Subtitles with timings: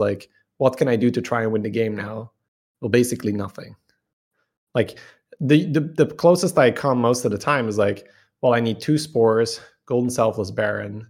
[0.00, 0.28] like,
[0.58, 2.32] what can I do to try and win the game now?
[2.80, 3.76] Well, basically nothing.
[4.74, 4.98] Like
[5.40, 8.08] the, the the closest I come most of the time is like,
[8.40, 11.06] well, I need two spores, golden selfless baron,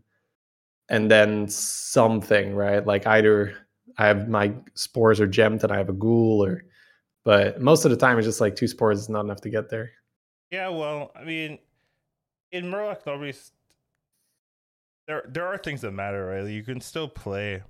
[0.88, 2.86] and then something, right?
[2.86, 3.54] Like either
[3.98, 6.64] I have my spores are gemmed and I have a ghoul, or
[7.24, 9.68] but most of the time it's just like two spores is not enough to get
[9.68, 9.90] there.
[10.50, 11.58] Yeah, well, I mean,
[12.50, 13.52] in Murloc lobbies,
[15.06, 16.48] there there are things that matter, right?
[16.48, 17.62] You can still play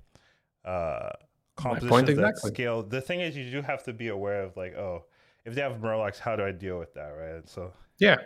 [0.65, 1.11] uh
[1.57, 2.51] compositions exactly.
[2.51, 2.83] that scale.
[2.83, 5.05] The thing is, you do have to be aware of like, oh,
[5.45, 7.49] if they have Murlocs, how do I deal with that, right?
[7.49, 8.17] So yeah,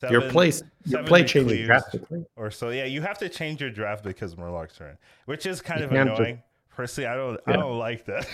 [0.00, 2.24] seven, your place, your play changes drastically.
[2.36, 5.60] Or so, yeah, you have to change your draft because Murlocs are in, which is
[5.60, 6.36] kind you of annoying.
[6.36, 7.54] Just, Personally, I don't, yeah.
[7.54, 8.28] I don't like that.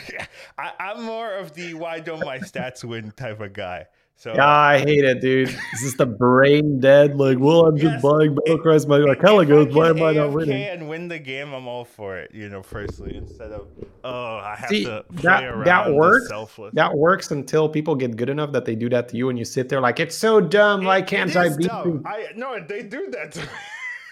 [0.58, 3.86] I, I'm more of the why don't my stats win type of guy.
[4.16, 5.48] So yeah, I hate it, dude.
[5.48, 7.16] This is this the brain dead?
[7.16, 8.86] Like, well, I'm just yes, buying Battlecries.
[8.86, 9.74] My like, account goes.
[9.74, 10.62] Why am I not winning?
[10.62, 12.30] And win the game, I'm all for it.
[12.32, 13.66] You know, firstly, instead of
[14.04, 15.64] oh, I have See, to that around.
[15.64, 16.30] that works.
[16.72, 19.44] That works until people get good enough that they do that to you, and you
[19.44, 20.82] sit there like it's so dumb.
[20.82, 22.02] It, Why can't I beat you?
[22.06, 23.46] I no, they do that to me.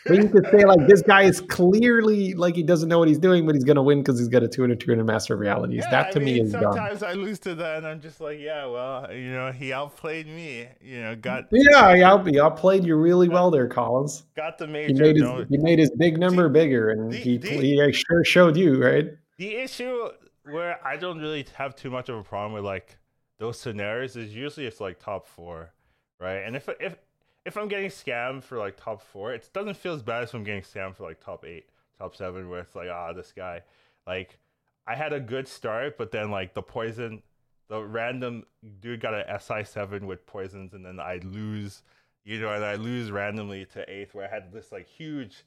[0.05, 3.19] They need to say like this guy is clearly like he doesn't know what he's
[3.19, 5.05] doing, but he's gonna win because he's got a two and a two and a
[5.05, 5.85] master of realities.
[5.85, 7.11] Yeah, that to I mean, me is sometimes dumb.
[7.11, 10.67] I lose to that, and I'm just like, yeah, well, you know, he outplayed me.
[10.81, 14.25] You know, got yeah, he, out, he outplayed you really well there, Collins.
[14.35, 14.93] Got the major.
[14.93, 17.93] He made his, he made his big number the, bigger, and the, he the, he
[17.93, 19.11] sure showed you right.
[19.39, 20.09] The issue
[20.45, 22.99] where I don't really have too much of a problem with like
[23.39, 25.73] those scenarios is usually it's like top four,
[26.21, 26.39] right?
[26.39, 26.97] And if if
[27.45, 30.45] if I'm getting scammed for like top four, it doesn't feel as bad as I'm
[30.45, 31.67] getting scammed for like top eight,
[31.99, 33.63] top seven, where it's like, ah, this guy.
[34.07, 34.39] Like,
[34.87, 37.23] I had a good start, but then like the poison,
[37.69, 38.45] the random
[38.81, 41.83] dude got an SI seven with poisons, and then I lose,
[42.25, 45.45] you know, and I lose randomly to eighth, where I had this like huge,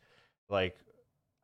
[0.50, 0.78] like,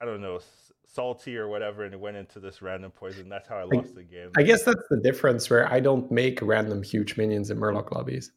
[0.01, 0.39] I don't know,
[0.85, 3.29] salty or whatever, and it went into this random poison.
[3.29, 4.31] That's how I lost I, the game.
[4.35, 8.31] I guess that's the difference where I don't make random huge minions in Murloc lobbies.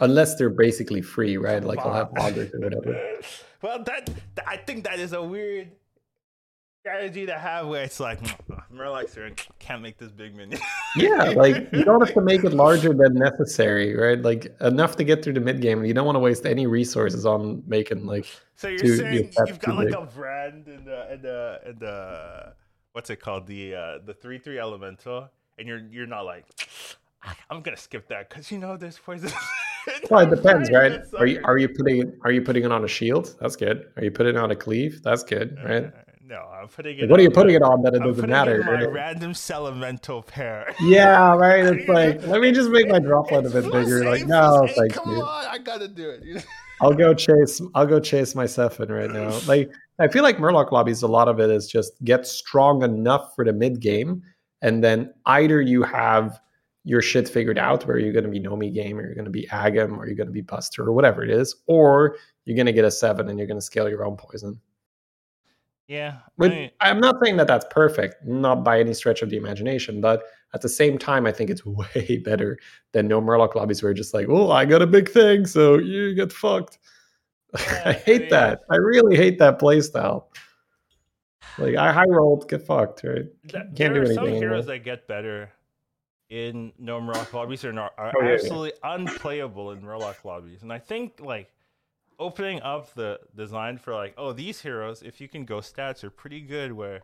[0.00, 1.62] Unless they're basically free, right?
[1.62, 3.00] Like I'll have augurs or whatever.
[3.62, 4.10] well, that
[4.46, 5.70] I think that is a weird
[6.82, 10.60] strategy to have where it's like mm, mm, Murlocs can't make this big minion.
[10.96, 14.20] yeah, like you don't have to make it larger than necessary, right?
[14.20, 15.84] Like enough to get through the mid game.
[15.84, 18.26] You don't want to waste any resources on making like.
[18.56, 19.94] So you're saying you've got like big.
[19.94, 22.54] a brand and the and the and the
[22.92, 25.28] what's it called the uh the three three elemental,
[25.58, 26.46] and you're you're not like
[27.24, 29.30] ah, I'm gonna skip that because you know there's poison.
[30.10, 31.00] well, it depends, right?
[31.18, 33.36] Are you are you putting it are you putting it on a shield?
[33.40, 33.86] That's good.
[33.96, 35.02] Are you putting it on a cleave?
[35.02, 35.84] That's good, uh, right?
[35.84, 35.90] Uh,
[36.24, 37.10] no, I'm putting it.
[37.10, 38.60] what are you putting it on that it I'm doesn't matter?
[38.60, 40.74] It my random elemental pair.
[40.80, 41.64] Yeah, right.
[41.64, 44.04] It's like let me just make my droplet a bit bigger.
[44.04, 45.22] Like no, thank come you.
[45.22, 46.46] on, I gotta do it.
[46.80, 47.60] I'll go chase.
[47.74, 49.38] I'll go chase my Sephon right now.
[49.46, 51.02] Like I feel like Murloc lobbies.
[51.02, 54.22] A lot of it is just get strong enough for the mid game,
[54.62, 56.40] and then either you have
[56.84, 59.30] your shit figured out where you're going to be Nomi game or you're going to
[59.30, 62.66] be Agam or you're going to be Buster or whatever it is, or you're going
[62.66, 64.60] to get a seven and you're going to scale your own poison.
[65.86, 66.18] Yeah.
[66.40, 70.00] I mean, I'm not saying that that's perfect, not by any stretch of the imagination,
[70.00, 72.58] but at the same time, I think it's way better
[72.92, 75.78] than no Murloc lobbies where you're just like, oh, I got a big thing, so
[75.78, 76.78] you get fucked.
[77.66, 78.60] Yeah, I hate that.
[78.70, 80.24] I really hate that playstyle.
[81.58, 83.26] Like I high rolled, get fucked, right?
[83.46, 84.14] Can't there do anything.
[84.14, 84.62] Some heroes anymore.
[84.62, 85.52] that get better
[86.32, 88.94] in no Murloc lobbies are, not, are oh, yeah, absolutely yeah.
[88.94, 90.62] unplayable in Murloc lobbies.
[90.62, 91.52] And I think like
[92.18, 96.10] opening up the design for like, oh, these heroes, if you can go stats, are
[96.10, 96.72] pretty good.
[96.72, 97.02] Where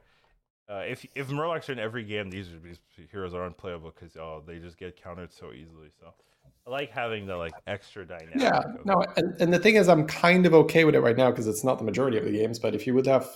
[0.67, 2.79] uh, if if Murlocs are in every game, these, these
[3.11, 5.91] heroes are unplayable because oh, they just get countered so easily.
[6.01, 6.15] So
[6.69, 8.37] I like having the like extra dynamic.
[8.37, 11.31] Yeah, no, and, and the thing is, I'm kind of okay with it right now
[11.31, 12.59] because it's not the majority of the games.
[12.59, 13.27] But if you would have,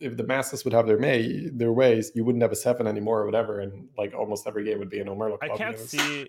[0.00, 3.20] if the masses would have their may their ways, you wouldn't have a seven anymore
[3.20, 5.38] or whatever, and like almost every game would be an Omerlo.
[5.40, 6.28] I can't see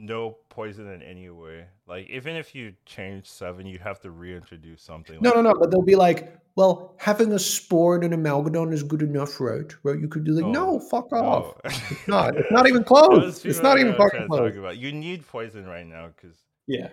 [0.00, 1.66] no poison in any way.
[1.86, 5.18] Like even if you change seven, you'd have to reintroduce something.
[5.20, 5.54] No, like no, no.
[5.58, 9.72] But they'll be like, well, having a spore and an amalgadon is good enough, right?
[9.82, 10.00] Right?
[10.00, 11.54] You could do like, oh, no, fuck off.
[11.64, 11.70] No.
[11.90, 12.36] it's not.
[12.36, 13.44] It's not even close.
[13.44, 14.56] it's not even fucking close.
[14.56, 14.78] About.
[14.78, 16.36] You need poison right now because
[16.66, 16.88] yeah,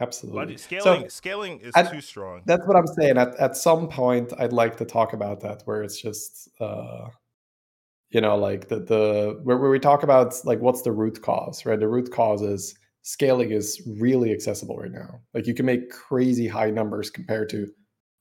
[0.00, 0.54] absolutely.
[0.54, 2.42] But scaling, so, scaling is at, too strong.
[2.44, 3.16] That's what I'm saying.
[3.16, 6.48] At at some point, I'd like to talk about that, where it's just.
[6.60, 7.08] uh
[8.10, 11.64] you know like the the where, where we talk about like what's the root cause
[11.66, 11.78] right?
[11.78, 15.20] The root cause is scaling is really accessible right now.
[15.34, 17.68] Like you can make crazy high numbers compared to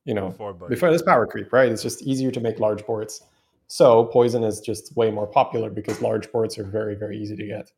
[0.05, 1.71] you know before, before this power creep right?
[1.71, 3.21] It's just easier to make large boards.
[3.67, 7.45] So poison is just way more popular because large boards are very very easy to
[7.45, 7.71] get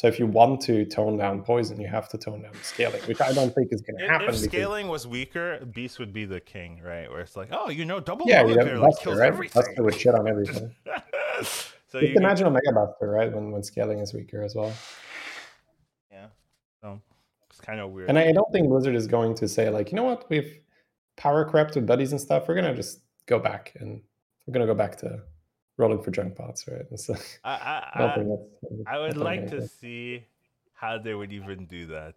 [0.00, 3.20] So if you want to tone down poison, you have to tone down scaling, which
[3.20, 4.28] I don't think is going to happen.
[4.30, 7.06] if because- scaling was weaker, Beast would be the king, right?
[7.10, 9.26] Where it's like, oh, you know, double yeah, you have Bear, like, Buster, kills right?
[9.26, 9.62] everything.
[9.62, 10.74] Buster would shit on everything.
[11.42, 13.30] so You you can imagine Omega Buster, right?
[13.30, 14.72] When when scaling is weaker as well.
[16.10, 16.28] yeah.
[16.80, 16.98] So
[17.50, 18.08] it's kind of weird.
[18.08, 20.60] And I I don't think Blizzard is going to say like, you know what, we've
[21.18, 22.48] power crept with buddies and stuff.
[22.48, 24.00] We're gonna just go back and
[24.46, 25.20] we're gonna go back to
[25.80, 26.88] rolling for junk pots, right?
[26.90, 27.50] And so I,
[27.94, 28.02] I,
[28.86, 30.24] I I, would like to see
[30.74, 32.14] how they would even do that,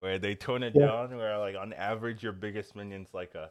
[0.00, 0.86] where they tone it Yeah.
[0.86, 3.50] down, where like on average your biggest minion's like a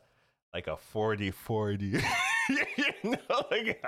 [0.54, 1.86] like a 40 40.
[2.50, 3.18] you know,
[3.52, 3.84] like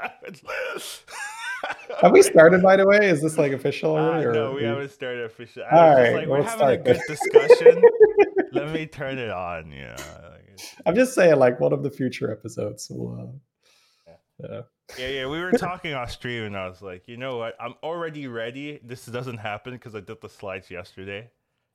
[2.01, 3.09] Have we started, by the way?
[3.09, 4.25] Is this like official Uh, already?
[4.25, 5.65] or no, we haven't started officially.
[5.65, 7.81] I All just like, we're having a good discussion.
[8.51, 9.71] Let me turn it on.
[9.71, 9.95] Yeah.
[10.85, 13.19] I'm just saying, like one of the future episodes will.
[13.19, 13.37] Uh,
[14.39, 14.61] yeah.
[14.97, 15.27] Yeah, yeah.
[15.27, 17.55] We were talking off stream, and I was like, you know what?
[17.59, 18.79] I'm already ready.
[18.83, 21.29] This doesn't happen because I did the slides yesterday.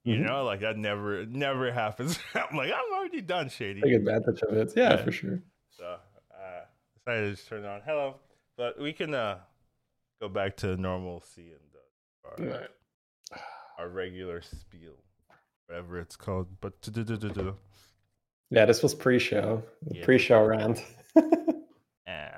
[0.05, 0.27] You Mhm.
[0.27, 2.19] know, like that never, never happens.
[2.35, 3.81] I'm like, I'm already done, shady.
[3.83, 4.73] Take advantage of it.
[4.77, 5.05] Yeah, Yeah.
[5.05, 5.43] for sure.
[5.71, 6.65] So, uh,
[6.97, 7.83] decided to just turn it on.
[7.85, 8.17] Hello,
[8.57, 9.39] but we can uh
[10.21, 12.69] go back to normalcy and uh, our,
[13.79, 14.95] our regular spiel,
[15.67, 16.49] whatever it's called.
[16.61, 16.75] But.
[18.51, 19.63] Yeah, this was pre-show.
[19.91, 20.05] Yeah.
[20.05, 20.85] Pre-show rant.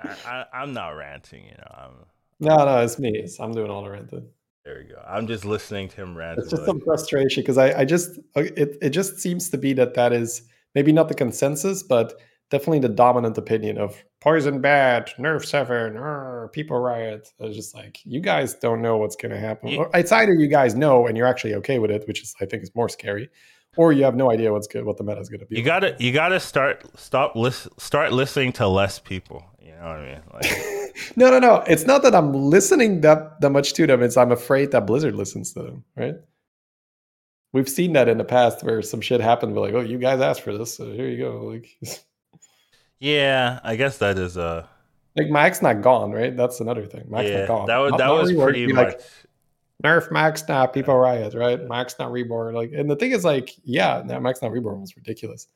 [0.04, 1.74] I, I, I'm not ranting, you know.
[1.74, 1.92] I'm
[2.40, 3.10] no, no, it's me.
[3.14, 4.26] It's, I'm doing all the ranting.
[4.64, 4.84] there.
[4.86, 5.00] We go.
[5.06, 6.38] I'm just listening to him rant.
[6.38, 9.94] It's just some frustration because I, I just, it, it just seems to be that
[9.94, 10.42] that is
[10.74, 12.14] maybe not the consensus, but
[12.50, 17.32] definitely the dominant opinion of poison bad, nerf seven, people riot.
[17.40, 19.68] I was just like, you guys don't know what's going to happen.
[19.68, 19.78] Yeah.
[19.78, 22.46] Or It's either you guys know and you're actually okay with it, which is I
[22.46, 23.30] think is more scary,
[23.76, 25.56] or you have no idea what's good, what the meta is going to be.
[25.56, 25.66] you like.
[25.66, 29.44] gotta, you gotta start, stop, lis- start listening to less people.
[29.64, 30.22] You know what I mean?
[30.32, 31.55] Like, no, no, no.
[31.66, 34.02] It's not that I'm listening that that much to them.
[34.02, 35.84] It's I'm afraid that Blizzard listens to them.
[35.96, 36.16] Right?
[37.52, 39.55] We've seen that in the past where some shit happened.
[39.55, 41.40] We're like, oh, you guys asked for this, so here you go.
[41.82, 42.00] Like,
[42.99, 44.66] yeah, I guess that is uh
[45.16, 46.37] like Maexxna gone, right?
[46.37, 47.05] That's another thing.
[47.08, 47.67] Mac's yeah, not gone.
[47.67, 48.43] that was Not- that not was reworked.
[48.44, 48.87] pretty much.
[48.88, 49.00] like
[49.84, 51.60] nerf Maexxna people riot, right?
[51.60, 52.55] Maexxna reborn.
[52.55, 55.46] Like, and the thing is, like, yeah, no, Maexxna reborn was ridiculous,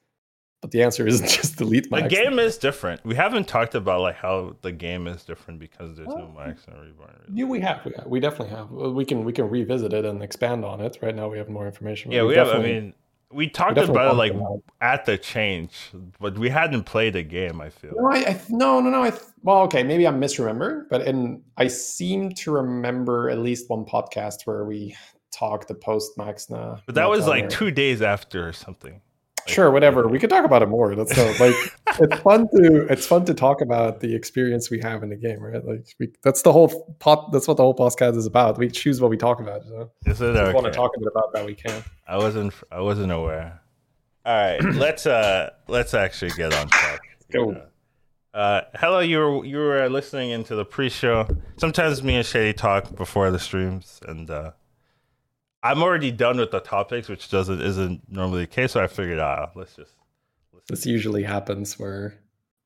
[0.61, 2.13] but the answer isn't just delete The Max.
[2.15, 3.05] game is different.
[3.05, 6.39] We haven't talked about like how the game is different because there's no Oh.
[6.39, 7.11] Max and Reborn.
[7.27, 7.39] really.
[7.41, 8.71] Yeah, we have, we have, we definitely have.
[8.71, 10.99] We can we can revisit it and expand on it.
[11.03, 12.11] Right now, we have more information.
[12.13, 12.49] Yeah, we have.
[12.49, 12.95] I mean,
[13.31, 15.73] we we talked definitely about it like about at the change,
[16.19, 17.61] but we hadn't played a game.
[17.61, 17.93] I feel.
[17.97, 19.03] No, I, I no, no, no.
[19.05, 19.13] I
[19.43, 24.47] well, okay, maybe I'm misremembering, but in I seem to remember at least one podcast
[24.47, 24.97] where we
[25.31, 26.81] talked the post Maexxna.
[26.87, 29.01] But that was like two days after or something.
[29.49, 30.07] Sure, whatever.
[30.09, 30.95] We could talk about it more.
[30.95, 31.55] That's so, like
[32.01, 35.41] it's fun to it's fun to talk about the experience we have in the game,
[35.41, 35.65] right?
[35.65, 37.33] Like we that's the whole pot.
[37.33, 38.59] That's what the whole podcast is about.
[38.59, 39.63] We choose what we talk about.
[39.63, 41.83] It if we want to talk about that, we can.
[42.07, 42.55] I wasn't.
[42.71, 43.61] I wasn't aware.
[44.25, 47.01] All right, let's uh let's actually get on track.
[47.31, 47.63] go.
[48.35, 51.27] Uh, hello, you were you were listening into the pre-show.
[51.57, 54.53] Sometimes me and Shady talk before the streams, and uh,
[55.63, 58.73] I'm already done with the topics, which doesn't isn't normally the case.
[58.73, 59.93] So I figured, ah, let's just
[60.69, 62.15] This usually happens where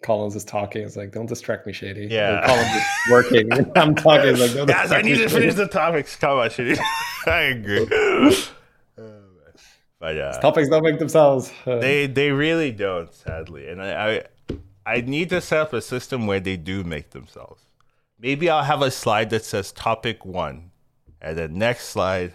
[0.03, 0.83] Collins is talking.
[0.83, 2.07] It's like, don't distract me, Shady.
[2.11, 2.45] Yeah.
[2.45, 3.53] Collins is working.
[3.53, 4.31] and I'm talking.
[4.31, 6.17] It's like, don't guys, I need to finish the topics.
[6.17, 6.79] Come on, Shady.
[7.27, 7.87] I agree.
[9.99, 11.53] but uh, Topics don't make themselves.
[11.67, 13.69] Uh, They they really don't, sadly.
[13.69, 17.63] And I, I I need to set up a system where they do make themselves.
[18.19, 20.73] Maybe I'll have a slide that says topic one,
[21.21, 22.33] and then next slide,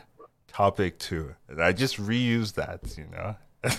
[0.58, 3.36] topic two, and I just reuse that, you know,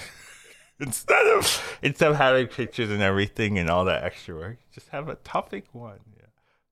[0.81, 5.09] instead of instead of having pictures and everything and all that extra work, just have
[5.09, 5.99] a topic one.
[6.17, 6.27] Yeah,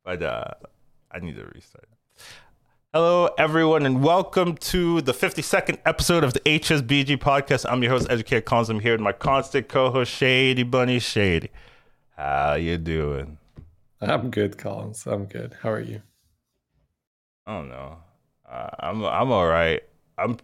[0.04, 0.50] but uh,
[1.10, 1.88] I need to restart.
[2.94, 7.66] Hello, everyone, and welcome to the 52nd episode of the HSBG podcast.
[7.68, 8.70] I'm your host, Educator Collins.
[8.70, 11.50] I'm here with my constant co-host, Shady Bunny Shady.
[12.16, 13.38] How you doing?
[14.00, 15.04] I'm good, Collins.
[15.04, 15.56] I'm good.
[15.62, 16.02] How are you?
[17.44, 17.96] I don't know.
[18.48, 19.82] Uh, I'm I'm all right.
[20.18, 20.38] I'm.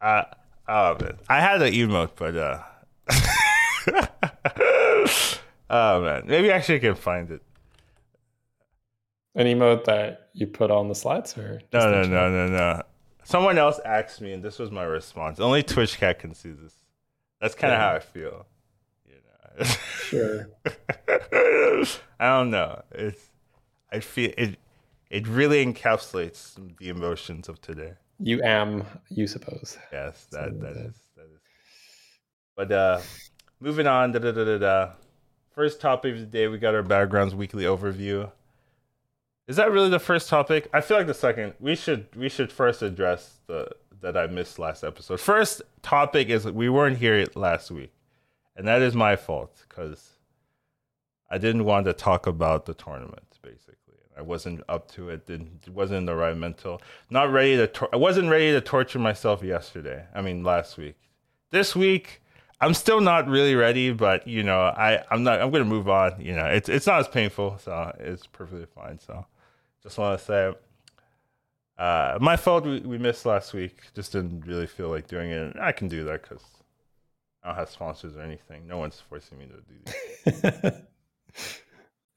[0.00, 0.24] Uh,
[0.68, 2.62] oh man, I had an emote, but uh.
[5.70, 7.42] oh man, maybe I actually can find it.
[9.34, 12.82] An emote that you put on the slides, or No, no, no, no, no.
[13.24, 15.38] Someone else asked me, and this was my response.
[15.38, 16.74] Only Twitch cat can see this.
[17.40, 17.88] That's kind of Yeah.
[17.90, 18.46] how I feel.
[19.06, 19.14] You
[19.58, 19.64] know.
[20.08, 20.48] Sure.
[22.20, 22.82] I don't know.
[22.92, 23.30] It's.
[23.92, 24.56] I feel it.
[25.10, 27.94] It really encapsulates the emotions of today.
[28.20, 29.78] You am, you suppose.
[29.92, 31.40] Yes, that Something that like is that is.
[32.56, 33.00] But uh,
[33.60, 34.12] moving on.
[34.12, 34.90] Da, da, da, da, da.
[35.54, 38.30] First topic of the day, we got our backgrounds weekly overview.
[39.46, 40.68] Is that really the first topic?
[40.74, 41.54] I feel like the second.
[41.58, 43.70] We should we should first address the
[44.00, 45.20] that I missed last episode.
[45.20, 47.92] First topic is we weren't here last week,
[48.56, 50.18] and that is my fault because
[51.30, 53.38] I didn't want to talk about the tournament.
[53.42, 53.87] Basically,
[54.18, 55.26] I wasn't up to it.
[55.26, 56.82] Didn't wasn't in the right mental.
[57.08, 57.68] Not ready to.
[57.68, 60.04] Tor- I wasn't ready to torture myself yesterday.
[60.14, 60.96] I mean, last week.
[61.50, 62.20] This week,
[62.60, 65.40] I'm still not really ready, but you know, I I'm not.
[65.40, 66.20] I'm gonna move on.
[66.20, 68.98] You know, it's it's not as painful, so it's perfectly fine.
[68.98, 69.24] So,
[69.82, 70.52] just want to say,
[71.78, 72.64] uh, my fault.
[72.64, 73.76] We, we missed last week.
[73.94, 75.56] Just didn't really feel like doing it.
[75.60, 76.42] I can do that because
[77.44, 78.66] I don't have sponsors or anything.
[78.66, 80.70] No one's forcing me to do.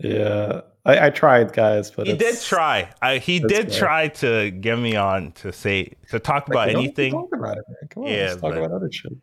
[0.04, 2.90] yeah, I, I, tried, guys, but he did try.
[3.02, 7.12] I, he did try to get me on to say to talk about like, anything.
[7.12, 7.90] Talk about it, man.
[7.90, 9.14] Come on, yeah, let's talk about other shit.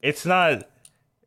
[0.00, 0.68] It's not.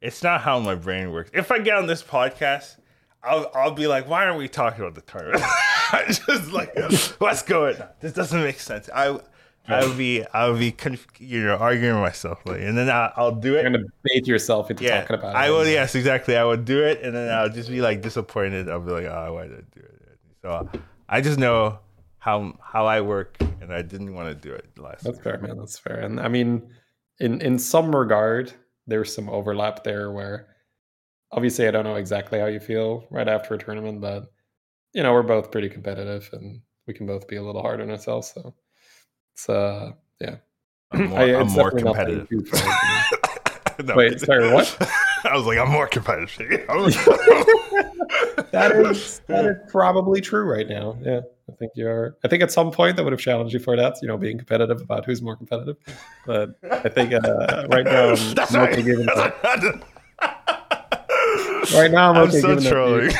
[0.01, 1.31] It's not how my brain works.
[1.33, 2.77] If I get on this podcast,
[3.23, 5.43] I'll I'll be like, why aren't we talking about the tournament?
[5.91, 6.73] I just like,
[7.19, 7.87] what's going on?
[7.99, 8.89] This doesn't make sense.
[8.93, 9.19] I
[9.67, 12.89] I would be I would be conf- you know arguing with myself, like, and then
[12.89, 13.61] I, will do it.
[13.61, 15.37] You're gonna bait yourself into yeah, talking about it.
[15.37, 15.67] I will.
[15.67, 16.35] Yes, exactly.
[16.35, 18.69] I would do it, and then I'll just be like disappointed.
[18.69, 19.99] I'll be like, oh, why did I do it?
[20.41, 20.69] So
[21.07, 21.79] I just know
[22.17, 25.03] how how I work, and I didn't want to do it last.
[25.03, 25.13] Time.
[25.13, 25.57] That's fair, man.
[25.57, 25.99] That's fair.
[25.99, 26.69] And I mean,
[27.19, 28.53] in in some regard,
[28.87, 30.47] there's some overlap there where
[31.31, 34.31] obviously I don't know exactly how you feel right after a tournament, but
[34.93, 37.89] you know we're both pretty competitive, and we can both be a little hard on
[37.89, 38.31] ourselves.
[38.33, 38.55] So
[39.39, 40.35] it's uh yeah.
[40.91, 42.27] I'm more, I, I'm more competitive.
[43.83, 44.75] no, Wait, sorry, what?
[45.23, 46.49] I was like, I'm more competitive.
[48.51, 50.97] that is that is probably true right now.
[51.01, 52.17] Yeah, I think you are.
[52.23, 53.97] I think at some point I would have challenged you for that.
[54.01, 55.77] You know, being competitive about who's more competitive.
[56.25, 58.73] But I think uh, right now I'm, That's I'm right.
[58.73, 59.05] okay giving
[61.75, 63.11] right now I'm, I'm okay so giving trolling.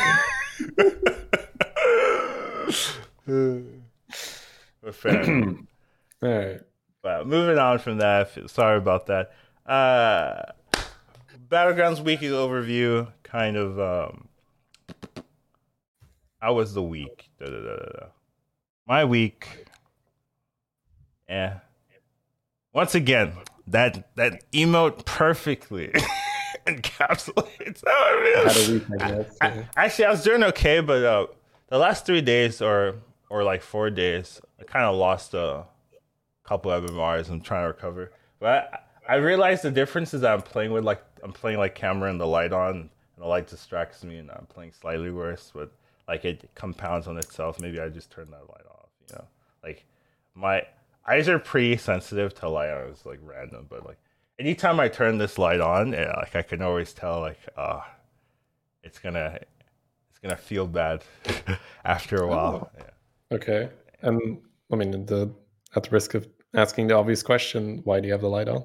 [4.81, 5.55] but fair.
[6.21, 6.61] All right.
[7.01, 9.31] But moving on from that, sorry about that.
[9.65, 10.51] Uh,
[11.49, 13.79] Battlegrounds weekly overview, kind of.
[13.79, 14.27] Um,
[16.39, 17.29] how was the week?
[17.39, 18.05] Da, da, da,
[18.88, 19.65] My week.
[21.27, 21.59] Yeah.
[22.73, 23.33] Once again,
[23.67, 25.91] that that emote perfectly
[26.67, 28.81] encapsulates how I feel.
[28.93, 29.63] I guess, yeah.
[29.75, 31.27] I, actually, I was doing okay, but uh,
[31.67, 32.95] the last three days or
[33.29, 35.65] or like four days, I kind of lost a
[36.49, 37.29] couple of MMRs.
[37.29, 40.83] I'm trying to recover, but I, I realized the difference is that I'm playing with
[40.83, 44.31] like I'm playing like camera and the light on, and the light distracts me, and
[44.31, 45.51] I'm playing slightly worse.
[45.53, 45.71] But
[46.07, 47.59] like it compounds on itself.
[47.59, 48.89] Maybe I just turn that light off.
[49.07, 49.25] You know,
[49.63, 49.85] like
[50.33, 50.63] my
[51.07, 52.89] eyes are pretty sensitive to light on.
[52.89, 53.99] It's like random, but like
[54.39, 57.81] anytime I turn this light on, yeah, like I can always tell like uh
[58.81, 59.37] it's gonna
[60.09, 61.03] it's gonna feel bad
[61.85, 62.71] after a while.
[62.73, 62.79] Oh.
[62.79, 63.37] Yeah.
[63.37, 63.69] Okay,
[64.01, 64.39] and
[64.71, 65.31] I mean the
[65.75, 68.63] at the risk of asking the obvious question, why do you have the light on?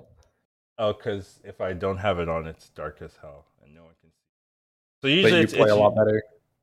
[0.78, 3.92] Oh, because if I don't have it on, it's dark as hell and no one
[4.00, 4.16] can see.
[5.02, 6.22] So usually but you it's, play it's, a lot better.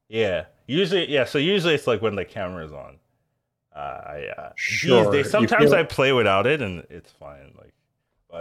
[0.10, 1.24] Yeah, usually yeah.
[1.24, 2.98] So usually it's like when the camera's on.
[3.74, 5.10] Uh, I uh, sure.
[5.12, 7.54] Days, sometimes I play without it and it's fine.
[7.58, 7.74] Like,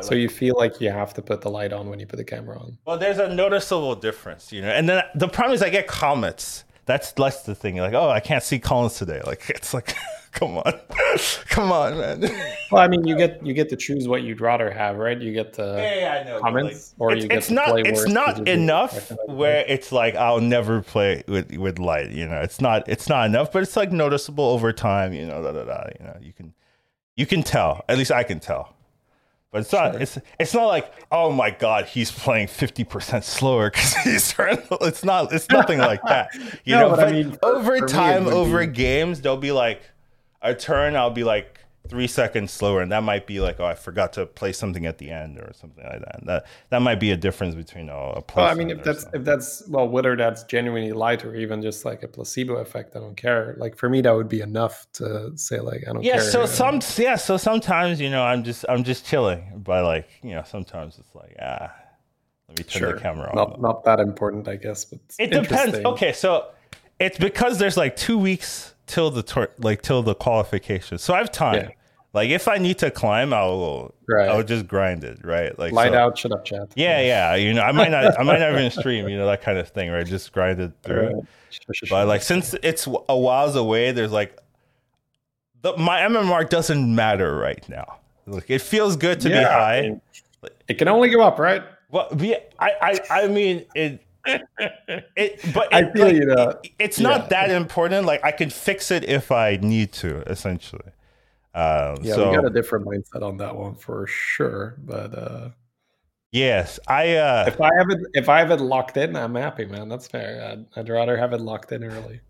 [0.02, 2.16] so like, you feel like you have to put the light on when you put
[2.16, 2.78] the camera on.
[2.84, 4.68] Well, there's a noticeable difference, you know.
[4.68, 6.64] And then the problem is I get comments.
[6.86, 7.76] That's less the thing.
[7.76, 9.20] Like, oh, I can't see Collins today.
[9.24, 9.94] Like, it's like.
[10.32, 10.72] come on
[11.48, 12.20] come on man
[12.70, 15.32] well i mean you get you get to choose what you'd rather have right you
[15.32, 18.06] get the yeah, yeah, comments like, or it's, you get it's to not play it's
[18.06, 22.88] not enough where it's like i'll never play with with light you know it's not
[22.88, 26.06] it's not enough but it's like noticeable over time you know da, da, da, you
[26.06, 26.54] know you can
[27.16, 28.76] you can tell at least i can tell
[29.52, 29.92] but it's not.
[29.94, 30.00] Sure.
[30.00, 34.32] It's it's not like oh my god, he's playing fifty percent slower because he's.
[34.38, 35.32] It's not.
[35.32, 36.32] It's nothing like that.
[36.64, 36.96] You no, know.
[36.96, 38.72] But, I mean, over time, me, over be...
[38.72, 39.82] games, they'll be like,
[40.42, 43.74] a turn, I'll be like three seconds slower, and that might be like, oh, I
[43.74, 46.18] forgot to play something at the end or something like that.
[46.20, 48.36] And that that might be a difference between oh, a.
[48.36, 49.20] Well, I mean, if that's something.
[49.20, 53.00] if that's well, whether that's genuinely light or even just like a placebo effect, I
[53.00, 53.54] don't care.
[53.58, 56.22] Like for me, that would be enough to say like I don't yeah, care.
[56.22, 60.30] So some yeah, so sometimes you know I'm just I'm just chilling, but like you
[60.30, 61.72] know sometimes it's like ah.
[62.48, 62.94] Let me turn sure.
[62.94, 63.36] the camera on.
[63.36, 64.84] Not, not that important, I guess.
[64.84, 65.78] But it depends.
[65.78, 66.48] Okay, so
[66.98, 70.98] it's because there's like two weeks till the tor- like till the qualification.
[70.98, 71.54] So I have time.
[71.54, 71.70] Yeah.
[72.12, 74.28] Like if I need to climb, I'll right.
[74.28, 75.56] I'll just grind it, right?
[75.56, 76.68] Like light so, out, shut up, chat.
[76.74, 77.36] Yeah, yeah.
[77.36, 79.68] You know, I might not I might not even stream, you know, that kind of
[79.68, 80.04] thing, right?
[80.04, 81.06] Just grind it through.
[81.06, 81.24] Right.
[81.50, 84.36] Sure, sure, but like since it's a whiles away, there's like
[85.62, 87.98] the my MMR doesn't matter right now.
[88.26, 89.78] Like it feels good to yeah, be high.
[89.78, 90.00] I mean,
[90.68, 91.62] it can only go up, right?
[91.90, 96.50] Well, yeah, I, I, I mean, it it, but I feel like, you know.
[96.62, 97.08] it- it's Yeah.
[97.08, 98.06] not that important.
[98.06, 100.92] Like I can fix it if I need to, essentially.
[101.54, 104.76] Um, Yeah, so we got a different mindset on that one for sure.
[104.78, 105.48] But uh
[106.32, 109.64] yes, I uh, if I have it if I have it locked in, I'm happy,
[109.66, 109.88] man.
[109.88, 110.42] That's fair.
[110.52, 112.20] I'd, I'd rather have it locked in early.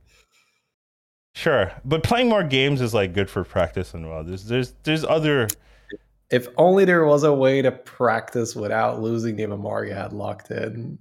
[1.34, 4.24] sure, but playing more games is like good for practice and well.
[4.24, 5.48] There's there's there's other
[6.30, 9.42] If only there was a way to practice without losing the
[9.84, 10.98] you had locked in.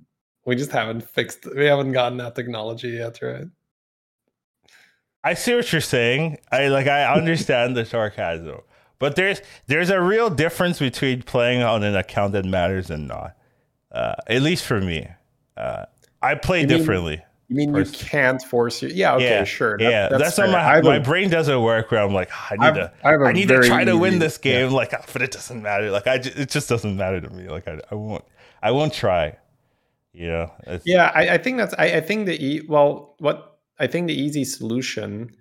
[0.50, 3.46] We just haven't fixed we haven't gotten that technology yet, right?
[5.24, 6.40] I see what you're saying.
[6.52, 8.62] I like I understand the sarcasm,
[8.98, 13.36] but there's there's a real difference between playing on an account that matters and not.
[13.92, 15.08] Uh, at least for me,
[15.56, 15.86] uh,
[16.22, 17.22] I play You mean- differently.
[17.52, 18.90] You mean you can't force you?
[18.90, 19.76] Yeah, okay, yeah, sure.
[19.80, 21.90] that- yeah, that's, not I my a- my brain doesn't work.
[21.92, 24.18] Where I'm like, "Ah, I need I've- to I I need to try to win
[24.20, 24.72] this game.
[24.72, 25.90] Like, ah, but it doesn't matter.
[25.92, 27.48] Like, I ju- it just doesn't matter to me.
[27.50, 28.24] Like, I, I won't
[28.64, 29.38] I won't try.
[30.14, 31.74] Know, It's- Yeah, I, I think that's.
[31.78, 35.32] I, I think the e- well, what I think the easy solution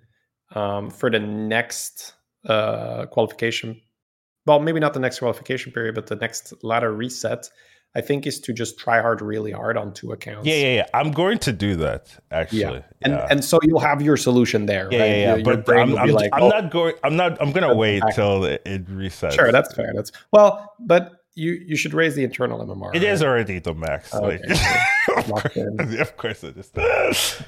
[0.55, 2.13] um, for the next
[2.45, 3.81] uh, qualification,
[4.45, 7.49] well, maybe not the next qualification period, but the next ladder reset,
[7.95, 10.47] I think is to just try hard really hard on two accounts.
[10.47, 10.85] yeah, yeah, yeah.
[10.93, 12.59] I'm going to do that actually.
[12.61, 12.81] Yeah.
[13.01, 13.27] And yeah.
[13.31, 15.09] and so you'll have your solution there, yeah, right?
[15.09, 15.27] yeah, yeah.
[15.29, 16.93] Your, your But brain I'm, I'm, like, I'm "Oh, not going.
[17.03, 17.41] I'm not.
[17.41, 18.15] I'm gonna wait back.
[18.15, 19.33] till it, it resets.
[19.33, 19.91] sure, that's fair.
[19.95, 22.93] That's well, but you you should raise the internal MMR.
[22.93, 23.03] It right?
[23.03, 24.13] is already the max.
[24.13, 24.59] Oh, like, okay,
[25.17, 25.55] of, course,
[25.99, 26.71] of course it is.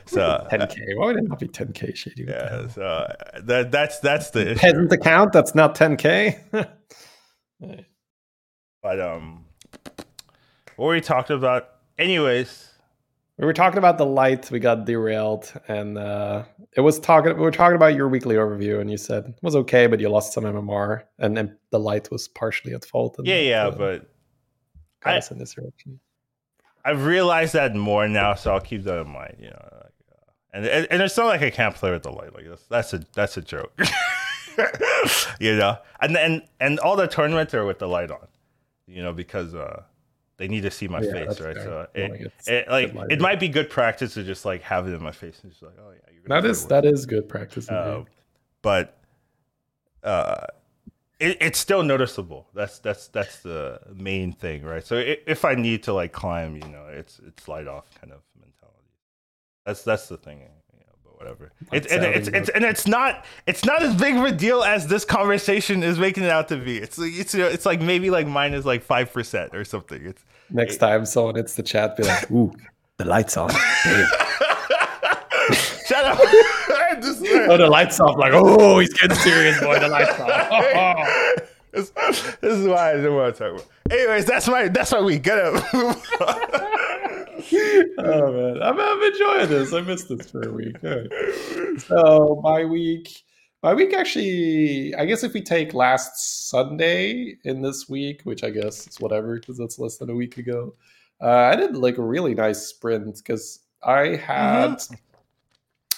[0.05, 0.95] So uh, 10k.
[0.95, 1.95] Why would it not be 10k?
[1.95, 2.25] Shady.
[2.27, 4.59] Yeah, so uh, that that's that's the issue.
[4.59, 5.33] Peasant account.
[5.33, 6.67] That's not 10k.
[8.83, 9.45] But um,
[10.75, 11.69] what we talking about?
[11.99, 12.70] Anyways,
[13.37, 14.51] We were talking about the light.
[14.51, 16.43] We got derailed, and uh,
[16.77, 17.33] it was talking.
[17.35, 20.09] We were talking about your weekly overview, and you said it was okay, but you
[20.09, 23.17] lost some MMR, and then the light was partially at fault.
[23.17, 24.09] And yeah, yeah, uh, but
[25.03, 25.99] I- in this direction.
[26.83, 29.35] I've realized that more now, so I'll keep that in mind.
[29.39, 32.11] You know, like, uh, and, and and it's not like I can't play with the
[32.11, 32.33] light.
[32.33, 33.71] Like that's that's a that's a joke.
[35.39, 38.27] you know, and and and all the tournaments are with the light on.
[38.87, 39.83] You know, because uh,
[40.41, 41.55] they need to see my Yeah, face, right?
[41.55, 41.63] fair.
[41.63, 44.91] So it, wanna it like it might be good practice to just like have it
[44.91, 47.29] in my face and just like, oh yeah, you're gonna That is that is good
[47.29, 47.69] practice.
[47.69, 48.05] Uh,
[48.63, 48.97] but
[50.03, 50.47] uh,
[51.19, 52.47] it, it's still noticeable.
[52.55, 54.83] That's that's that's the main thing, right?
[54.83, 58.21] So if I need to like climb, you know, it's it's light off kind of
[58.39, 58.89] mentality.
[59.63, 60.41] That's that's the thing.
[61.21, 61.51] You know, but whatever.
[61.71, 64.87] It, and it's it's and it's not it's not as big of a deal as
[64.87, 66.77] this conversation is making it out to be.
[66.77, 70.05] It's like it's you know, it's like maybe like minus like five percent or something.
[70.05, 72.53] It's Next time someone hits the chat, be like, "Ooh,
[72.97, 73.49] the lights on."
[75.91, 76.19] Shut up.
[77.01, 78.17] Just- oh, the lights off.
[78.17, 79.79] Like, oh, he's getting serious, boy.
[79.79, 81.41] The lights off.
[81.71, 83.67] this, this is why I didn't want to talk about.
[83.89, 85.23] Anyways, that's my that's my week.
[85.23, 85.63] Get up.
[87.97, 89.73] oh man, I'm, I'm enjoying this.
[89.73, 90.75] I missed this for a week.
[90.83, 91.79] All right.
[91.81, 93.23] So my week,
[93.63, 98.49] my week actually, I guess if we take last Sunday in this week, which I
[98.49, 100.75] guess is whatever because that's less than a week ago,
[101.21, 104.81] uh, I did like a really nice sprint because I had,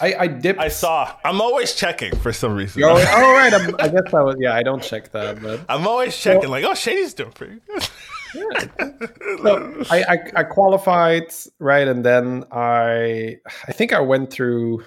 [0.02, 0.60] I, I dipped.
[0.60, 1.16] I saw.
[1.24, 2.84] I'm always checking for some reason.
[2.84, 4.36] Oh, oh right, I'm, I guess I was.
[4.40, 6.50] Yeah, I don't check that, but I'm always checking.
[6.50, 7.88] like, oh, Shady's doing pretty good.
[8.34, 14.84] so I, I I qualified right, and then I I think I went through.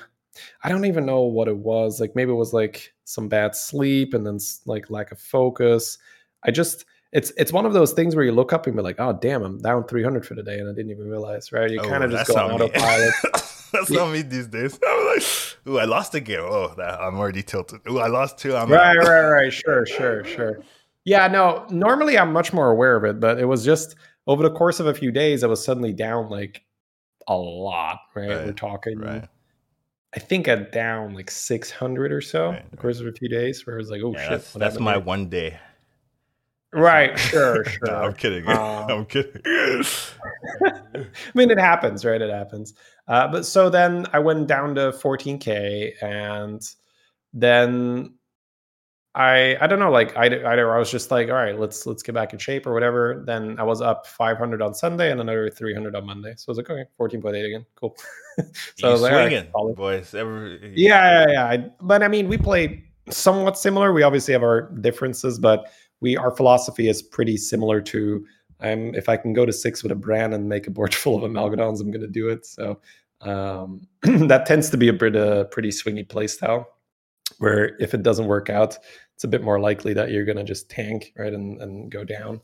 [0.62, 2.00] I don't even know what it was.
[2.00, 5.98] Like maybe it was like some bad sleep, and then like lack of focus.
[6.42, 8.96] I just it's it's one of those things where you look up and be like,
[8.98, 11.52] oh damn, I'm down 300 for the day, and I didn't even realize.
[11.52, 11.70] Right?
[11.70, 13.14] You Oh, kind of just go on autopilot.
[13.72, 14.78] That's not me these days.
[14.86, 15.22] I'm like,
[15.68, 16.40] ooh, I lost a game.
[16.40, 17.80] Oh, that, I'm already tilted.
[17.88, 18.54] Ooh, I lost two.
[18.56, 19.04] I'm right, out.
[19.04, 19.52] right, right.
[19.52, 20.60] Sure, sure, sure.
[21.06, 21.64] Yeah, no.
[21.70, 23.94] Normally, I'm much more aware of it, but it was just
[24.26, 26.62] over the course of a few days, I was suddenly down like
[27.28, 28.00] a lot.
[28.14, 28.98] Right, we're talking.
[28.98, 29.26] Right.
[30.14, 33.66] I think I'm down like 600 or so Right, the course of a few days.
[33.66, 35.58] Where I was like, oh Yeah, shit, that's that's my one day.
[36.72, 37.16] right.
[37.18, 37.78] Sure, sure.
[37.86, 38.44] No, I'm kidding.
[38.48, 39.42] Um, I'm kidding.
[39.44, 42.20] I mean, it happens, right?
[42.20, 42.74] It happens.
[43.06, 46.62] Uh, but so then I went down to 14k, and
[47.32, 48.14] then
[49.16, 52.02] I I don't know, like either, either I was just like, all right, let's let's
[52.02, 53.22] get back in shape or whatever.
[53.26, 56.34] Then I was up 500 on Sunday and another 300 on Monday.
[56.36, 57.96] So I was like, okay, 14.8 again, cool.
[58.76, 60.14] so I was like, all right, swinging, boys.
[60.14, 61.44] Every, Yeah, yeah, yeah.
[61.46, 63.94] I, but I mean, we play somewhat similar.
[63.94, 68.24] We obviously have our differences, but we our philosophy is pretty similar to.
[68.60, 71.16] Um, if I can go to six with a brand and make a board full
[71.16, 72.44] of amalgadons, I'm going to do it.
[72.44, 72.80] So
[73.22, 76.68] um, that tends to be a pretty, uh, pretty swingy play style.
[77.38, 78.78] Where if it doesn't work out,
[79.16, 82.04] it's a bit more likely that you're going to just tank right and, and go
[82.04, 82.38] down.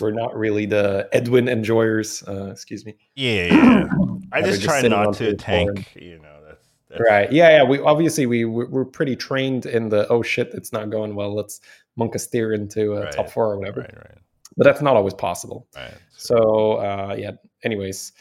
[0.00, 2.22] we're not really the Edwin enjoyers.
[2.26, 2.96] Uh, excuse me.
[3.14, 3.84] Yeah, yeah.
[4.32, 5.94] I just try sitting not to tank.
[5.94, 7.30] You know, that's, that's Right.
[7.30, 7.58] Yeah.
[7.58, 7.62] Yeah.
[7.64, 11.34] We obviously we we're pretty trained in the oh shit it's not going well.
[11.34, 11.60] Let's
[11.96, 13.80] monk a steer into a top four or whatever.
[13.82, 14.18] Right, right,
[14.56, 15.66] But that's not always possible.
[15.76, 15.92] right.
[16.16, 17.32] So uh, yeah.
[17.64, 18.12] Anyways,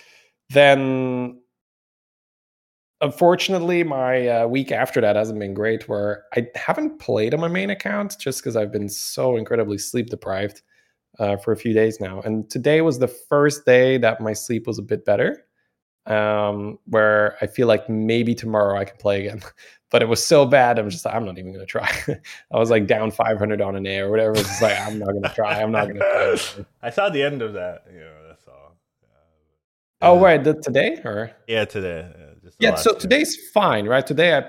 [0.49, 1.39] then
[3.01, 5.87] unfortunately, my uh, week after that hasn't been great.
[5.87, 10.07] Where I haven't played on my main account just because I've been so incredibly sleep
[10.07, 10.61] deprived
[11.19, 12.21] uh, for a few days now.
[12.21, 15.43] And today was the first day that my sleep was a bit better.
[16.05, 19.41] Um, where I feel like maybe tomorrow I can play again.
[19.89, 21.89] But it was so bad, I'm just like, I'm not even gonna try.
[22.53, 24.33] I was like down 500 on an A or whatever.
[24.33, 25.61] It's just like I'm not gonna try.
[25.61, 26.65] I'm not gonna try.
[26.83, 27.85] I saw the end of that.
[27.93, 28.75] You know, that's all.
[30.01, 30.23] Oh, Yeah.
[30.25, 32.11] right, the, today or Yeah, today.
[32.19, 32.26] Yeah,
[32.59, 32.75] yeah.
[32.75, 32.99] So two.
[32.99, 34.05] today's fine, right?
[34.05, 34.43] Today I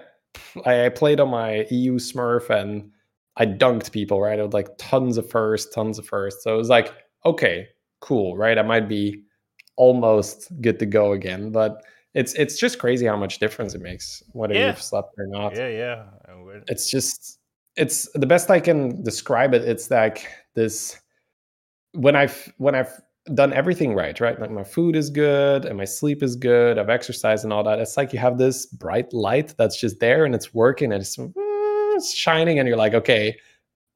[0.65, 2.91] I I played on my EU Smurf and
[3.37, 4.39] I dunked people, right?
[4.39, 6.43] It was like tons of first, tons of first.
[6.43, 6.93] So it was like,
[7.25, 7.69] okay,
[8.01, 8.59] cool, right?
[8.59, 9.23] I might be
[9.77, 11.83] almost good to go again, but
[12.15, 14.69] it's it's just crazy how much difference it makes whether Yeah.
[14.69, 15.55] you've slept or not.
[15.57, 16.05] Yeah, yeah.
[16.67, 17.39] It's just
[17.77, 20.99] it's the best i can describe it it's like this
[21.93, 23.01] when i've when i've
[23.35, 24.41] done everything right right?
[24.41, 26.79] Like my food is good and my sleep is good.
[26.79, 27.79] I've exercised and all that.
[27.79, 31.17] It's like you have this bright light that's just there and it's working and it's,
[31.17, 31.33] mm,
[31.97, 33.37] it's shining and you're like okay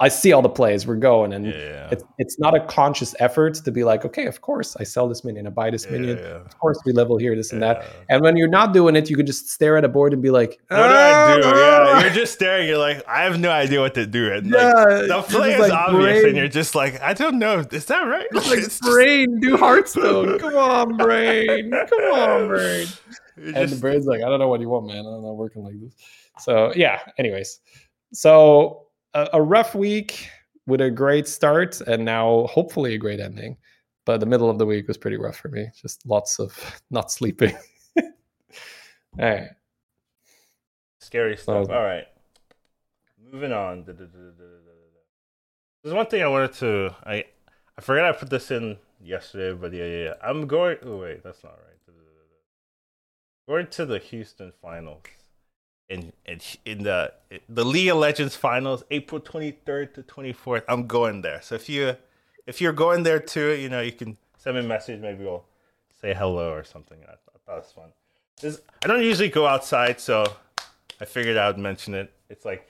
[0.03, 1.89] i see all the plays we're going and yeah, yeah.
[1.93, 5.25] it's it's not a conscious effort to be like okay of course i sell this
[5.25, 7.87] minion i buy this yeah, minion yeah, of course we level here this and that
[8.11, 10.31] and when you're not doing it you can just stare at a board and be
[10.31, 11.43] like What do I do?
[11.47, 12.67] "Ah!" Yeah, you're just staring.
[12.69, 14.33] You're like, I have no idea what to do.
[14.33, 14.63] And like,
[15.09, 17.65] the play is like obvious, brain- and you're just like, I don't know.
[17.71, 18.27] Is that right?
[18.33, 20.39] It's like It's just- brain, do Hearthstone.
[20.45, 21.71] Come on, brain.
[21.71, 22.87] Come on, brain.
[23.37, 25.05] you're And the brain's like, I don't know what you want, man.
[25.05, 25.95] I'm not working like this.
[26.39, 27.01] So yeah.
[27.19, 27.61] Anyways,
[28.13, 30.29] so a, a rough week
[30.67, 33.57] with a great start, and now hopefully a great ending.
[34.05, 35.69] But the middle of the week was pretty rough for me.
[35.81, 37.57] Just lots of not sleeping.
[37.99, 38.05] All
[39.19, 39.49] right.
[41.01, 41.69] Scary stuff.
[41.69, 42.07] All right.
[43.33, 43.85] Moving on.
[45.83, 46.95] There's one thing I wanted to.
[47.05, 47.25] I
[47.77, 50.15] I forgot I put this in yesterday, but yeah, yeah, yeah.
[50.23, 50.79] I'm going.
[50.85, 51.73] Oh wait, that's not right.
[53.49, 55.03] Going to the Houston finals.
[55.93, 57.13] In, in in the
[57.49, 60.63] the League of Legends finals, April 23rd to 24th.
[60.67, 61.43] I'm going there.
[61.43, 61.97] So if you
[62.47, 65.01] if you're going there too, you know you can send me a message.
[65.01, 65.45] Maybe we'll
[66.01, 66.99] say hello or something.
[67.07, 67.89] I, I thought it was fun.
[68.41, 70.25] This, I don't usually go outside, so
[71.01, 72.13] I figured I would mention it.
[72.31, 72.69] It's like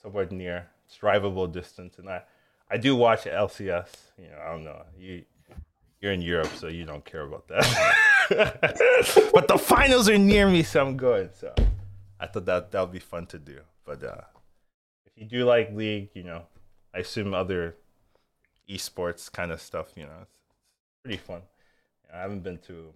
[0.00, 2.22] somewhere near, it's drivable distance, and I,
[2.70, 3.88] I do watch LCS.
[4.18, 5.24] You know, I don't know you,
[6.00, 9.30] you're in Europe, so you don't care about that.
[9.34, 11.30] but the finals are near me, so I'm going.
[11.38, 11.54] So
[12.22, 13.58] I thought that that would be fun to do.
[13.84, 14.22] But uh,
[15.04, 16.42] if you do like League, you know,
[16.94, 17.74] I assume other
[18.70, 19.88] esports kind of stuff.
[19.96, 21.42] You know, it's pretty fun.
[22.14, 22.94] I haven't been to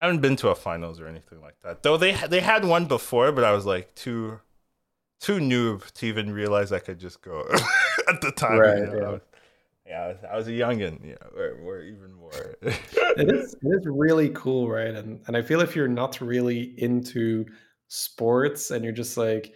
[0.00, 1.82] I haven't been to a finals or anything like that.
[1.82, 4.38] Though they they had one before, but I was like too
[5.20, 7.40] too noob to even realize I could just go
[8.08, 8.58] at the time.
[8.58, 8.94] Right, you know?
[8.94, 9.08] yeah.
[9.08, 9.20] I was,
[9.84, 11.04] yeah, I was, I was a youngin.
[11.04, 12.56] Yeah, we're, we're even more.
[12.62, 14.94] it is it is really cool, right?
[14.94, 17.44] And and I feel if you're not really into
[17.88, 19.52] sports and you're just like,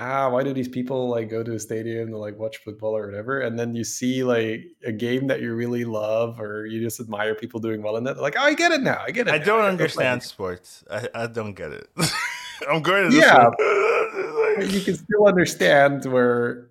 [0.00, 3.06] ah, why do these people like go to a stadium to like watch football or
[3.06, 3.40] whatever?
[3.40, 7.34] And then you see like a game that you really love or you just admire
[7.34, 8.16] people doing well in it.
[8.18, 9.02] Like, oh, I get it now.
[9.06, 9.34] I get it.
[9.34, 9.44] I now.
[9.44, 10.84] don't play understand it." sports.
[10.90, 11.88] I, I don't get it.
[12.68, 13.44] I'm going to this Yeah.
[13.44, 14.70] one.
[14.70, 16.70] you can still understand where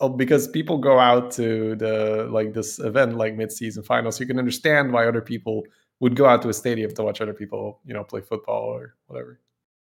[0.00, 4.38] oh, because people go out to the like this event like mid-season finals you can
[4.38, 5.64] understand why other people
[6.00, 8.94] would go out to a stadium to watch other people you know play football or
[9.06, 9.40] whatever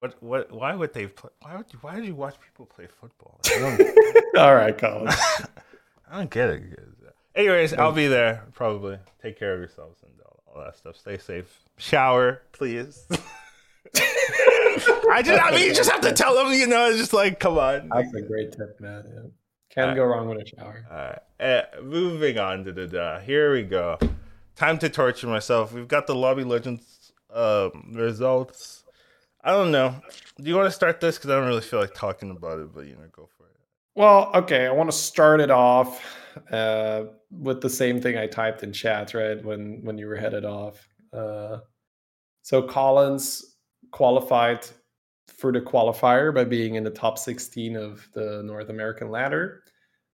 [0.01, 0.23] What?
[0.23, 0.51] What?
[0.51, 1.29] Why would they play?
[1.43, 1.67] Why would?
[1.71, 3.39] You, why did you watch people play football?
[3.45, 5.09] I don't, all right colin
[6.11, 6.63] I don't get it.
[7.35, 8.97] Anyways, I'll be there probably.
[9.21, 10.97] Take care of yourselves and all, all that stuff.
[10.97, 11.61] Stay safe.
[11.77, 13.05] Shower, please.
[15.11, 17.39] I just, I mean, you just have to tell them, you know, it's just like,
[17.39, 17.89] come on.
[17.93, 19.29] that's a great tip man yeah.
[19.69, 23.19] can't go wrong with a shower Alright, uh, moving on to the da.
[23.19, 23.99] Here we go.
[24.55, 25.73] Time to torture myself.
[25.73, 28.81] We've got the Lobby Legends um, results.
[29.43, 29.95] I don't know.
[30.38, 31.17] Do you want to start this?
[31.17, 33.56] Because I don't really feel like talking about it, but you know, go for it.
[33.95, 36.04] Well, okay, I want to start it off
[36.51, 39.43] uh, with the same thing I typed in chat, right?
[39.43, 40.88] When when you were headed off.
[41.12, 41.58] Uh,
[42.43, 43.58] so Collins
[43.91, 44.65] qualified
[45.27, 49.63] for the qualifier by being in the top 16 of the North American ladder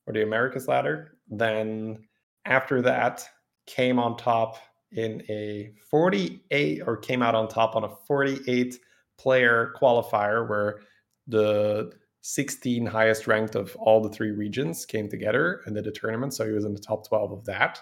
[0.07, 1.17] or the Americas ladder.
[1.29, 2.07] Then
[2.45, 3.27] after that,
[3.67, 4.59] came on top
[4.93, 8.79] in a 48 or came out on top on a 48
[9.19, 10.81] player qualifier where
[11.27, 16.33] the 16 highest ranked of all the three regions came together and did a tournament.
[16.33, 17.79] So he was in the top 12 of that.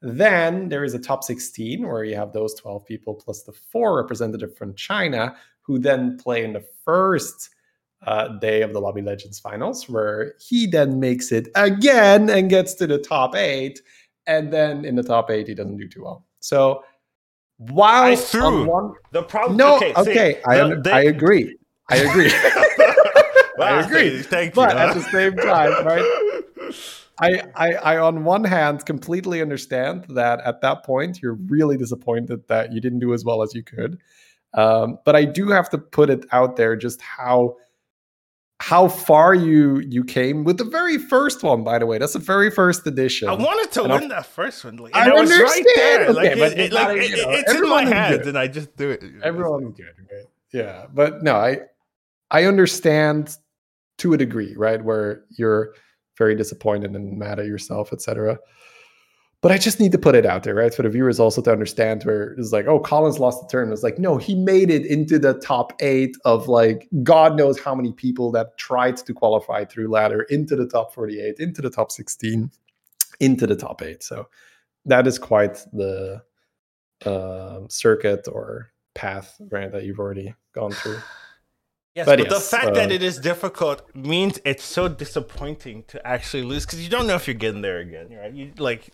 [0.00, 3.96] Then there is a top 16 where you have those 12 people plus the four
[3.96, 7.50] representative from China who then play in the first
[8.06, 12.74] uh, day of the Lobby Legends finals, where he then makes it again and gets
[12.74, 13.80] to the top eight.
[14.26, 16.26] And then in the top eight, he doesn't do too well.
[16.40, 16.84] So
[17.58, 19.56] while I threw one, the problem.
[19.56, 21.56] no, okay, okay, see, I, the- un- the- I agree.
[21.90, 22.32] I agree.
[23.58, 24.22] Wow, I agree.
[24.22, 24.62] Thank you.
[24.62, 26.04] but at the same time, right?
[27.20, 32.46] I, I, I, on one hand, completely understand that at that point you're really disappointed
[32.48, 34.00] that you didn't do as well as you could.
[34.54, 37.56] Um, but I do have to put it out there just how
[38.60, 41.64] how far you you came with the very first one.
[41.64, 43.28] By the way, that's the very first edition.
[43.28, 44.76] I wanted to And I- win that first one.
[44.76, 45.66] Like, I and I was right understand.
[45.76, 46.00] there.
[46.10, 48.38] Okay, like, but it, it- like, gotta, it- you know, it's in my hands, and
[48.38, 49.02] I just do it.
[49.22, 50.24] Everyone good, right?
[50.52, 51.60] Yeah, but no, I
[52.30, 53.36] I understand
[53.98, 55.74] to a degree, right, where you're
[56.16, 58.38] very disappointed and mad at yourself, etc.
[59.44, 61.52] But I just need to put it out there, right, for the viewers also to
[61.52, 63.70] understand where it's like, oh, Collins lost the turn.
[63.70, 67.74] It's like, no, he made it into the top eight of like God knows how
[67.74, 71.92] many people that tried to qualify through ladder into the top 48, into the top
[71.92, 72.50] 16,
[73.20, 74.02] into the top eight.
[74.02, 74.28] So
[74.86, 76.22] that is quite the
[77.04, 81.00] um, circuit or path, right, that you've already gone through.
[81.94, 85.84] Yes, But but, the yes, fact that uh, it is difficult means it's so disappointing
[85.88, 88.32] to actually lose because you don't know if you're getting there again, right?
[88.32, 88.88] You like.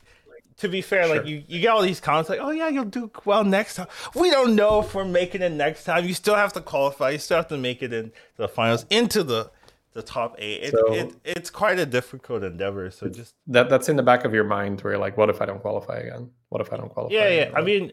[0.61, 3.11] To be fair, like you, you get all these comments like, "Oh yeah, you'll do
[3.25, 6.05] well next time." We don't know if we're making it next time.
[6.05, 7.11] You still have to qualify.
[7.11, 9.51] You still have to make it into the finals, into the
[9.93, 10.63] the top eight.
[10.65, 12.91] It, So- it, it's quite a difficult endeavor.
[12.91, 15.41] So just That that's in the back of your mind where you're like, what if
[15.41, 16.31] I don't qualify again?
[16.51, 17.15] What if I don't qualify?
[17.15, 17.41] yeah, yeah.
[17.43, 17.55] again?
[17.57, 17.93] I mean,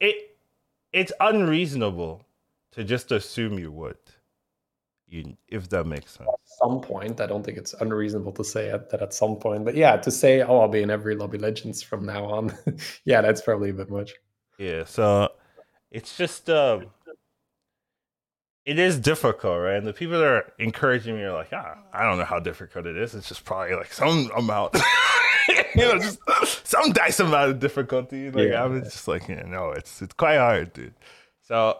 [0.00, 0.36] it
[0.92, 2.24] it's unreasonable
[2.72, 3.96] to just assume you would.
[5.14, 6.28] You, if that makes sense.
[6.28, 9.64] at some point, I don't think it's unreasonable to say at, that at some point.
[9.64, 12.52] But yeah, to say, oh, I'll be in every lobby legends from now on.
[13.04, 14.14] yeah, that's probably a bit much.
[14.58, 15.28] Yeah, so
[15.92, 16.86] it's just um
[18.66, 19.76] it is difficult, right?
[19.76, 22.86] And the people that are encouraging me are like, ah, I don't know how difficult
[22.86, 23.14] it is.
[23.14, 24.74] It's just probably like some amount,
[25.48, 26.18] you know, just
[26.66, 28.30] some dice amount of difficulty.
[28.30, 28.64] Like Yeah.
[28.64, 30.94] I'm just like, yeah, no, it's it's quite hard, dude.
[31.42, 31.78] So,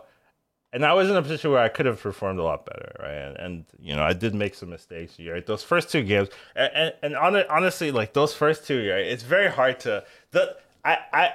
[0.74, 3.12] and I was in a position where I could have performed a lot better, right?
[3.12, 5.46] And, and you know, I did make some mistakes, right?
[5.46, 9.06] Those first two games, and and, and hon- honestly, like those first two, right?
[9.06, 11.30] It's very hard to the I I.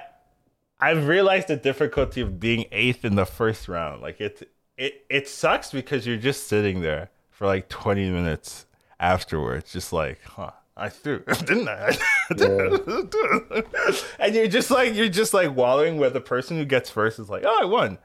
[0.82, 4.00] I've realized the difficulty of being eighth in the first round.
[4.00, 8.64] Like it, it, it sucks because you're just sitting there for like 20 minutes
[8.98, 11.98] afterwards, just like, huh, I threw, didn't I?
[14.18, 17.28] and you're just like, you're just like wallowing where the person who gets first is
[17.28, 17.98] like, oh, I won.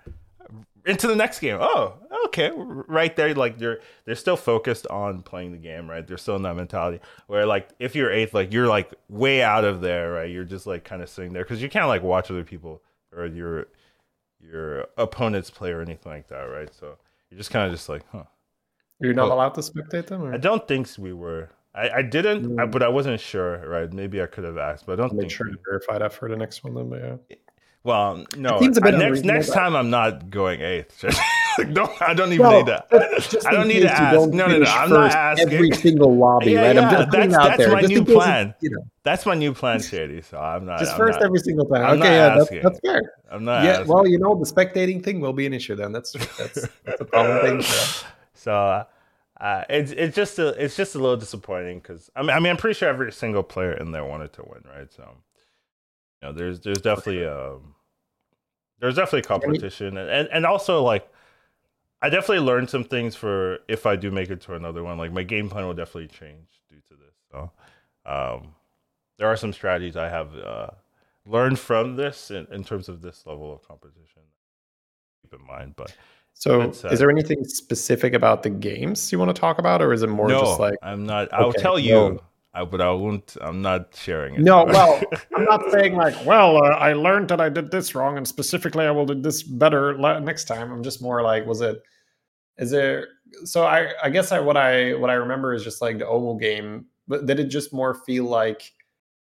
[0.86, 1.58] Into the next game.
[1.60, 1.95] Oh,
[2.28, 2.52] okay.
[2.56, 6.06] Right there, like they're they're still focused on playing the game, right?
[6.06, 9.65] They're still in that mentality where like if you're eighth, like you're like way out
[9.65, 10.30] of there, right?
[10.30, 12.84] You're just like kind of sitting there because you can't like watch other people
[13.15, 13.67] or your
[14.39, 16.71] your opponents play or anything like that, right?
[16.74, 16.98] So
[17.32, 18.24] you're just kind of just like, huh.
[19.00, 20.24] You're not Well, allowed to spectate them?
[20.24, 20.34] Or?
[20.34, 21.50] I don't think we were.
[21.74, 22.71] I, I didn't, I, Mm.
[22.71, 23.91] but I wasn't sure, right?
[23.91, 26.13] Maybe I could have asked, but I don't I'll make sure we- to verify that
[26.13, 27.36] for the next one then, but yeah.
[27.86, 28.60] Well, no.
[28.60, 31.06] seems a bit I- next next time, I'm not going eighth.
[31.71, 32.89] Don't I don't even Well, need that.
[33.30, 34.13] Just I don't need to ask.
[34.13, 34.65] No, no, no.
[34.65, 35.54] I'm not asking.
[35.54, 36.78] Every single lobby, Yeah, right?
[36.78, 37.71] I'm yeah, just putting that's- out that's there.
[37.71, 38.56] my just new in case it's, plan.
[38.60, 40.21] You know, That's my new plan, Shady.
[40.21, 40.80] So I'm not.
[40.80, 41.86] just I'm first not, every single time.
[41.86, 43.13] I'm not okay, yeah, that's, that's fair.
[43.32, 43.63] I'm not.
[43.63, 43.88] Yeah, asking.
[43.88, 45.93] well, you know, the spectating thing will be an issue then.
[45.93, 47.62] That's that's, that's a problem thing.
[47.62, 48.06] So.
[48.34, 48.84] So uh,
[49.39, 52.50] uh, it's it's just a it's just a little disappointing because I mean I mean
[52.52, 54.91] I'm pretty sure every single player in there wanted to win, right?
[54.91, 55.04] So
[56.21, 57.74] you know there's there's definitely um
[58.79, 61.07] there's definitely competition and, and and also like
[62.01, 64.97] I definitely learned some things for if I do make it to another one.
[64.97, 67.15] Like my game plan will definitely change due to this.
[67.31, 67.51] So
[68.05, 68.53] um
[69.17, 70.67] there are some strategies I have uh,
[71.25, 74.21] learned from this in, in terms of this level of competition.
[75.21, 75.95] Keep in mind, but
[76.33, 79.93] So, uh, is there anything specific about the games you want to talk about, or
[79.93, 80.75] is it more no, just like?
[80.83, 81.33] I'm not.
[81.33, 82.19] I'll Okay, tell you, no.
[82.55, 83.35] I, but I won't.
[83.41, 84.41] I'm not sharing it.
[84.41, 85.01] No, well,
[85.35, 88.85] I'm not saying like, well, uh, I learned that I did this wrong, and specifically,
[88.85, 90.71] I will do this better next time.
[90.71, 91.83] I'm just more like, was it?
[92.57, 93.09] Is there?
[93.43, 96.39] So I, I guess I what I what I remember is just like the Omu
[96.39, 98.71] game, but did it just more feel like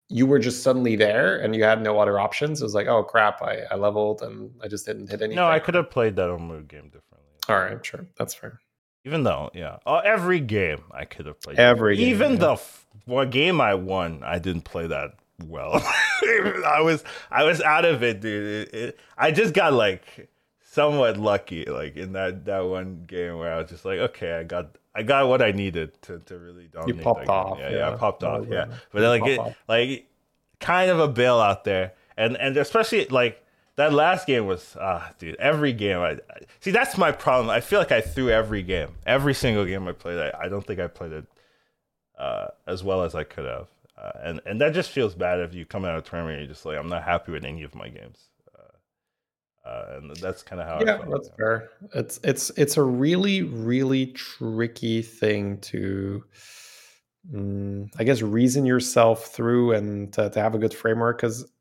[0.10, 2.62] you were just suddenly there and you had no other options?
[2.62, 5.36] It was like, oh crap, I, I leveled and I just didn't hit anything.
[5.36, 7.29] no, I could have played that Omu game differently.
[7.47, 8.60] All right, sure, that's fair.
[9.05, 11.60] Even though, yeah, uh, every game I could have played.
[11.60, 12.38] Every game, even yeah.
[12.39, 12.62] the
[13.06, 15.16] one game I won, I didn't play that
[15.48, 15.74] well.
[16.24, 18.68] I was I was out of it, dude.
[18.68, 20.30] It, it, I just got like
[20.64, 24.44] somewhat lucky, like in that that one game where I was just like, okay, I
[24.44, 26.96] got I got what I needed to, to really dominate.
[26.96, 27.94] You popped off, Yeah, yeah, yeah.
[27.94, 28.46] I popped off.
[28.50, 29.56] Yeah, but then like it, off.
[29.68, 30.08] like
[30.60, 33.44] kind of a bailout there, and and especially like
[33.76, 35.36] that last game was ah, dude.
[35.36, 37.50] Every game I, I see that's my problem.
[37.50, 40.20] I feel like I threw every game, every single game I played.
[40.20, 41.26] I, I don't think I played it
[42.21, 45.55] uh, as well as I could have, uh, and and that just feels bad if
[45.55, 47.73] you come out of tournament and you're just like I'm not happy with any of
[47.73, 48.29] my games.
[48.55, 51.69] Uh, uh and that's kind of how yeah, that's fair.
[51.95, 56.23] It's it's it's a really really tricky thing to,
[57.36, 61.51] um, I guess, reason yourself through and to, to have a good framework because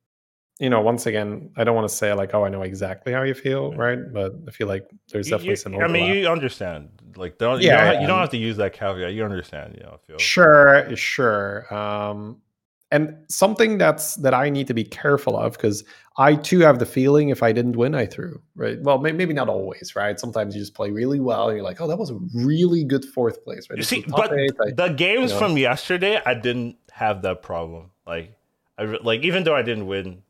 [0.61, 3.23] you know, once again, I don't want to say like, oh, I know exactly how
[3.23, 3.99] you feel, right?
[4.13, 5.75] But I feel like there's definitely you, some.
[5.75, 5.91] Overlap.
[5.91, 8.75] I mean, you understand, like, don't yeah, you don't, you don't, have to use that
[8.75, 9.15] caveat.
[9.15, 9.99] You understand, you know.
[10.07, 10.19] Feel.
[10.19, 11.75] Sure, sure.
[11.75, 12.43] Um,
[12.91, 15.83] and something that's that I need to be careful of because
[16.19, 18.43] I too have the feeling if I didn't win, I threw.
[18.55, 18.79] Right?
[18.83, 20.21] Well, maybe not always, right?
[20.21, 23.07] Sometimes you just play really well, and you're like, oh, that was a really good
[23.07, 23.79] fourth place, right?
[23.79, 25.47] You see, but eight, I, the games you know.
[25.47, 27.93] from yesterday, I didn't have that problem.
[28.07, 28.37] Like,
[28.77, 30.23] I like even though I didn't win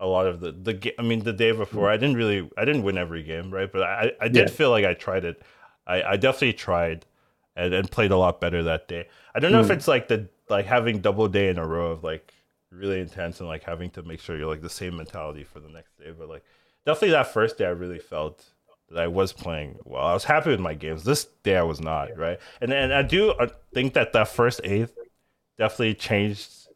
[0.00, 2.82] a lot of the the I mean the day before I didn't really I didn't
[2.82, 3.70] win every game right?
[3.70, 4.54] But I I did yeah.
[4.54, 5.42] feel like I tried it.
[5.86, 7.06] I I definitely tried
[7.56, 9.08] and, and played a lot better that day.
[9.34, 9.64] I don't know mm.
[9.64, 12.32] if it's like the like having double day in a row of like
[12.70, 15.70] really intense and like having to make sure you're like the same mentality for the
[15.70, 16.44] next day but like
[16.84, 18.44] definitely that first day I really felt
[18.90, 20.04] that I was playing well.
[20.04, 21.04] I was happy with my games.
[21.04, 22.38] This day I was not right?
[22.60, 24.96] And and I do uh, think that that first eighth
[25.56, 26.67] definitely changed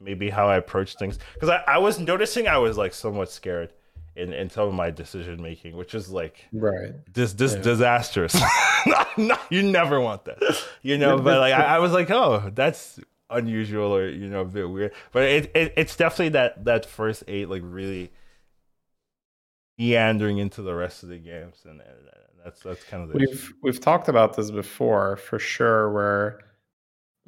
[0.00, 3.72] maybe how I approach things because I, I was noticing I was like somewhat scared
[4.18, 7.62] in, in some of my decision making, which is like right this this yeah.
[7.62, 8.40] disastrous.
[9.50, 10.38] you never want that,
[10.82, 11.18] you know.
[11.18, 12.98] But like I, I, was like, oh, that's
[13.30, 14.92] unusual or you know a bit weird.
[15.12, 18.12] But it, it it's definitely that that first eight like really
[19.78, 21.98] meandering into the rest of the games, and, and
[22.44, 23.52] that's that's kind of the we've issue.
[23.62, 26.40] we've talked about this before for sure where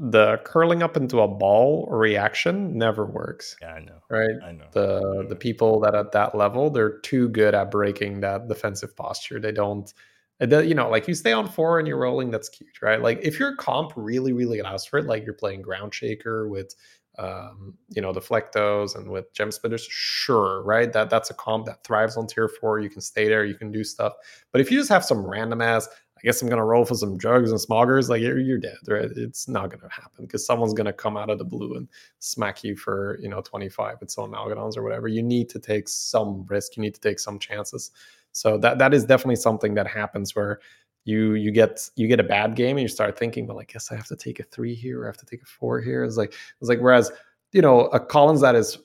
[0.03, 3.55] the curling up into a ball reaction never works.
[3.61, 3.99] Yeah, I know.
[4.09, 4.31] Right?
[4.43, 4.65] I know.
[4.73, 9.39] The the people that at that level, they're too good at breaking that defensive posture.
[9.39, 9.93] They don't
[10.41, 13.03] you know, like you stay on four and you're rolling, that's cute, right?
[13.03, 16.75] Like if your comp really, really allows for it, like you're playing ground shaker with
[17.19, 20.91] um, you know, deflectos and with gem splitters, sure, right?
[20.91, 22.81] That that's a comp that thrives on tier four.
[22.81, 24.15] You can stay there, you can do stuff.
[24.53, 25.87] But if you just have some random ass,
[26.21, 28.11] I guess I'm gonna roll for some drugs and smoggers.
[28.11, 29.09] Like you're, you're dead, right?
[29.17, 32.77] It's not gonna happen because someone's gonna come out of the blue and smack you
[32.77, 35.09] for you know 25 with some amalgadons or whatever.
[35.09, 36.77] You need to take some risk.
[36.77, 37.91] You need to take some chances.
[38.33, 40.61] So that that is definitely something that happens where
[41.05, 43.91] you you get you get a bad game and you start thinking, well, I guess
[43.91, 46.05] I have to take a three here, I have to take a four here.
[46.05, 47.11] It's like it's like whereas
[47.53, 48.79] you know a Collins that is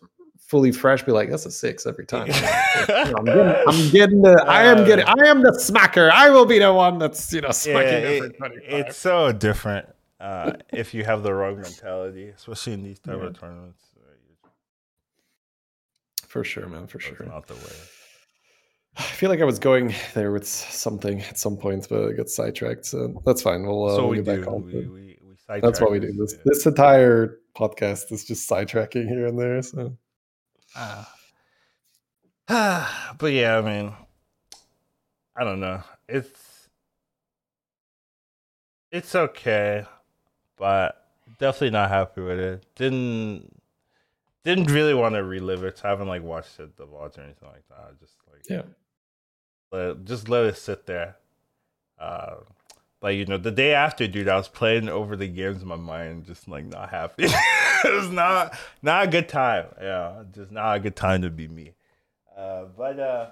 [0.48, 2.28] fully fresh, be like, that's a six every time.
[2.88, 6.10] you know, I'm, getting, I'm, getting, the, I am getting, I am the smacker.
[6.12, 8.36] I will be the one that's, you know, smacking yeah, it,
[8.68, 9.88] It's so different
[10.20, 13.28] uh, if you have the wrong mentality, especially in these type yeah.
[13.28, 13.86] of tournaments.
[16.28, 16.86] For sure, man.
[16.88, 17.26] For sure.
[17.26, 17.76] not the way.
[18.98, 22.28] I feel like I was going there with something at some point, but I got
[22.28, 22.86] sidetracked.
[22.86, 23.66] So that's fine.
[23.66, 24.40] We'll, uh, so we'll we get do.
[24.42, 24.66] back on.
[24.66, 26.12] We, we, we that's what we do.
[26.12, 29.62] This, this entire podcast is just sidetracking here and there.
[29.62, 29.98] So
[30.76, 31.06] uh,
[33.18, 33.94] but yeah, I mean,
[35.36, 35.82] I don't know.
[36.08, 36.70] It's
[38.92, 39.86] it's okay,
[40.58, 41.06] but
[41.40, 42.66] definitely not happy with it.
[42.76, 43.62] Didn't
[44.44, 45.80] didn't really want to relive it.
[45.80, 48.00] So I haven't like watched it the VODs or anything like that.
[48.00, 48.62] Just like yeah,
[49.72, 51.16] let, just let it sit there.
[52.00, 52.36] Uh,
[53.02, 55.76] like you know, the day after, dude, I was playing over the games in my
[55.76, 57.28] mind, just like not happy.
[57.90, 59.68] it was not not a good time.
[59.80, 61.74] Yeah, just not a good time to be me.
[62.36, 63.28] Uh, but uh,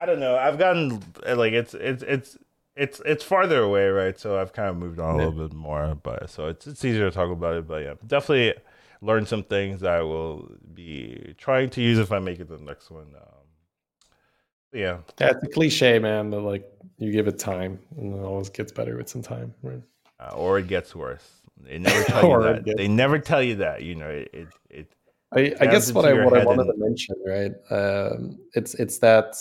[0.00, 0.36] I don't know.
[0.36, 2.38] I've gotten like it's it's it's
[2.76, 4.18] it's it's farther away, right?
[4.18, 5.94] So I've kind of moved on a little bit more.
[5.94, 7.66] But so it's it's easier to talk about it.
[7.66, 8.54] But yeah, definitely
[9.00, 12.58] learn some things that I will be trying to use if I make it the
[12.58, 13.14] next one.
[13.16, 13.42] Um,
[14.72, 16.30] yeah, that's a cliche, man.
[16.30, 19.82] But like you give it time, and it always gets better with some time, right?
[20.20, 21.41] Uh, or it gets worse.
[21.60, 22.76] They never tell you that.
[22.76, 23.82] They never tell you that.
[23.82, 24.30] You know, it.
[24.32, 24.92] it, it
[25.34, 26.78] I, I guess what I what I wanted and...
[26.78, 27.52] to mention, right?
[27.70, 29.34] Um, it's it's that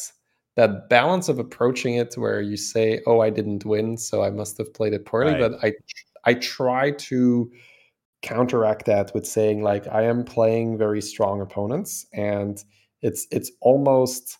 [0.56, 4.58] that balance of approaching it where you say, "Oh, I didn't win, so I must
[4.58, 5.52] have played it poorly," right.
[5.52, 5.74] but I
[6.24, 7.52] I try to
[8.22, 12.64] counteract that with saying like I am playing very strong opponents, and
[13.02, 14.38] it's it's almost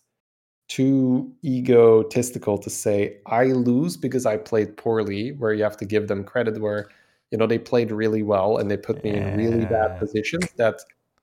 [0.68, 6.08] too egotistical to say I lose because I played poorly, where you have to give
[6.08, 6.88] them credit where
[7.32, 9.28] you know they played really well and they put me yeah.
[9.28, 10.80] in really bad positions that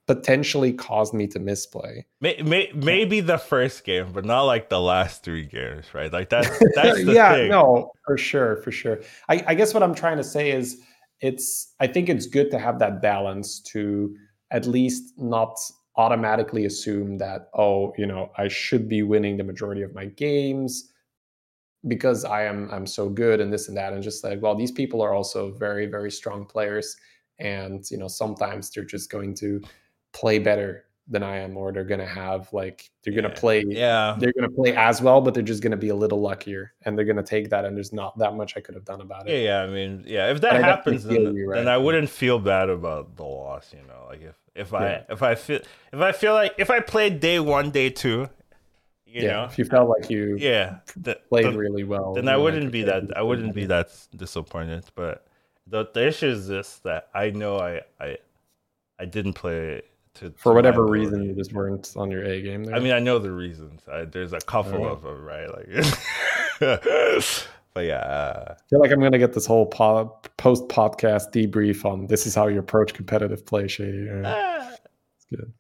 [0.08, 2.04] potentially caused me to misplay.
[2.20, 6.12] May, may, maybe the first game, but not like the last three games, right?
[6.12, 7.50] Like that's that's yeah, thing.
[7.50, 9.00] no, for sure, for sure.
[9.30, 10.82] I, I guess what I'm trying to say is
[11.22, 14.16] it's I think it's good to have that balance to
[14.52, 15.56] at least not
[15.96, 20.90] automatically assume that oh you know i should be winning the majority of my games
[21.88, 24.72] because i am i'm so good and this and that and just like well these
[24.72, 26.98] people are also very very strong players
[27.40, 29.62] and you know sometimes they're just going to
[30.12, 34.32] play better than I am, or they're gonna have like they're gonna play yeah they're
[34.34, 37.24] gonna play as well, but they're just gonna be a little luckier and they're gonna
[37.24, 39.32] take that and there's not that much I could have done about it.
[39.42, 41.58] yeah yeah I mean yeah if that happens then, right?
[41.58, 45.04] then I wouldn't feel bad about the loss you know like if if I Yeah.
[45.10, 45.62] if I feel
[45.92, 48.30] if I feel like if I played day one day two
[49.12, 52.28] you yeah, know if you felt like you yeah th- played th- really well, then
[52.28, 54.86] I wouldn't like, be that I wouldn't be that disappointed.
[54.96, 55.26] But
[55.68, 58.18] the the issue is this that I know I I
[59.00, 59.82] I didn't play
[60.16, 62.76] to for to whatever reason you just weren't on your A game there.
[62.76, 63.82] I mean, I know the reasons.
[63.92, 65.48] I, there's a couple of them, right?
[65.50, 65.68] Like,
[67.74, 71.86] but yeah, uh, I feel like I'm gonna get this whole pod, post podcast debrief
[71.86, 74.10] on this is how you approach competitive play, Shady.
[74.10, 74.72] Uh, uh,
[75.16, 75.54] it's good.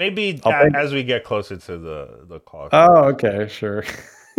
[0.00, 2.68] Maybe a- as we get closer to the the call.
[2.72, 3.84] Oh, okay, sure.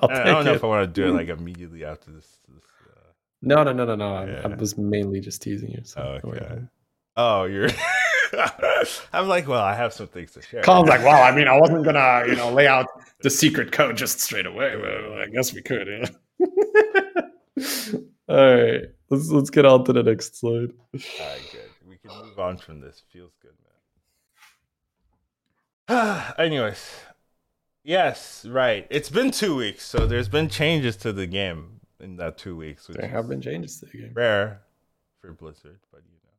[0.00, 0.56] I don't know it.
[0.56, 2.26] if I want to do it like immediately after this.
[2.48, 3.10] this uh,
[3.42, 4.14] No, no, no, no, no.
[4.14, 5.82] I, I was mainly just teasing you.
[5.84, 6.60] So oh, okay.
[7.16, 7.68] Oh, you're.
[9.12, 10.62] I'm like, well, I have some things to share.
[10.62, 12.86] Colin's like, well, I mean, I wasn't gonna, you know, lay out
[13.20, 15.88] the secret code just straight away, but I guess we could.
[15.88, 16.08] Yeah.
[18.28, 20.70] All right, let's let's get on to the next slide.
[20.94, 21.70] All right, good.
[21.88, 23.02] We can move on from this.
[23.10, 23.67] Feels good, man.
[26.38, 27.00] Anyways,
[27.82, 28.86] yes, right.
[28.90, 32.88] It's been two weeks, so there's been changes to the game in that two weeks,
[32.88, 34.12] which There have been changes to the game.
[34.14, 34.62] rare
[35.20, 36.32] for Blizzard, but you know,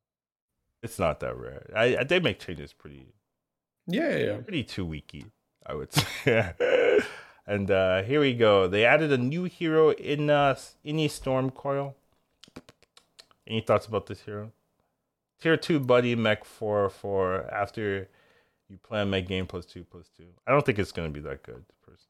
[0.84, 1.70] it's not that rare.
[1.76, 3.08] I, I they make changes pretty
[3.88, 5.26] Yeah, yeah, pretty two weeky,
[5.66, 6.54] I would say.
[7.48, 8.68] and uh, here we go.
[8.68, 11.94] They added a new hero in uh, Ini Stormcoil.
[13.48, 14.52] Any thoughts about this hero?
[15.42, 18.10] Tier two buddy mech for for after
[18.70, 20.28] you plan mech game plus two plus two.
[20.48, 22.06] I don't think it's gonna be that good personally.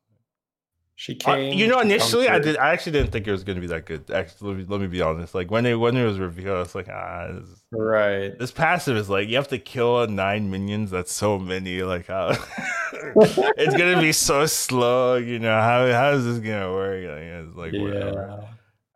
[0.96, 1.58] She Uh, came.
[1.58, 2.58] you know, initially I did.
[2.58, 4.12] I actually didn't think it was gonna be that good.
[4.12, 5.34] Actually, let me, let me be honest.
[5.34, 8.38] Like when it when it was revealed, I was like, ah, this, Right.
[8.38, 10.92] this passive is like you have to kill nine minions.
[10.92, 11.84] That's so many.
[11.84, 12.30] Like how
[13.16, 15.16] it's gonna be so slow.
[15.16, 17.04] You know how how is this gonna work?
[17.06, 18.42] Like, it's like whatever.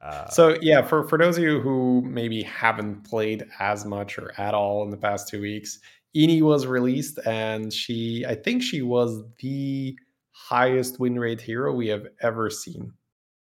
[0.01, 0.05] Yeah.
[0.05, 4.33] Uh, So yeah, for for those of you who maybe haven't played as much or
[4.37, 5.79] at all in the past two weeks,
[6.15, 9.97] Ini was released, and she I think she was the
[10.31, 12.91] highest win rate hero we have ever seen,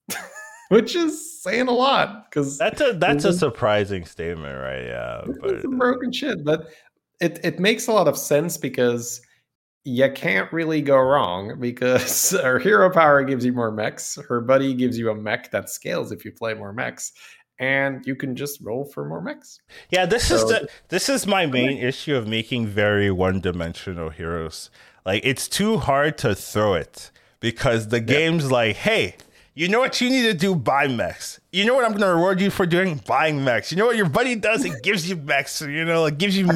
[0.71, 3.39] which is saying a lot because that's a that's a Mhm.
[3.39, 4.85] surprising statement, right?
[4.85, 6.45] Yeah, but it's some broken shit.
[6.45, 6.69] But
[7.21, 9.21] it it makes a lot of sense because
[9.85, 14.19] you can't really go wrong because her hero power gives you more mechs.
[14.29, 17.13] Her buddy gives you a mech that scales if you play more mechs,
[17.59, 19.61] and you can just roll for more mechs.
[19.91, 24.71] Yeah, this is the this is my main issue of making very one-dimensional heroes.
[25.05, 29.17] Like it's too hard to throw it because the game's like, "Hey,
[29.57, 30.55] you know what you need to do?
[30.55, 31.41] Buy mechs.
[31.51, 33.01] You know what I'm going to reward you for doing?
[33.07, 33.73] Buying mechs.
[33.73, 34.67] You know what your buddy does?
[34.67, 35.63] It gives you mechs.
[35.63, 36.47] You know, it gives you.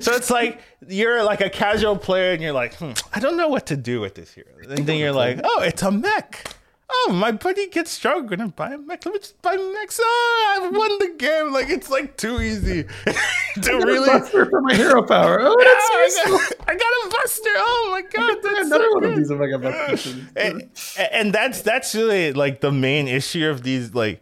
[0.00, 3.48] So it's like you're like a casual player and you're like, hmm, I don't know
[3.48, 4.46] what to do with this hero.
[4.68, 6.54] And then you're like, oh, it's a mech.
[6.94, 8.26] Oh, my buddy gets strong.
[8.26, 9.06] Gonna buy a mech.
[9.06, 9.98] Let me just buy mechs.
[10.02, 11.52] Oh, ah, I've won the game.
[11.52, 12.84] Like it's like too easy
[13.62, 14.06] to really.
[14.06, 15.38] Buster for my hero power.
[15.40, 17.50] Oh, that's I, got, I got a buster.
[17.56, 20.14] Oh my god, that's Another so one of these Busters.
[20.36, 20.66] and, eh,
[20.98, 24.20] eh, and that's that's really like the main issue of these like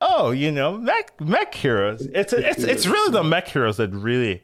[0.00, 4.42] oh you know mech mech heroes it's it's it's really the mech heroes that really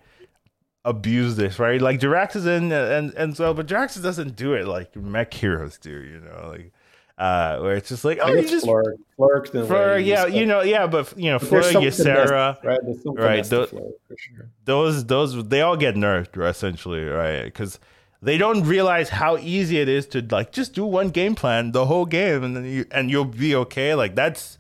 [0.85, 4.95] abuse this right like Jiraxis and and and so but Jiraxis doesn't do it like
[4.97, 6.73] mech heroes do you know like
[7.19, 10.47] uh where it's just like oh you just Flurk, Flurk in a for yeah you
[10.47, 12.79] know yeah but you know Flora Ysera right?
[13.05, 14.51] Right, finesse to for sure.
[14.65, 17.81] those those they all get nerfed essentially right because
[18.23, 21.87] they don't realize how easy it is to like just do one game plan the
[21.87, 24.57] whole game and then you and you'll be okay like that's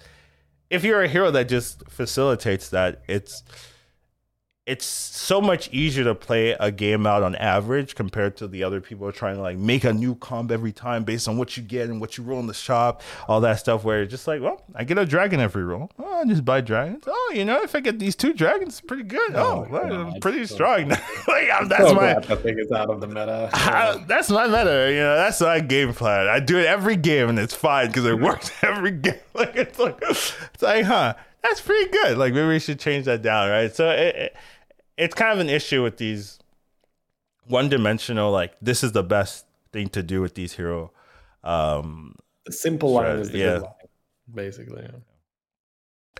[0.68, 3.42] if you're a hero that just facilitates that it's
[4.68, 8.80] it's so much easier to play a game out on average compared to the other
[8.80, 11.88] people trying to like make a new comp every time based on what you get
[11.88, 13.82] and what you roll in the shop, all that stuff.
[13.82, 15.90] Where it's just like, well, I get a dragon every roll.
[15.98, 17.04] Oh, I just buy dragons.
[17.06, 19.34] Oh, you know, if I get these two dragons, it's pretty good.
[19.34, 20.88] Oh, Oh, well, I'm pretty So strong.
[20.88, 23.48] like I'm, that's so my that thing is out of the meta.
[23.54, 25.16] I- that's my meta, you know.
[25.16, 26.28] That's my game plan.
[26.28, 28.24] I do it every game, and it's fine because it mm-hmm.
[28.24, 29.14] works every game.
[29.32, 31.14] Like it's like it's like, huh?
[31.42, 32.18] That's pretty good.
[32.18, 33.74] Like maybe we should change that down, right?
[33.74, 34.36] So it, it
[34.98, 36.38] it's kind of an issue with these
[37.46, 38.30] one-dimensional.
[38.30, 40.92] Like this is the best thing to do with these hero.
[41.44, 43.44] Um, the simple line is the yeah.
[43.44, 43.72] good line,
[44.34, 44.82] basically.
[44.82, 44.98] yeah.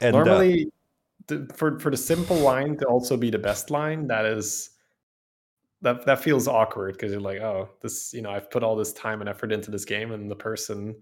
[0.01, 0.73] and uh, Normally,
[1.27, 4.71] the, for for the simple line to also be the best line, that is
[5.83, 8.93] that that feels awkward because you're like, oh, this, you know, I've put all this
[8.93, 10.95] time and effort into this game, and the person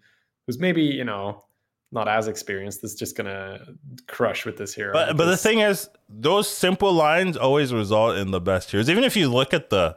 [0.46, 1.44] who's maybe, you know,
[1.92, 3.60] not as experienced is just gonna
[4.06, 4.92] crush with this hero.
[4.92, 8.90] But but the thing is, those simple lines always result in the best heroes.
[8.90, 9.96] Even if you look at the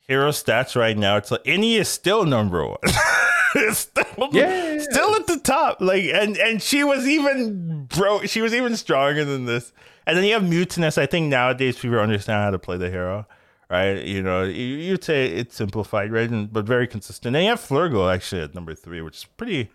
[0.00, 2.78] hero stats right now, it's like Ini is still number one.
[3.72, 5.80] still, yeah, still at the top.
[5.80, 9.72] Like and and she was even bro she was even stronger than this.
[10.06, 10.98] And then you have Mutanus.
[10.98, 13.26] I think nowadays people understand how to play the hero.
[13.70, 17.34] Right, you know, you'd say it's simplified, right, and, but very consistent.
[17.34, 19.70] And you have Flurgo actually at number three, which is pretty,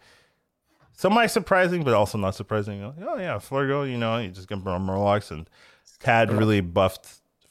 [0.99, 2.83] semi surprising, but also not surprising.
[2.83, 5.49] Like, oh yeah, Flurgo, you know, you just get Murlocs, and
[5.99, 7.07] Tad really buffed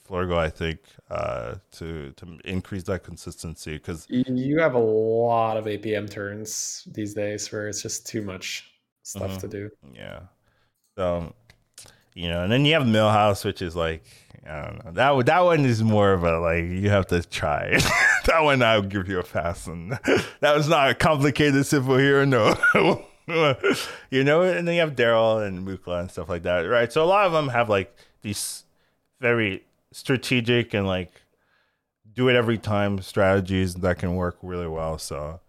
[0.06, 0.80] Flurgo, I think,
[1.10, 7.14] uh, to to increase that consistency because you have a lot of APM turns these
[7.14, 8.70] days where it's just too much
[9.02, 9.40] stuff mm-hmm.
[9.40, 9.70] to do.
[9.94, 10.20] Yeah,
[10.98, 11.32] so
[12.14, 14.04] you know, and then you have Millhouse, which is like
[14.46, 17.78] I don't know that that one is more of a like you have to try.
[18.26, 19.92] that one I'll give you a pass, and
[20.40, 22.26] that was not a complicated simple here.
[22.26, 22.54] No.
[24.10, 26.90] you know, and then you have Deryl and Mukla and stuff like that, right?
[26.90, 28.64] So a lot of them have like these
[29.20, 31.12] very strategic and like
[32.14, 34.98] do it every time strategies that can work really well.
[34.98, 35.40] So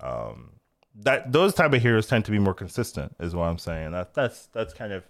[0.00, 0.52] um,
[0.94, 3.92] that those type of heroes tend to be more consistent, is what I'm saying.
[3.92, 5.04] That that's that's kind of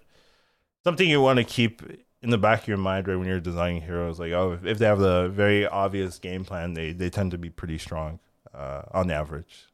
[0.83, 1.81] something you want to keep
[2.21, 4.19] in the back of your mind right when you're designing heroes.
[4.19, 7.37] Like oh, if, if they have the very obvious game plan, they they tend to
[7.37, 8.19] be pretty strong
[8.53, 9.67] uh, on average.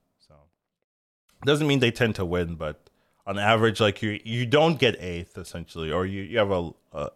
[1.45, 2.89] Doesn't mean they tend to win, but
[3.25, 7.11] on average, like you you don't get eighth essentially, or you you have a, a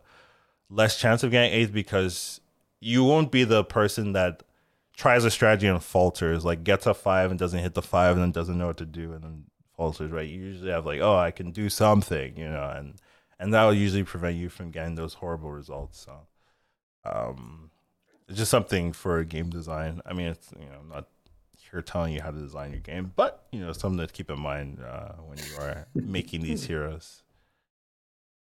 [0.69, 2.41] less chance of getting eighth because
[2.79, 4.43] you won't be the person that
[4.95, 8.23] tries a strategy and falters, like gets a five and doesn't hit the five and
[8.23, 9.43] then doesn't know what to do and then
[9.75, 10.27] falters, right?
[10.27, 12.95] You usually have like, oh, I can do something, you know, and
[13.39, 15.99] and that will usually prevent you from getting those horrible results.
[15.99, 16.27] So,
[17.05, 17.69] um,
[18.27, 20.01] it's just something for game design.
[20.05, 21.07] I mean, it's you know not
[21.81, 24.79] telling you how to design your game, but you know something to keep in mind
[24.83, 27.23] uh, when you are making these heroes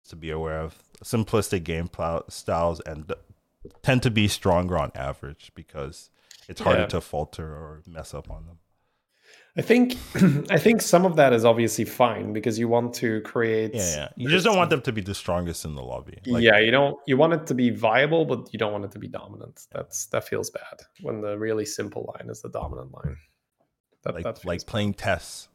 [0.09, 0.75] to be aware of.
[1.03, 1.89] Simplistic game
[2.29, 3.11] styles and
[3.81, 6.09] tend to be stronger on average because
[6.47, 6.87] it's harder yeah.
[6.87, 8.59] to falter or mess up on them.
[9.57, 9.97] I think
[10.49, 13.73] I think some of that is obviously fine because you want to create.
[13.73, 14.09] Yeah, yeah.
[14.17, 16.19] You just don't want them to be the strongest in the lobby.
[16.25, 16.97] Like, yeah, you don't.
[17.07, 19.67] You want it to be viable, but you don't want it to be dominant.
[19.71, 23.17] That's that feels bad when the really simple line is the dominant line.
[24.03, 24.67] That, like that like bad.
[24.67, 25.47] playing tests.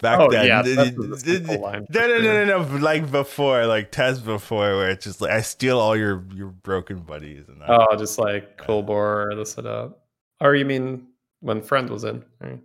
[0.00, 4.90] Back oh, then, yeah, no, no, no, no, no, like before, like test before, where
[4.90, 7.70] it's just like I steal all your your broken buddies and that.
[7.70, 9.94] oh, just like Kulbor or this or that.
[10.40, 11.06] Or you mean
[11.40, 12.24] when friend was in?
[12.40, 12.60] Right?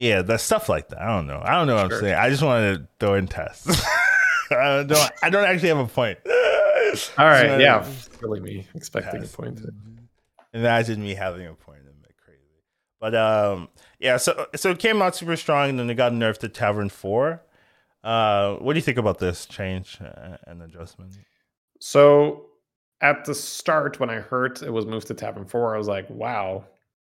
[0.00, 1.00] Yeah, that stuff like that.
[1.00, 1.40] I don't know.
[1.42, 2.14] I don't know what I'm saying.
[2.14, 3.84] I just wanted to throw in tests.
[4.50, 5.10] I don't.
[5.22, 6.18] I don't actually have a point.
[7.18, 7.46] All right.
[7.46, 7.86] So, yeah.
[8.20, 9.34] Really me expecting test.
[9.34, 9.60] a point.
[10.52, 11.80] Imagine me having a point.
[11.80, 12.40] In it crazy.
[13.00, 13.68] But um,
[13.98, 16.88] yeah, so so it came out super strong, and then it got nerfed to Tavern
[16.88, 17.42] Four.
[18.02, 21.14] Uh, what do you think about this change uh, and adjustment?
[21.80, 22.46] So
[23.00, 26.08] at the start, when I heard it was moved to Tavern Four, I was like,
[26.10, 26.64] "Wow,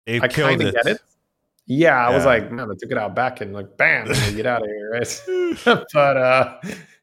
[0.07, 1.01] it I kind of get it."
[1.67, 2.17] Yeah, I yeah.
[2.17, 4.91] was like, "Man, I took it out back and like, bam, get out of here!"
[4.93, 5.23] Right?
[5.93, 6.61] but uh,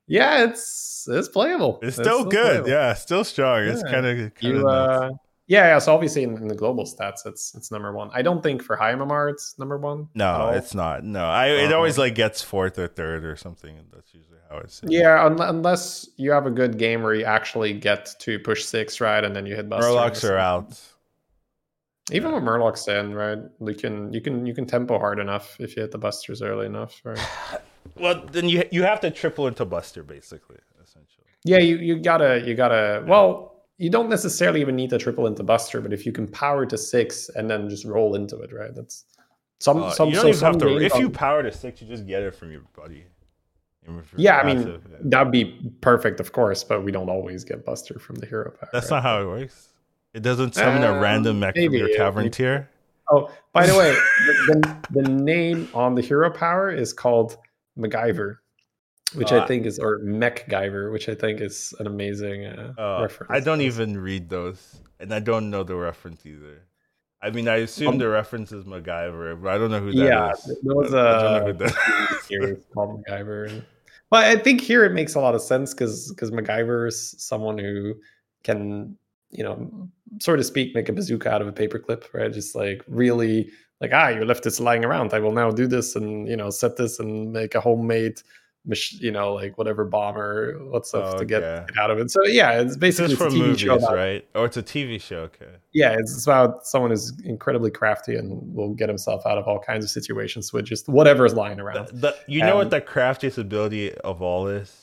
[0.07, 1.79] yeah, it's it's playable.
[1.81, 2.63] It's, it's still, still, good.
[2.63, 2.69] Playable.
[2.69, 3.65] Yeah, still strong.
[3.65, 3.71] Yeah.
[3.71, 4.67] It's kind of you.
[4.67, 5.11] Uh,
[5.47, 5.79] yeah, yeah.
[5.79, 8.09] So obviously in, in, the global stats, it's it's number one.
[8.13, 10.07] I don't think for high MMR it's number one.
[10.15, 11.03] No, it's not.
[11.03, 13.77] No, I it um, always like gets fourth or third or something.
[13.93, 14.81] That's usually how it's.
[14.83, 19.01] Yeah, un- unless you have a good game where you actually get to push six
[19.01, 19.69] right, and then you hit.
[19.69, 20.79] Murlocs are out.
[22.11, 22.35] Even yeah.
[22.35, 23.39] with Murlocs in, right?
[23.61, 26.65] You can you can you can tempo hard enough if you hit the busters early
[26.65, 27.19] enough, right?
[27.95, 31.25] well, then you you have to triple into Buster basically, essentially.
[31.45, 33.09] Yeah, you you gotta you gotta yeah.
[33.09, 36.65] well you don't necessarily even need a triple into Buster, but if you can power
[36.65, 38.73] to six and then just roll into it, right?
[38.75, 39.05] That's
[39.59, 40.09] some uh, some.
[40.09, 40.77] You don't so even have to.
[40.77, 43.05] If you power to six, you just get it from your buddy.
[44.15, 44.97] Yeah, I mean yeah.
[45.01, 48.69] that'd be perfect, of course, but we don't always get Buster from the hero power.
[48.71, 48.97] That's right?
[48.97, 49.72] not how it works.
[50.13, 52.33] It doesn't summon a random mech maybe, from your tavern maybe.
[52.33, 52.69] tier.
[53.09, 57.37] Oh, by the way, the, the, the name on the hero power is called
[57.77, 58.37] MacGyver
[59.15, 62.99] which uh, I think is or MechGyver, which I think is an amazing uh, uh,
[63.01, 63.31] reference.
[63.31, 66.63] I don't even read those, and I don't know the reference either.
[67.21, 70.05] I mean, I assume um, the reference is MacGyver, but I don't know who that
[70.05, 70.45] yeah, is.
[70.47, 73.63] Yeah, there was a series called MacGyver.
[74.09, 77.57] But I think here it makes a lot of sense because because MacGyver is someone
[77.57, 77.95] who
[78.43, 78.97] can,
[79.33, 79.89] you know,
[80.21, 82.31] sort of speak, make a bazooka out of a paperclip, right?
[82.31, 83.49] Just like really
[83.81, 85.13] like ah, you left this lying around.
[85.13, 88.21] I will now do this and you know set this and make a homemade
[88.99, 91.65] you know, like whatever bomber, what stuff Oh, to get, okay.
[91.67, 92.09] get out of it.
[92.09, 93.75] So yeah, it's basically it's a TV movies, show.
[93.75, 94.25] About, right?
[94.35, 95.23] Or it's a TV show.
[95.23, 95.51] Okay.
[95.73, 99.83] Yeah, it's about someone who's incredibly crafty and will get himself out of all kinds
[99.83, 101.87] of situations with just whatever is lying around.
[101.89, 104.82] The, the- you know Um, what the craftiest ability of all is?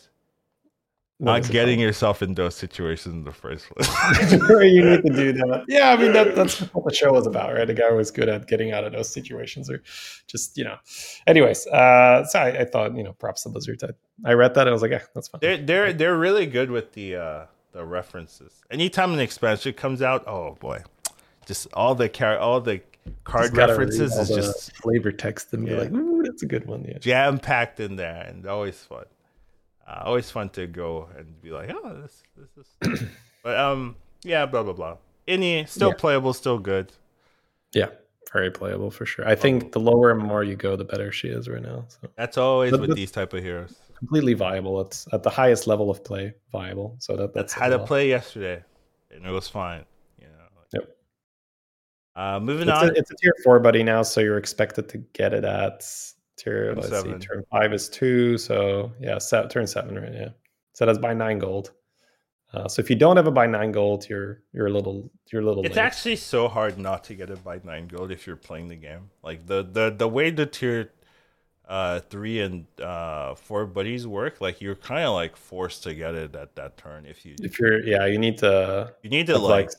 [1.20, 1.84] What Not getting called?
[1.84, 4.40] yourself in those situations in the first place.
[4.48, 5.64] Where you need to do that.
[5.68, 7.66] Yeah, I mean that, that's what the show was about, right?
[7.66, 9.82] The guy was good at getting out of those situations, or
[10.26, 10.76] just you know.
[11.26, 13.82] Anyways, uh, so I, I thought you know, props to Blizzard.
[13.84, 15.40] I, I read that and I was like, yeah, that's fine.
[15.42, 18.52] they're they're they're really good with the uh the references.
[18.70, 20.82] Anytime an expansion comes out, oh boy,
[21.44, 22.80] just all the car all the
[23.24, 26.84] card Just references is just flavor text and be like, ooh, that's a good one.
[26.84, 26.98] Yeah.
[26.98, 29.04] jam packed in there and always fun.
[29.86, 32.66] Uh, always fun to go and be like, oh, this this
[33.00, 33.02] is.
[33.42, 34.96] but um, yeah, blah blah blah.
[35.28, 35.94] Any still Yeah.
[35.94, 36.92] playable, still good.
[37.72, 37.88] Yeah,
[38.32, 39.26] very playable for sure.
[39.28, 41.84] I think the lower and more you go, the better she is right now.
[41.88, 43.74] So That's always But- with these type of heroes.
[43.98, 44.80] completely viable.
[44.80, 46.96] It's at the highest level of play, viable.
[47.00, 47.86] So that That's that's how to well.
[47.86, 48.62] play yesterday,
[49.10, 49.84] and it was fine.
[50.18, 50.62] You know.
[50.74, 50.96] Yep.
[52.16, 52.88] Uh, moving It's on.
[52.90, 55.84] a, it's a tier four buddy now, so you're expected to get it at
[56.42, 56.66] tier.
[56.66, 57.20] Turn let's seven.
[57.20, 60.12] see, turn five is two, so yeah, se- turn seven, right?
[60.12, 60.28] Yeah,
[60.72, 61.72] so that's by nine gold.
[62.52, 65.42] Uh, so if you don't have a by nine gold, you're you're a little you're
[65.42, 65.64] a little.
[65.64, 65.82] It's late.
[65.82, 69.10] actually so hard not to get a by nine gold if you're playing the game.
[69.22, 70.90] Like the the the way the tier
[71.68, 76.16] uh three and uh four buddies work, like you're kind of like forced to get
[76.16, 79.38] it at that turn if you if you're yeah, you need to you need to
[79.38, 79.70] like like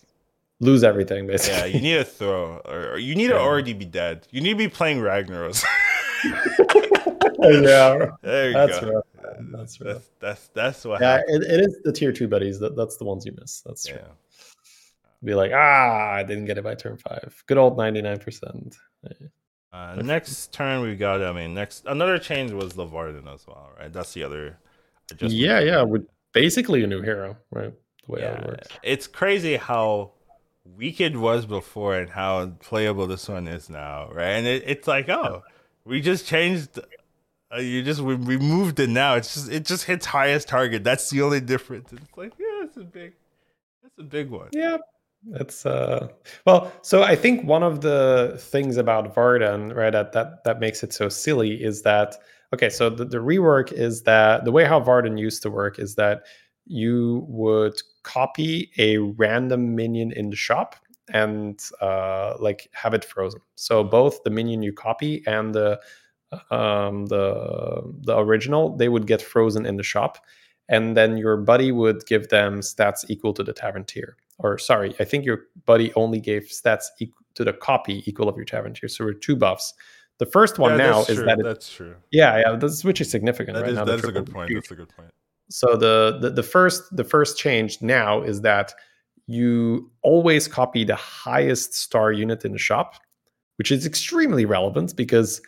[0.62, 1.58] lose everything basically.
[1.58, 4.28] yeah you need to throw or, or you need to already be dead.
[4.32, 5.66] You need to be playing Ragnaros.
[7.40, 8.92] yeah, there you that's go.
[8.92, 9.06] rough.
[9.52, 9.96] That's rough.
[9.96, 12.60] That's that's that's what Yeah, it, it is the tier two buddies.
[12.60, 13.62] That, that's the ones you miss.
[13.66, 14.00] That's true.
[14.00, 14.12] Yeah.
[15.24, 17.44] Be like, ah, I didn't get it by turn five.
[17.48, 18.76] Good old ninety nine percent.
[19.74, 21.24] Uh, next turn we got.
[21.24, 23.92] I mean, next another change was the Varden as well, right?
[23.92, 24.60] That's the other.
[25.12, 25.34] adjustment.
[25.40, 27.74] Yeah, yeah, with basically a new hero, right?
[28.06, 28.80] The way Yeah, that works.
[28.84, 30.14] it's crazy how
[30.66, 34.32] weak it was before and how playable this one is now, right?
[34.32, 35.44] And it, it's like, oh,
[35.86, 36.80] we just changed.
[37.54, 39.16] Uh, you just we removed it now.
[39.16, 40.84] It's just it just hits highest target.
[40.84, 41.92] That's the only difference.
[41.92, 43.14] It's like, yeah, it's a big,
[43.84, 44.50] that's a big one.
[44.54, 44.78] Yeah,
[45.34, 46.08] it's uh
[46.46, 46.72] well.
[46.82, 50.94] So I think one of the things about Varden, right, that that that makes it
[50.94, 52.16] so silly is that
[52.54, 52.70] okay.
[52.70, 56.24] So the, the rework is that the way how Varden used to work is that
[56.66, 60.76] you would copy a random minion in the shop
[61.14, 63.42] and uh like have it frozen.
[63.56, 65.80] So both the minion you copy and the
[66.50, 70.18] um the the original they would get frozen in the shop
[70.70, 74.96] and then your buddy would give them stats equal to the tavern tier or sorry
[75.00, 78.74] i think your buddy only gave stats equal to the copy equal of your tavern
[78.74, 79.74] tier so we're two buffs
[80.20, 81.26] the first one Yeah, now is true.
[81.26, 81.96] that it, that's true.
[82.12, 84.52] yeah yeah this which is significant That right is now that's a good point.
[84.54, 85.12] That's a good point.
[85.50, 88.74] so the, the the first the first change now is that
[89.32, 92.96] you always copy the highest star unit in the shop
[93.58, 95.42] which is extremely relevant because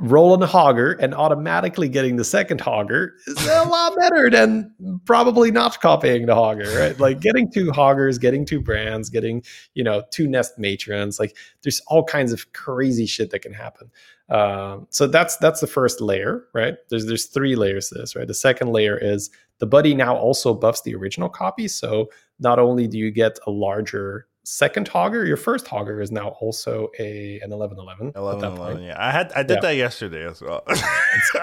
[0.00, 4.72] rolling a hogger and automatically getting the second hogger is a lot better than
[5.04, 7.00] probably not copying the hogger right?
[7.00, 9.42] Like getting two hoggers getting two Branns getting
[9.74, 13.90] you know two nest matrons like there's all kinds of crazy shit that can happen.
[14.28, 16.76] Um, so that's that's the first layer right?
[16.90, 18.28] There's there's three layers to this right?
[18.28, 22.08] The second layer is the buddy now also buffs the original copy so
[22.40, 26.88] not only do you get a larger second hogger your first hogger is now also
[26.98, 28.96] a an 1111 at 11, that 11, yeah.
[28.98, 29.60] I had I did Yeah.
[29.60, 30.62] that yesterday as well.
[30.66, 30.78] I,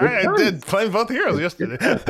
[0.00, 1.98] I did playing both heroes yesterday.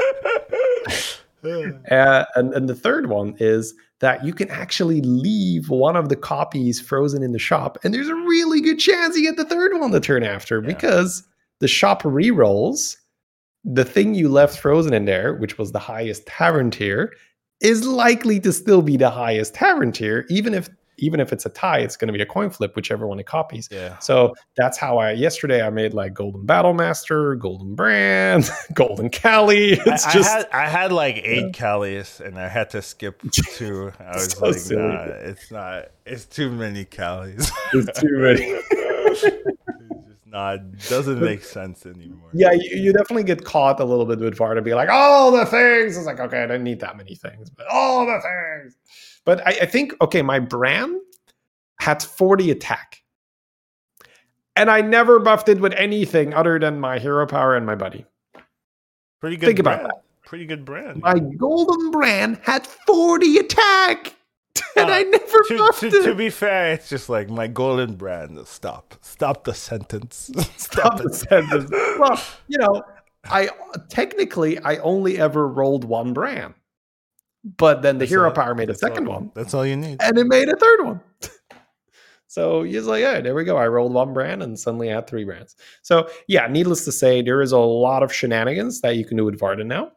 [1.45, 6.16] Uh, and, and the third one is that you can actually leave one of the
[6.16, 9.78] copies frozen in the shop, and there's a really good chance you get the third
[9.78, 10.66] one the turn after Yeah.
[10.66, 11.22] because
[11.61, 12.97] the shop re-rolls
[13.64, 17.12] the thing you left frozen in there, which was the highest tavern tier,
[17.61, 21.51] is likely to still be the highest tavern tier, even if even if it's a
[21.51, 23.69] tie, it's going to be a coin flip, whichever one it copies.
[23.71, 23.99] yeah.
[23.99, 28.43] So that's how I yesterday I made like Golden Battle Master, Golden Brann,
[28.75, 29.73] Golden Cali.
[29.73, 33.21] It's I, just I had I had like eight Callies and I had to skip
[33.31, 33.93] two.
[34.01, 34.83] I was So like, silly.
[34.83, 35.89] nah, it's not.
[36.07, 37.51] It's too many Callies.
[37.75, 38.59] it's too many.
[40.37, 40.78] not.
[40.89, 42.28] Doesn't make sense anymore.
[42.34, 45.32] yeah, you, you definitely get caught a little bit with VAR to be like, all
[45.32, 45.97] the things.
[45.97, 48.76] It's like, okay, I don't need that many things, but all the things.
[49.24, 51.01] But I, I think, okay, my Brann
[51.80, 53.03] had 40 attack.
[54.57, 58.07] And I never buffed it with anything other than my hero power and my buddy.
[59.20, 59.47] Pretty good.
[59.47, 60.03] Think about that.
[60.24, 61.01] Pretty good Brann.
[61.01, 64.14] My golden Brann had 40 attack.
[64.77, 68.45] And Uh, I never to, to, to be fair, it's just like my golden Brann.
[68.47, 68.95] Stop.
[69.01, 70.31] Stop the sentence.
[70.57, 71.71] Stop the sentence.
[71.99, 72.83] Well, you know,
[73.25, 73.49] I
[73.89, 76.55] technically I only ever rolled one Brann,
[77.45, 79.67] but then the That's hero all- power made a that's all- second one, That's all
[79.67, 80.01] you need.
[80.03, 81.01] and it made a third one.
[82.29, 83.57] so he's like, "Yeah, there we go.
[83.57, 87.23] I rolled one Brann, and suddenly I had three Branns." So yeah, needless to say,
[87.23, 89.93] there is a lot of shenanigans that you can do with Varden now.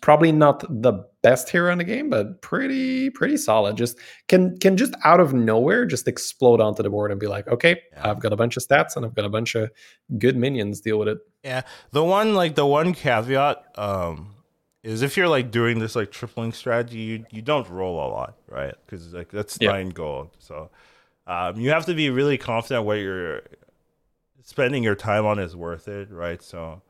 [0.00, 3.76] Probably not the best hero in the game, but pretty pretty solid.
[3.76, 3.98] Just
[4.28, 7.80] can can just out of nowhere just explode onto the board and be like, okay,
[7.92, 8.10] Yeah.
[8.10, 9.70] I've got a bunch of stats and I've got a bunch of
[10.18, 10.80] good minions.
[10.80, 11.18] Deal with it.
[11.42, 14.34] Yeah, the one like the one caveat um
[14.82, 18.36] is if you're like doing this like tripling strategy, you you don't roll a lot,
[18.48, 18.74] right?
[18.84, 19.72] Because like that's Yeah.
[19.72, 20.70] nine gold, so
[21.26, 23.42] um you have to be really confident what you're
[24.44, 26.40] spending your time on is worth it, right?
[26.42, 26.82] So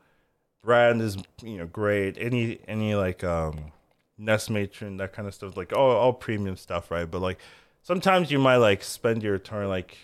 [0.63, 2.17] Brann is you know great.
[2.19, 3.71] Any any like um
[4.17, 7.09] nest matron that kind of stuff, like all all premium stuff, right?
[7.09, 7.39] But like
[7.83, 9.97] sometimes you might like spend your turn like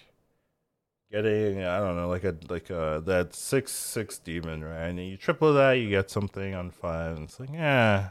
[1.11, 5.15] getting I don't know like a like a that six six demon right and you
[5.17, 8.09] triple that you get something on five and it's like yeah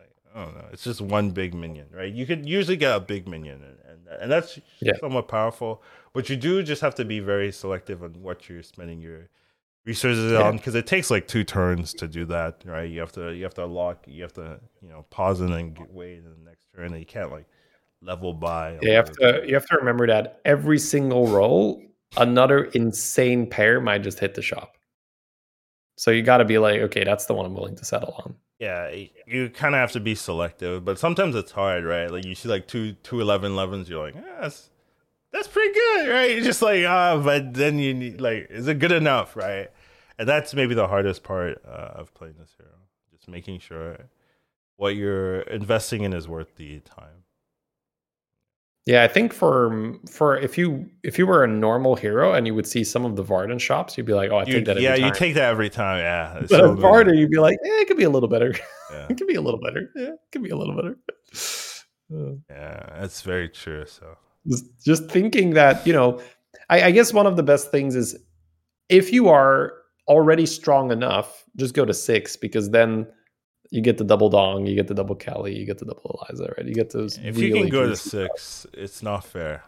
[0.00, 2.98] like, I don't know it's just one big minion right you could usually get a
[2.98, 3.78] big minion and
[4.08, 4.94] and, and that's Yeah.
[4.98, 5.80] somewhat powerful
[6.12, 9.28] but you do just have to be very selective on what you're spending your
[9.86, 10.42] resources Yeah.
[10.42, 13.44] on because it takes like two turns to do that right you have to you
[13.44, 16.44] have to lock, you have to you know pause and then get, wait in the
[16.44, 17.46] next turn and you can't like
[18.02, 21.82] level by you have to you have to remember that every single roll,
[22.16, 24.76] another insane pair might just hit the shop.
[25.96, 28.34] So you got to be like, okay, that's the one I'm willing to settle on.
[28.58, 28.90] Yeah,
[29.26, 32.10] you kind of have to be selective, but sometimes it's hard, right?
[32.10, 34.70] Like you see like two two eleven elevens, you're like, ah, that's
[35.34, 36.30] that's pretty good, right?
[36.30, 39.68] You're just like, ah, but then you need like, is it good enough, right?
[40.18, 42.70] And that's maybe the hardest part uh, of playing this hero,
[43.12, 43.98] just making sure
[44.76, 47.24] what you're investing in is worth the time.
[48.86, 52.54] Yeah, I think for for if you if you were a normal hero and you
[52.54, 54.72] would see some of the Varden shops, you'd be like, oh, I You- take that.
[54.72, 55.04] Every yeah, time.
[55.06, 56.00] you take that every time.
[56.00, 56.76] Yeah, it's But so a.
[56.76, 58.54] Varden, you'd be like, eh, it could be a little better.
[58.92, 59.90] Yeah, it could be a little better.
[59.96, 60.98] Yeah, it could be a little better.
[62.50, 63.86] Yeah, that's very true.
[63.86, 64.18] So
[64.84, 66.20] just, thinking that you know
[66.68, 68.16] I, I guess one of the best things is
[68.88, 69.72] if you are
[70.08, 73.06] already strong enough just go to six because then
[73.70, 76.52] you get the double dong you get the double kelly you get the double eliza
[76.56, 79.62] right you get those if you can go to six, it's not fair.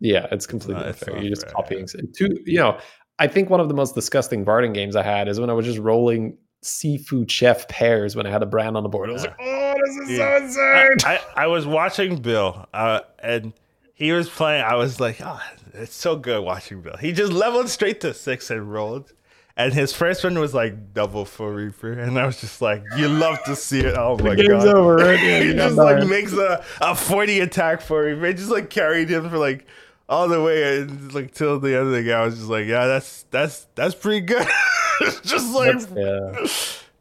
[0.00, 2.00] yeah it's completely it's unfair you're just fair, copying yeah.
[2.16, 2.78] two you know
[3.18, 5.66] i think one of the most disgusting Varden games i had is when i was
[5.66, 9.24] just rolling seafood chef pairs when i had a Brann on the board i was
[9.24, 9.30] Yeah.
[9.30, 10.38] like oh this is Yeah.
[10.38, 13.52] so insane I, I, I was watching Bill, uh, and
[13.96, 14.62] he was playing.
[14.62, 15.40] I was like, oh,
[15.74, 16.96] it's so good watching Bill.
[16.96, 19.12] He just leveled straight to six and rolled.
[19.58, 23.08] And his first one was like double foe reaper, and I was just like, "You
[23.08, 24.68] love to see it." Oh my game's god!
[24.76, 25.18] over, right?
[25.18, 26.10] Yeah, he just like dying.
[26.10, 28.26] makes a, a forty attack foe reaper.
[28.26, 29.66] It just like carried him for like
[30.10, 32.16] all the way and like till the end of the game.
[32.16, 34.46] I was just like, "Yeah, that's that's that's pretty good."
[35.24, 36.46] just like, That's- yeah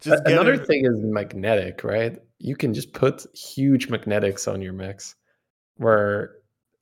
[0.02, 0.68] just Another it.
[0.68, 2.22] thing is magnetic, right?
[2.40, 5.16] You can just put huge magnetics on your mix.
[5.78, 6.36] Where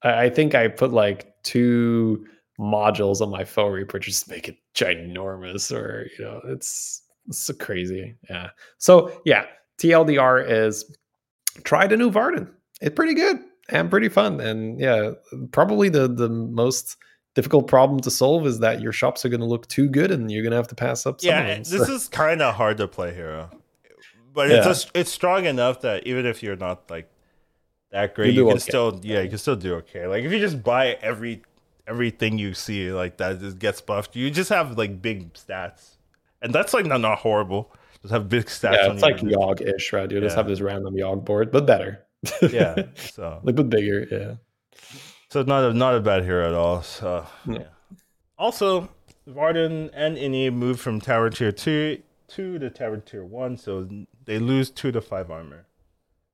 [0.03, 2.25] I I think I put like two
[2.59, 7.39] modules on my foe reaper just to make it ginormous, or you know, it's, it's
[7.39, 8.15] so crazy.
[8.29, 8.49] Yeah.
[8.77, 9.45] So yeah,
[9.79, 10.95] TLDR is
[11.63, 12.51] try the new Varden.
[12.81, 13.39] It's pretty good
[13.69, 14.39] and pretty fun.
[14.39, 15.11] And yeah,
[15.51, 16.97] probably the the most
[17.35, 20.31] difficult problem to solve is that your shops are going to look too good and
[20.31, 21.63] you're going to have to pass up some yeah, them.
[21.63, 23.49] this is kind of hard to play hero,
[24.35, 24.57] but Yeah.
[24.57, 27.09] it's just, it's strong enough that even if you're not like
[27.93, 28.59] that great, You can okay.
[28.59, 30.07] still yeah, you can still do okay.
[30.07, 31.43] Like if you just buy every
[31.87, 35.97] everything you see like that just gets buffed, you just have like big stats,
[36.41, 37.71] and that's like not not horrible.
[38.01, 38.73] Just have big stats.
[38.73, 40.11] yeah, it's like Yogg-ish, right?
[40.11, 42.03] You just have this random Yogg board, but better.
[42.41, 44.07] yeah, so like but bigger.
[44.11, 44.35] Yeah.
[45.29, 46.81] so not a not a bad hero at all.
[46.81, 47.67] So yeah.
[48.39, 48.89] Also,
[49.27, 53.87] Varden and Ini move from Tower Tier two two to Tower Tier one, so
[54.25, 55.67] they lose two to five armor.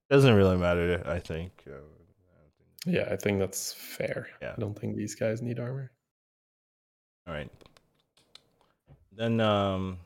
[0.10, 1.52] Doesn't really matter, I think.
[1.68, 1.78] Uh,
[2.86, 4.28] Yeah, I think that's fair.
[4.42, 4.54] Yeah.
[4.58, 5.92] I don't think these guys need armor.
[7.28, 7.52] all right.
[9.16, 10.00] Then um,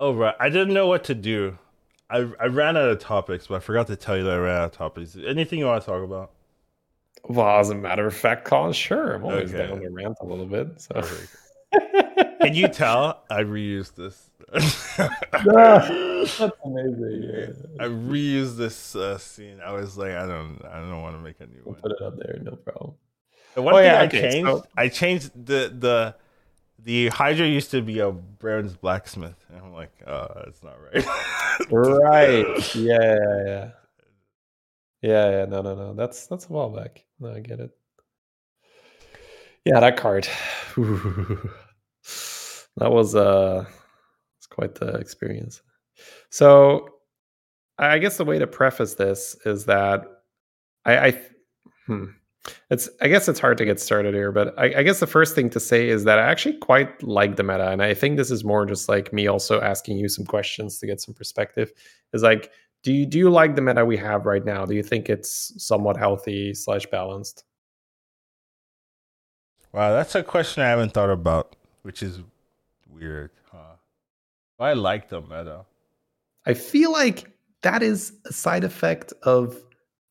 [0.00, 1.56] oh right, I didn't know what to do.
[2.10, 4.56] I I ran out of topics, but I forgot to tell you that I ran
[4.60, 5.16] out of topics.
[5.16, 6.32] Anything you want to talk about?
[7.28, 9.14] Well, as a matter of fact, Colin, sure.
[9.14, 9.68] I'm always Okay.
[9.68, 10.80] down to rant a little bit.
[10.80, 11.00] So.
[12.42, 14.28] Can you tell I reused this?
[14.52, 17.22] that's amazing.
[17.22, 17.84] Yeah.
[17.84, 19.60] I reused this uh, scene.
[19.64, 21.82] I was like, I don't, I don't want to make a new We'll one.
[21.82, 22.94] put it up there, no problem.
[23.54, 26.14] The one Oh, thing yeah, I okay, changed, so- I changed the the
[26.78, 31.06] the Hydra used to be a Brown's blacksmith, and I'm like, oh, that's not right.
[31.70, 32.74] Right.
[32.74, 33.70] Yeah, yeah, yeah.
[35.00, 35.94] Yeah, yeah, no, no, no.
[35.94, 37.04] That's that's a while back.
[37.20, 37.70] No, I get it.
[39.64, 40.28] Yeah, that card.
[42.76, 43.64] that was uh
[44.38, 45.62] it's quite the experience.
[46.30, 46.88] So,
[47.78, 50.04] I guess the way to preface this is that
[50.84, 51.20] I, I
[51.86, 52.04] hmm,
[52.70, 55.34] it's I guess it's hard to get started here, but I, I, guess the first
[55.34, 58.30] thing to say is that I actually quite like the meta, and I think this
[58.30, 61.72] is more just like me also asking you some questions to get some perspective.
[62.12, 62.50] Is like,
[62.82, 64.64] do you do you like the meta we have right now?
[64.64, 67.44] Do you think it's somewhat healthy slash balanced?
[69.72, 72.20] Wow, that's a question I haven't thought about, which is
[72.92, 73.76] weird, huh?
[74.58, 75.64] I like the meta.
[76.46, 77.30] I feel like
[77.62, 79.62] that is a side effect of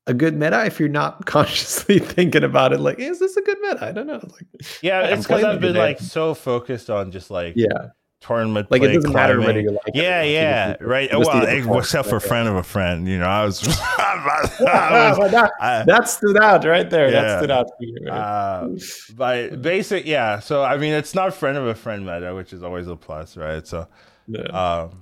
[0.08, 3.58] a good meta if you're not consciously thinking about it like is this a good
[3.62, 4.48] meta i don't know like
[4.82, 7.90] yeah it's because i've been like so focused on just like yeah
[8.22, 9.38] tournament like play, it doesn't climbing.
[9.38, 13.08] matter whether you like yeah it yeah right well except for friend of a friend
[13.08, 13.68] you know i was,
[13.98, 17.22] I was that, I, that, stood out right there yeah.
[17.22, 18.14] that stood out for you right?
[18.14, 18.70] uh,
[19.16, 22.62] by basic yeah so i mean it's not friend of a friend meta which is
[22.62, 23.88] always a plus right so
[24.28, 24.42] yeah.
[24.84, 25.02] um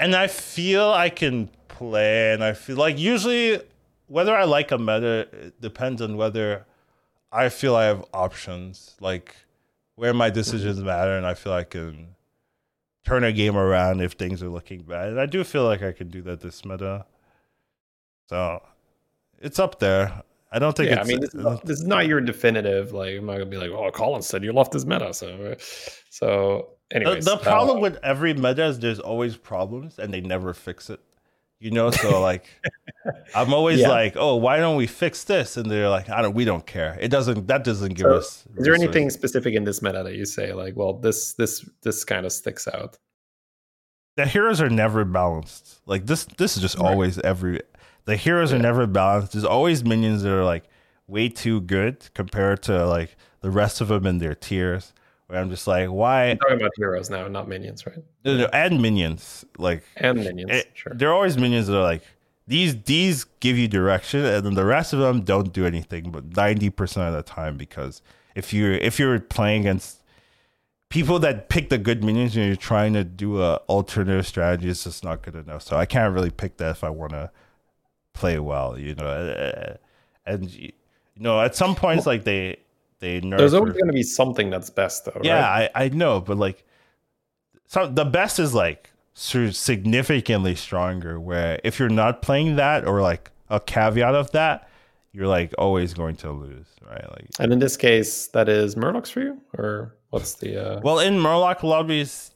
[0.00, 3.60] and i feel i can play and i feel like usually
[4.06, 6.66] whether I like a meta depends on whether
[7.32, 9.34] I feel I have options, like
[9.96, 12.13] where my decisions matter, and I feel I can
[13.04, 15.08] turn a game around if things are looking bad.
[15.08, 17.06] And I do feel like I can do that this meta.
[18.28, 18.62] So
[19.40, 20.22] it's up there.
[20.50, 20.90] I don't think.
[20.90, 22.92] Yeah, I mean, this is, not, this is, not, your definitive.
[22.92, 25.56] Like, I'm not gonna be like, "Oh, Colin said you love this meta." So,
[26.08, 30.20] so anyways, the, the problem uh, with every meta is there's always problems, and they
[30.20, 31.00] never fix it
[31.60, 32.44] you know so like
[33.34, 33.88] i'm always yeah.
[33.88, 35.56] like oh why don't we fix this?
[35.56, 36.96] And they're like i don't we don't care.
[37.00, 40.14] It doesn't that doesn't give so us is there anything specific in this meta that
[40.14, 42.98] you say like well this this this kind of sticks out
[44.16, 45.80] the heroes are never balanced.
[45.86, 46.90] Like this this is just right.
[46.90, 47.60] always every
[48.04, 48.58] the heroes yeah.
[48.58, 49.32] are never balanced.
[49.32, 50.64] There's always minions that are like
[51.06, 54.92] way too good compared to like the rest of them in their tiers
[55.34, 56.30] where I'm just like, why?
[56.30, 57.98] I'm talking about heroes now, not minions, right?
[58.24, 60.50] No, no, and minions, like and minions.
[60.50, 62.02] It, sure, they're always minions that are like
[62.46, 62.80] these.
[62.84, 66.10] These give you direction, and then the rest of them don't do anything.
[66.12, 68.00] But ninety percent of the time, because
[68.36, 70.02] if you're if you're playing against
[70.88, 74.84] people that pick the good minions and you're trying to do a alternative strategy, it's
[74.84, 75.62] just not good enough.
[75.62, 77.30] So I can't really pick that if I want to
[78.12, 79.08] play well, you know.
[79.08, 79.76] Eh, eh,
[80.26, 80.72] and you
[81.16, 82.58] know, at some points, like they
[83.04, 83.38] they nerf.
[83.38, 85.20] There's always going to be something that's best, though.
[85.22, 85.70] Yeah, right?
[85.74, 86.64] I, I know, but like,
[87.66, 91.20] so the best is like significantly stronger.
[91.20, 94.68] Where if you're not playing that, or like a caveat of that,
[95.12, 97.08] you're like always going to lose, right?
[97.10, 100.56] Like, and in this case, that is Murlocs for you, or what's the?
[100.56, 100.80] Uh...
[100.82, 102.30] Well, in Murloc lobbies,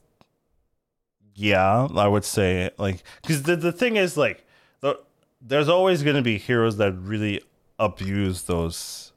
[1.33, 4.45] yeah, I would say like because the the thing is like
[4.81, 4.99] the,
[5.41, 7.41] there's always going to be heroes that really
[7.79, 9.08] abuse those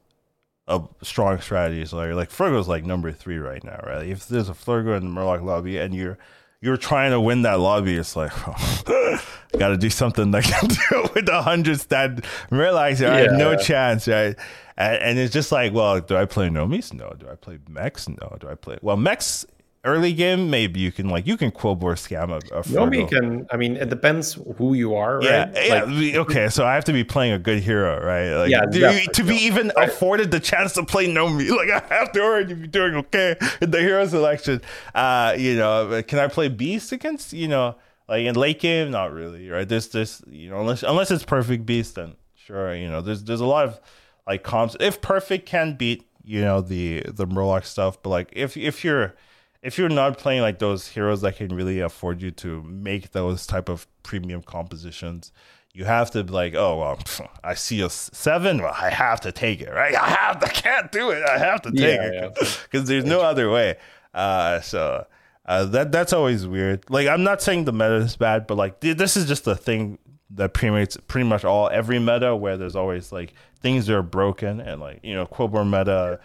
[0.67, 1.85] a strong strategy.
[1.85, 4.07] So like, like Flurgo's like number three right now, right?
[4.07, 6.17] If there's a Flurgo in the Murloc lobby and you're
[6.61, 9.21] you're trying to win that lobby, it's like oh,
[9.57, 12.25] got to do something that can do with the hundred stat.
[12.49, 13.13] Realize yeah.
[13.13, 14.37] I have no chance, right?
[14.75, 16.93] And, and, it's just like, well, do I play Nomis?
[16.93, 17.13] No.
[17.19, 18.09] Do I play Mechs?
[18.09, 18.37] No.
[18.39, 19.45] Do I play well Mechs?
[19.85, 23.45] Early game, maybe you can like you can Quilboar scam a, a Yomi can.
[23.51, 25.17] I mean, it depends who you are.
[25.17, 25.25] Right?
[25.25, 25.83] Yeah, yeah.
[25.83, 28.33] Like, okay, so I have to be playing a good hero, right?
[28.33, 32.13] Like, yeah, to, to be even afforded the chance to play Nomi, like I have
[32.13, 34.61] to already be doing okay in the hero selection.
[34.95, 37.75] Uh, you know, can I play Beast against you know?
[38.07, 39.67] Like in late game, not really, right?
[39.67, 43.41] There's this, you know, unless unless it's perfect beast, then sure, you know, there's there's
[43.41, 43.79] a lot of
[44.27, 44.75] like comps.
[44.79, 49.15] If perfect can beat, you know, the the Murloc stuff, but like if if you're
[49.63, 53.47] if you're not playing like those heroes that can really afford you to make those
[53.47, 55.31] type of premium compositions,
[55.73, 56.99] you have to be like, oh well,
[57.43, 59.95] I see a seven, well, I have to take it, right?
[59.95, 62.81] I have, to, can't do it, I have to take yeah, it because yeah.
[62.81, 63.77] there's no other way.
[64.13, 65.07] Uh, so
[65.45, 66.83] uh, that that's always weird.
[66.89, 69.97] Like I'm not saying the meta is bad, but like this is just a thing
[70.31, 74.59] that permeates pretty much all every meta where there's always like things that are broken
[74.59, 76.19] and like you know Quilboar meta,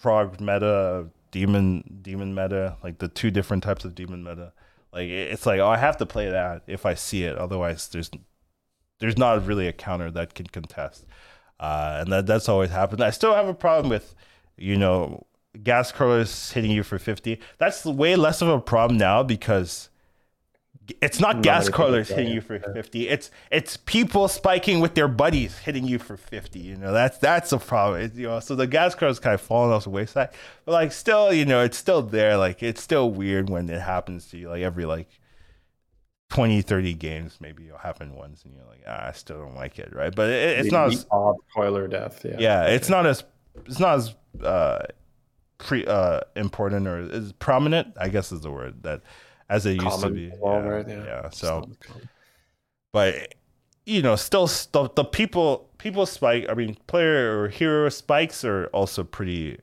[0.00, 4.52] Frog meta, demon demon meta, like the two different types of demon meta.
[4.92, 7.36] Like it's like oh, I have to play that if I see it.
[7.36, 8.10] Otherwise, there's
[9.00, 11.04] there's not really a counter that can contest,
[11.60, 13.02] uh, and that that's always happened.
[13.02, 14.14] I still have a problem with
[14.56, 15.26] you know
[15.56, 17.40] Ghastcoilers hitting you for fifty.
[17.58, 19.90] That's way less of a problem now because
[21.00, 25.86] it's not, Ghastcoilers hitting you for 50 it's it's people spiking with their buddies hitting
[25.86, 26.92] you for 50 you know?
[26.92, 28.02] That's that's a problem.
[28.02, 30.30] It, you know so the Ghastcoilers kind of falling off the wayside.
[30.64, 32.36] But like still you know it's still there.
[32.36, 35.08] Like it's still weird when it happens to you like every like
[36.30, 39.78] 20 30 games maybe it'll happen once and you're like ah, i still don't like
[39.78, 40.14] it right?
[40.14, 42.36] But it, it's the, not as odd coiler death yeah.
[42.38, 43.24] Yeah it's not as
[43.64, 44.80] it's not as uh
[45.56, 49.00] pre uh important or is prominent i guess is the word that
[49.48, 50.32] as it used to be.
[50.38, 50.88] Well, yeah, right?
[50.88, 51.04] yeah.
[51.04, 51.30] yeah.
[51.30, 51.70] So,
[52.92, 53.34] but
[53.86, 56.46] you know, still the, the people people spike.
[56.48, 59.58] I mean, player or hero spikes are also pretty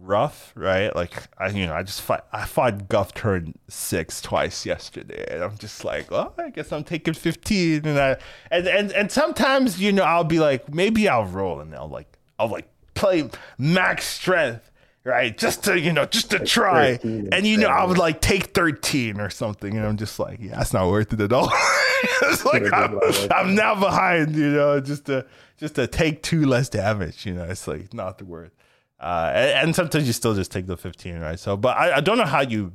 [0.00, 0.94] rough, right?
[0.94, 5.42] Like I, you know, I just fought, I fought Guff turn six twice yesterday, and
[5.42, 8.16] I'm just like, oh, I guess I'm taking fifteen, and I,
[8.50, 12.18] and and and sometimes you know I'll be like, maybe I'll roll, and I'll like,
[12.38, 14.70] I'll like play max strength,
[15.08, 15.36] right?
[15.36, 19.20] Just to you know, just to try, and you know, I would like take thirteen
[19.20, 21.50] or something, and I'm just like, yeah, that's not worth it at all.
[22.22, 23.00] it's like I'm,
[23.32, 27.44] I'm now behind, you know, just to just to take two less damage, you know,
[27.44, 28.52] it's like not the worth.
[29.00, 31.38] Uh, and, and, sometimes you still just take the 15, right?
[31.38, 32.72] So, but I, I don't know how you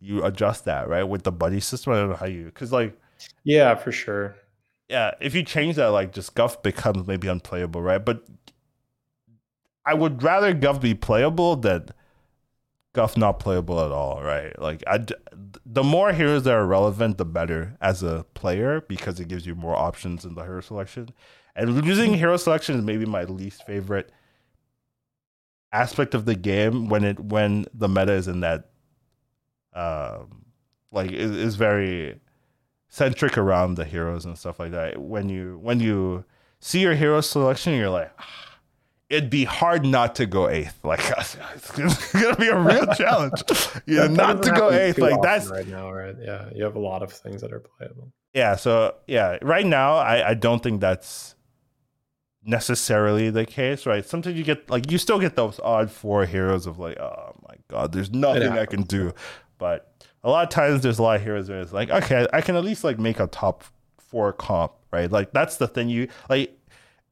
[0.00, 1.92] you adjust that, right, with the buddy system.
[1.92, 2.98] I don't know how you, because like,
[3.44, 4.36] yeah, for sure.
[4.88, 8.02] Yeah, if you change that, like, just Guff becomes maybe unplayable, right?
[8.02, 8.24] But
[9.86, 11.88] I would rather Guff be playable than
[12.92, 14.58] Guff not playable at all, right?
[14.60, 15.04] Like, I,
[15.64, 19.54] the more heroes that are relevant, the better as a player because it gives you
[19.54, 21.10] more options in the hero selection.
[21.54, 24.10] And losing hero selection is maybe my least favorite
[25.72, 28.70] aspect of the game when it when the meta is in that
[29.74, 30.46] um
[30.90, 32.18] like is, is very
[32.88, 36.24] centric around the heroes and stuff like that when you when you
[36.60, 38.45] see your hero selection you're like ah,
[39.08, 43.42] it'd be hard not to go eighth like it's gonna be a real challenge
[43.86, 47.02] yeah not to go eighth like that's right now right yeah you have a lot
[47.02, 51.36] of things that are playable yeah so yeah right now i i don't think that's
[52.46, 54.04] necessarily the case, right?
[54.04, 57.56] Sometimes you get like you still get those odd four heroes of like, oh my
[57.68, 59.12] god, there's nothing I can do.
[59.58, 59.92] But
[60.22, 62.56] a lot of times there's a lot of heroes where it's like, okay, I can
[62.56, 63.64] at least like make a top
[63.98, 65.10] four comp, right?
[65.10, 66.55] Like that's the thing you like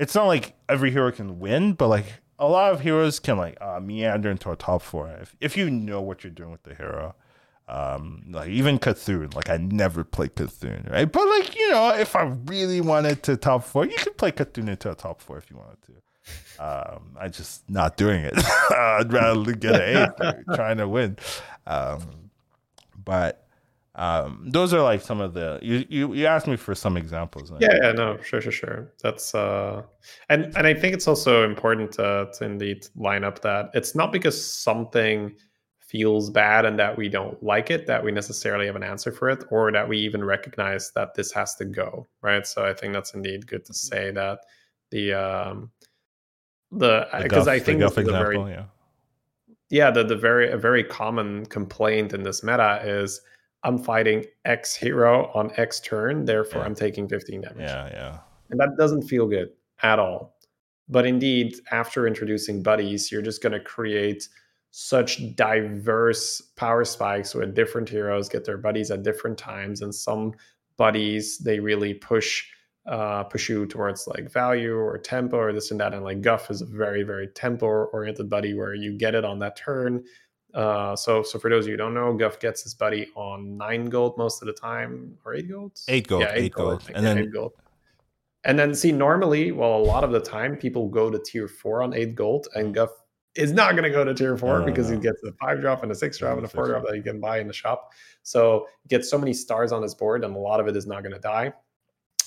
[0.05, 2.05] it's not like every hero can win, but like
[2.38, 5.70] a lot of heroes can like uh, meander into a top four if if you
[5.70, 7.14] know what you're doing with the hero.
[7.66, 11.11] Um, like even Cthulhu, like I never played Cthulhu, right?
[11.11, 14.68] But like you know, if I really wanted to top four, you could play Cthulhu
[14.68, 15.92] into a top four if you wanted to.
[16.62, 18.34] Um, I just not doing it.
[18.70, 21.16] I'd rather get an eight, trying to win.
[21.66, 22.30] Um,
[23.02, 23.43] but
[23.97, 27.53] um, those are like some of the you, you you asked me for some examples.
[27.61, 28.92] Yeah, yeah, no, sure, sure, sure.
[29.01, 29.82] That's uh,
[30.28, 34.11] and and I think it's also important to to indeed line up that it's not
[34.11, 35.36] because something
[35.95, 39.28] feels bad and that we don't like it that we necessarily have an answer for
[39.28, 42.92] it or that we even recognize that this has to go right so i think
[42.92, 44.40] that's indeed good to say that
[44.90, 45.70] the um
[46.72, 48.64] the because i think the example, very, yeah
[49.70, 53.20] yeah the, the very a very common complaint in this meta is
[53.65, 56.67] i'm fighting x hero on x turn therefore yeah.
[56.67, 57.57] i'm taking 15 damage.
[57.59, 58.19] Yeah yeah.
[58.51, 59.49] And that doesn't feel good
[59.83, 60.37] at all.
[60.89, 64.29] But indeed after introducing buddies you're just going to create
[64.71, 70.33] such diverse power spikes where different heroes get their buddies at different times and some
[70.77, 72.45] buddies they really push
[72.87, 75.95] uh push you towards like value or tempo or this and that.
[75.95, 79.39] And like guff is a very very tempo oriented buddy where you get it on
[79.39, 80.05] that turn
[80.55, 83.57] uh so so for those of you who don't know Guff gets his buddy on
[83.57, 86.80] nine gold most of the time or eight gold eight gold yeah, eight, eight gold,
[86.80, 86.90] gold.
[86.94, 87.52] and yeah, then eight gold
[88.44, 91.82] and then see normally well a lot of the time people go to tier four
[91.82, 92.90] on eight gold and guff
[93.34, 95.90] is not going to go to tier four because he gets a five drop and
[95.90, 97.92] a six drop and a four drop that he can buy in the shop.
[98.22, 100.86] So he gets so many stars on his board, and a lot of it is
[100.86, 101.52] not going to die.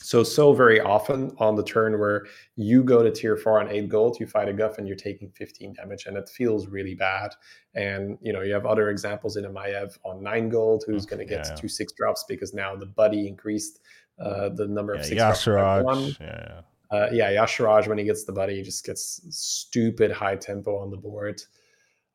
[0.07, 3.89] So, so very often on the turn where you go to tier four on eight
[3.89, 7.31] gold, you fight a guff and you're taking 15 damage, and it feels really bad.
[7.75, 11.25] And you know, you have other examples in Maiev on nine gold who's going to
[11.25, 11.55] get yeah, yeah.
[11.55, 13.79] two six drops because now the buddy increased
[14.17, 16.17] uh, the number of yeah, six drops.
[16.21, 20.37] Yeah, yeah uh, yeah, Y'Shaarj when he gets the buddy, he just gets stupid high
[20.37, 21.41] tempo on the board.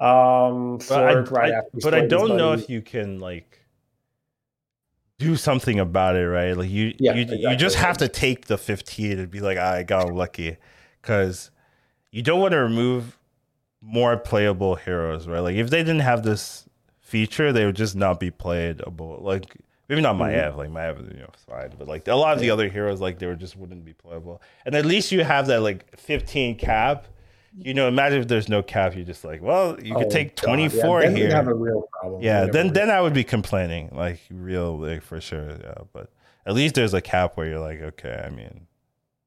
[0.01, 3.62] Um, but I, I, but I don't know if you can like
[5.23, 6.57] do something about it, right?
[6.57, 7.51] Like you, yeah, you, exactly.
[7.51, 10.57] you just have to take the 15 and be like, I got lucky,
[11.01, 11.51] because
[12.11, 13.19] you don't want to remove
[13.81, 15.41] more playable heroes, right?
[15.41, 16.69] Like if they didn't have this
[17.01, 19.19] feature, they would just not be playable.
[19.21, 19.57] Like
[19.93, 20.59] Maybe not Maiev, mm-hmm.
[20.59, 23.27] like Maiev, you know, fine, but like a lot of the other heroes, like they
[23.27, 24.41] were just wouldn't be playable.
[24.65, 27.09] And at least you have that like 15 cap.
[27.57, 30.37] You know, imagine if there's no cap, you're just like, well, you could oh, take
[30.37, 31.31] 24 yeah, here.
[31.31, 32.23] have a real problem.
[32.23, 35.51] Yeah, then then I would be complaining, like real, like for sure.
[35.51, 36.11] Yeah, but
[36.47, 38.67] at least there's a cap where you're like, okay, I mean,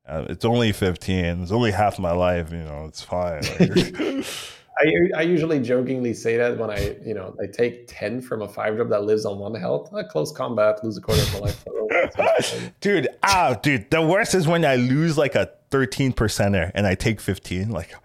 [0.08, 1.44] uh, it's only 15.
[1.44, 2.52] It's only half my life.
[2.52, 3.44] You know, it's fine.
[3.60, 4.26] Like,
[4.78, 8.48] I, I usually jokingly say that when I, you know, I take 10 from a
[8.48, 11.40] five drop that lives on one health, a close combat, lose a quarter of my
[11.40, 12.74] life.
[12.82, 16.96] dude, ah, dude, the worst is when I lose like a 13 percenter and I
[16.96, 17.70] take 15.
[17.70, 17.96] Like,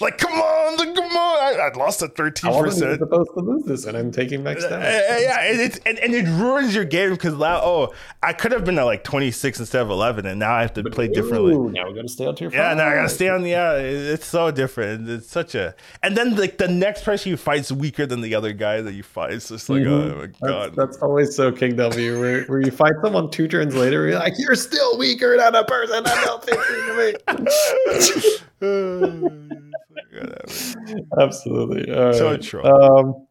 [0.00, 1.54] Like, come on, come on!
[1.54, 2.98] I, I lost at thirteen percent.
[2.98, 4.86] Supposed to lose this, and I'm taking max damage.
[4.86, 8.50] Uh, yeah, and, it's, and, and it ruins your game because now, oh, I could
[8.50, 11.54] have been at like 26 instead of 11, and now I have to play differently.
[11.70, 12.50] Now we gotta stay on tier.
[12.52, 13.50] Yeah, now I gotta stay on the.
[13.50, 15.08] Yeah, it's so different.
[15.08, 15.76] It's such a.
[16.02, 18.94] And then like the next person you fight is weaker than the other guy that
[18.94, 19.34] you fight.
[19.34, 20.18] It's just like, mm-hmm.
[20.18, 20.74] oh my god.
[20.74, 24.18] That's, that's, always so King W, where where you fight someone two turns later, you're
[24.18, 28.38] like, you're still weaker than a person that dealt 15 to me.
[31.18, 31.84] Absolutely.
[31.86, 32.64] so true.
[32.64, 33.26] Um,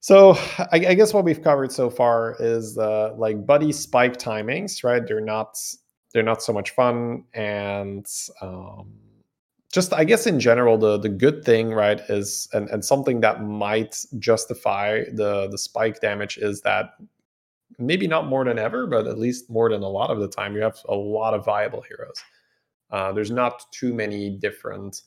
[0.00, 4.82] so I, I, guess what we've covered so far is uh, like buddy spike timings,
[4.82, 5.06] right?
[5.06, 5.56] They're not
[6.12, 8.04] they're not so much fun, and
[8.40, 8.92] um,
[9.72, 13.44] just I guess in general the the good thing, right, is and and something that
[13.44, 16.94] might justify the the spike damage is that
[17.78, 20.56] maybe not more than ever, but at least more than a lot of the time,
[20.56, 22.22] you have a lot of viable heroes.
[22.92, 25.02] Uh, there's not too many different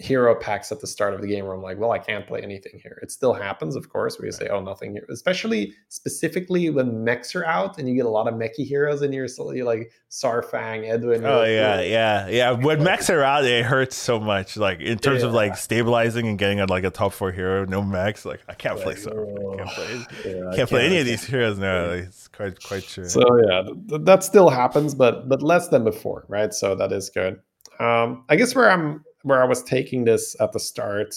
[0.00, 2.40] hero packs at the start of the game where I'm like, well, I can't play
[2.40, 2.98] anything here.
[3.02, 5.06] It still happens, of course, where you say, oh, nothing here.
[5.10, 9.12] Especially specifically when mechs are out and you get a lot of mechy heroes in
[9.12, 11.24] your so you like Saurfang, Edwin.
[11.24, 12.50] Oh yeah, yeah, yeah.
[12.52, 14.56] When mechs are out, it hurts so much.
[14.56, 15.28] Like in terms yeah.
[15.28, 18.24] of like stabilizing and getting a, like a top four hero, no mechs.
[18.24, 19.10] Like I can't play so.
[19.10, 19.90] I can't play.
[20.20, 21.86] Yeah, can't, can't play any of these heroes now.
[21.88, 23.08] Like, it's quite quite true.
[23.08, 26.52] So yeah, th- that still happens, but but less than before, right?
[26.52, 27.40] So that is good.
[27.78, 31.14] Um, I guess where I'm where I was taking this at the start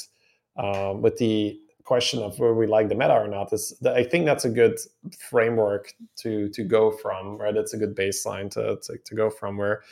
[0.57, 4.03] um, with the question of where we like the meta or not is that I
[4.03, 4.79] think that's a good
[5.19, 7.55] framework to to go from, right?
[7.55, 9.83] It's a good baseline to to, to go from where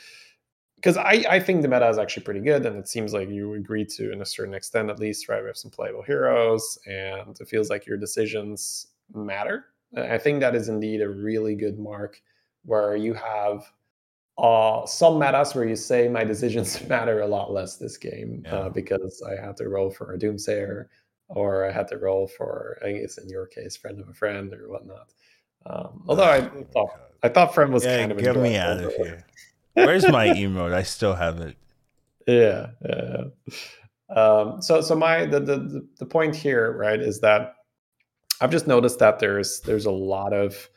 [0.82, 3.54] because I, I think the meta is actually pretty good and it seems like you
[3.54, 7.38] agree to in a certain extent at least right we have some playable heroes and
[7.40, 12.20] it feels like your decisions matter i think that is indeed a really good mark
[12.64, 13.70] where you have
[14.38, 18.54] uh, some metas where you say my decisions matter a lot less this game yeah.
[18.54, 20.86] uh, because I had to roll for a Doomsayer
[21.28, 24.52] or I had to roll for, I guess in your case, friend of a friend
[24.52, 25.12] or whatnot.
[25.64, 26.40] Um, although I
[26.72, 26.90] thought
[27.22, 29.24] I thought friend was yeah, kind of get me out of here.
[29.74, 30.74] Where's my emote?
[30.74, 31.56] I still have it.
[32.26, 33.24] Yeah, yeah.
[34.14, 37.54] Um, so so my the, the the point here, right, is that
[38.40, 40.68] I've just noticed that there's there's a lot of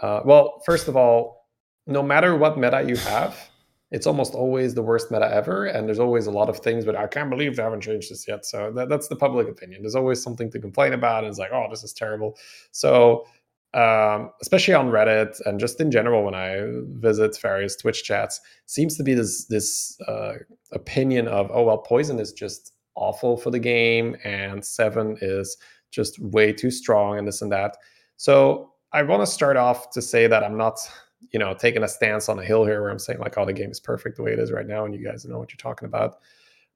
[0.00, 1.41] uh, well, first of all,
[1.86, 3.50] no matter what meta you have,
[3.90, 5.66] it's almost always the worst meta ever.
[5.66, 8.26] And there's always a lot of things, but I can't believe they haven't changed this
[8.26, 8.46] yet.
[8.46, 9.82] So that, that's the public opinion.
[9.82, 11.24] There's always something to complain about.
[11.24, 12.38] And it's like, oh, this is terrible.
[12.70, 13.26] So,
[13.74, 16.62] um, especially on Reddit and just in general, when I
[17.00, 20.34] visit various Twitch chats, seems to be this this uh,
[20.72, 25.56] opinion of, oh well, poison is just awful for the game, and Sefin is
[25.90, 27.78] just way too strong, and this and that.
[28.18, 30.78] So I want to start off to say that I'm not
[31.30, 33.52] you know, taking a stance on a hill here where I'm saying like, oh, the
[33.52, 35.56] game is perfect the way it is right now, and you guys know what you're
[35.56, 36.18] talking about.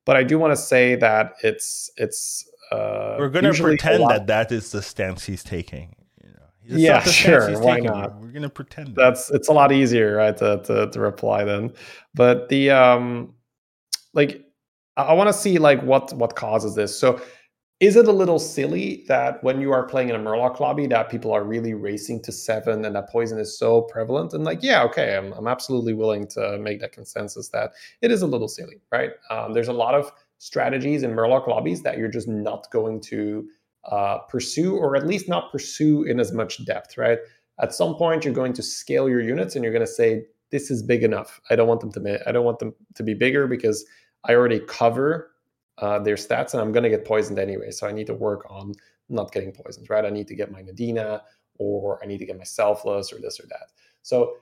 [0.05, 2.49] But I do want to say that it's it's.
[2.73, 5.95] Uh, We're going to pretend that that is the stance he's taking.
[6.65, 7.61] yeah, sure.
[7.61, 7.91] Why taking.
[7.91, 8.21] not?
[8.21, 8.97] We're going to pretend that.
[8.97, 11.73] that's it's a lot easier, right, to, to to reply then.
[12.15, 13.35] But the um,
[14.15, 14.45] like,
[14.97, 16.99] I want to see like what what causes this.
[16.99, 17.21] So
[17.79, 21.11] is it a little silly that when you are playing in a Murloc lobby that
[21.11, 24.33] people are really racing to Sefin and that poison is so prevalent?
[24.33, 28.23] And like, yeah, okay, I'm, I'm absolutely willing to make that consensus that it is
[28.23, 29.11] a little silly, right?
[29.31, 33.47] Um, there's a lot of strategies in Murloc lobbies that you're just not going to
[33.85, 37.19] uh, pursue, or at least not pursue in as much depth, right?
[37.61, 40.71] At some point, you're going to scale your units and you're going to say, this
[40.71, 41.41] is big enough.
[41.51, 42.21] I don't want them to.
[42.27, 43.85] I don't want them to be bigger because
[44.25, 45.31] I already cover
[45.79, 47.71] uh, their stats and I'm going to get poisoned anyway.
[47.71, 48.73] So I need to work on
[49.09, 50.05] not getting poisoned, right?
[50.05, 51.21] I need to get my Nadina
[51.59, 53.73] or I need to get my selfless or this or that.
[54.03, 54.37] So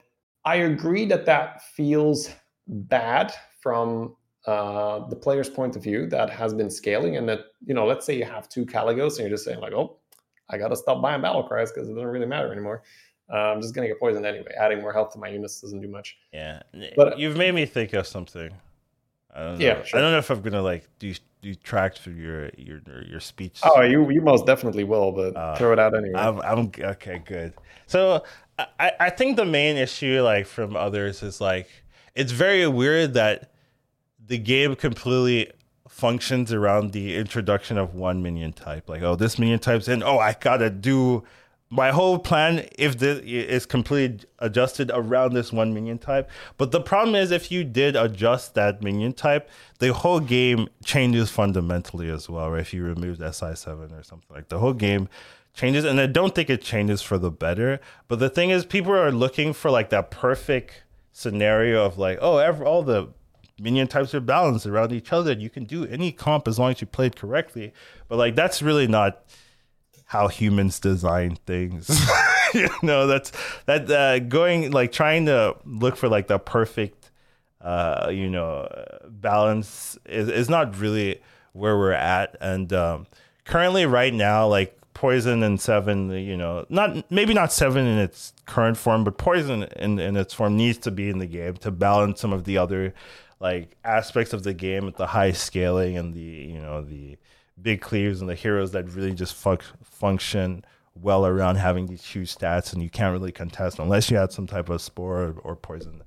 [0.44, 2.30] I agree that that feels
[2.66, 4.16] bad from
[4.46, 8.04] uh, the player's point of view that has been scaling and that, you know, let's
[8.04, 9.98] say you have two Kalecgos and you're just saying like, oh,
[10.50, 12.82] I got to stop buying battle cries because it doesn't really matter anymore.
[13.32, 14.52] Uh, I'm just going to get poisoned anyway.
[14.58, 16.18] Adding more health to my units doesn't do much.
[16.32, 16.62] Yeah.
[16.94, 18.50] But you've made me think of something.
[19.34, 19.64] I don't know.
[19.64, 19.98] Yeah, sure.
[19.98, 21.12] I don't know if I'm gonna like do
[21.42, 23.60] detract from your your your speech.
[23.64, 26.18] Oh, you you most definitely will, but uh, throw it out anyway.
[26.18, 27.22] I'm, I'm okay.
[27.24, 27.54] Good.
[27.86, 28.24] So
[28.58, 31.68] I I think the main issue like from others is like
[32.14, 33.52] it's very weird that
[34.26, 35.50] the game completely
[35.88, 38.88] functions around the introduction of one minion type.
[38.88, 40.02] Like, oh, this minion type's in.
[40.02, 41.24] Oh, I gotta do
[41.74, 46.80] my whole plan if this is completely adjusted around this one minion type but the
[46.80, 52.30] problem is if you did adjust that minion type the whole game changes fundamentally as
[52.30, 55.08] well right if you removed SI:Sefin or something like the whole game
[55.52, 58.92] changes and i don't think it changes for the better but the thing is people
[58.92, 63.08] are looking for like that perfect scenario of like oh every, all the
[63.58, 65.32] minion types are balanced around each other.
[65.32, 67.72] You can do any comp as long as you play it correctly.
[68.08, 69.22] But like that's really not
[70.14, 71.90] how humans design things.
[72.54, 73.32] you know, that's
[73.66, 77.10] that uh, going like trying to look for like the perfect
[77.60, 78.68] uh, you know
[79.08, 81.20] balance is is not really
[81.52, 82.36] where we're at.
[82.40, 83.08] And um,
[83.44, 88.34] currently, right now, like Poison and Sefin, you know, not maybe not Sefin in its
[88.46, 91.72] current form, but Poison in, in its form needs to be in the game to
[91.72, 92.94] balance some of the other
[93.40, 97.16] like aspects of the game with the high scaling and the you know the
[97.60, 100.64] big cleaves and the heroes that really just fuck, function
[100.94, 104.46] well around having these huge stats and you can't really contest unless you had some
[104.46, 106.02] type of spore or, or poison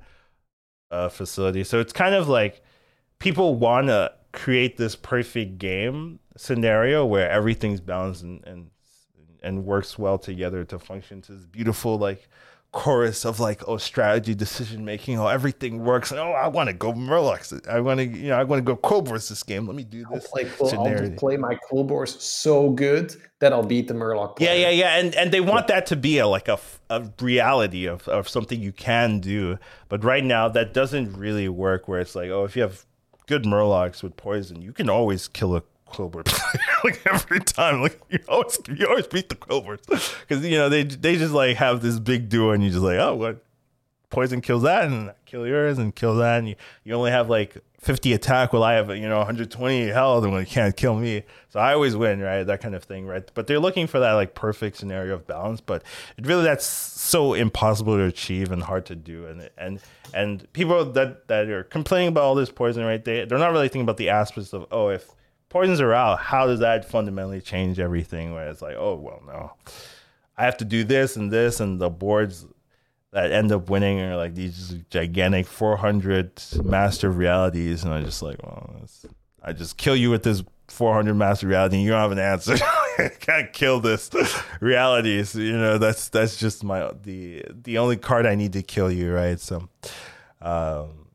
[0.91, 1.64] uh, facility.
[1.64, 2.61] So it's kind of like
[3.19, 8.69] people want to create this perfect game scenario where everything's balanced and, and
[9.44, 12.28] and works well together to function to this beautiful like
[12.73, 16.11] chorus of like oh strategy decision making oh everything works.
[16.11, 17.68] And oh I want to go Murlocs.
[17.68, 19.65] I want to you know I want to go Quilboars this game.
[19.65, 23.88] Let me do this I'll play, I'll play my Quilboars so good that I'll beat
[23.88, 24.52] the Murloc player.
[24.52, 27.85] yeah yeah yeah and and they want that to be a like a, a reality
[27.85, 29.57] of, of something you can do.
[29.89, 32.85] But right now that doesn't really work where it's like oh if you have
[33.27, 37.82] good Murlocs with poison you can always kill a Quilboar player like every time.
[37.82, 39.82] Like you always you always beat the Quilboars
[40.28, 43.00] because you know they they just like have this big duo and you just like
[43.00, 43.44] oh what?
[44.10, 46.56] Poison kills that and kill yours and kill that and you,
[46.86, 50.42] you only have like 50 attack while I have you know 120 health and when
[50.42, 51.24] you can't kill me.
[51.50, 52.44] So I always win right?
[52.44, 53.30] That kind of thing right?
[53.34, 55.84] But they're looking for that like perfect scenario of balance but
[56.18, 59.26] it really that's so impossible to achieve and hard to do.
[59.28, 59.80] And and
[60.14, 63.04] and people that that are complaining about all this poison right?
[63.04, 65.12] They they're not really thinking about the aspects of oh if
[65.49, 68.34] poisons are out, how does that fundamentally change everything?
[68.34, 69.53] Where it's like, oh well, no,
[70.38, 72.45] I have to do this and this, and the boards
[73.11, 78.41] that end up winning are like these gigantic 400 master realities, and I'm just like,
[78.44, 78.86] well,
[79.41, 82.57] I just kill you with this 400 master reality, and you don't have an answer.
[83.19, 84.10] Can't kill this
[84.60, 85.36] realities.
[85.36, 89.14] You know, that's that's just my the the only card I need to kill you,
[89.14, 89.40] right?
[89.40, 89.69] So.
[90.40, 91.07] Um,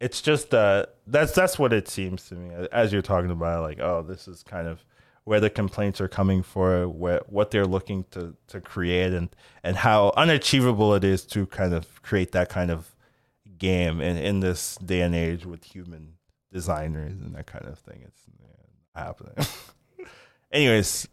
[0.00, 3.78] it's just uh that's that's what it seems to me as you're talking about like
[3.80, 4.84] oh this is kind of
[5.24, 9.76] where the complaints are coming for where, what they're looking to to create and and
[9.76, 12.94] how unachievable it is to kind of create that kind of
[13.58, 16.14] game in in this day and age with human
[16.52, 19.34] designers and that kind of thing it's yeah, happening
[20.52, 21.08] anyways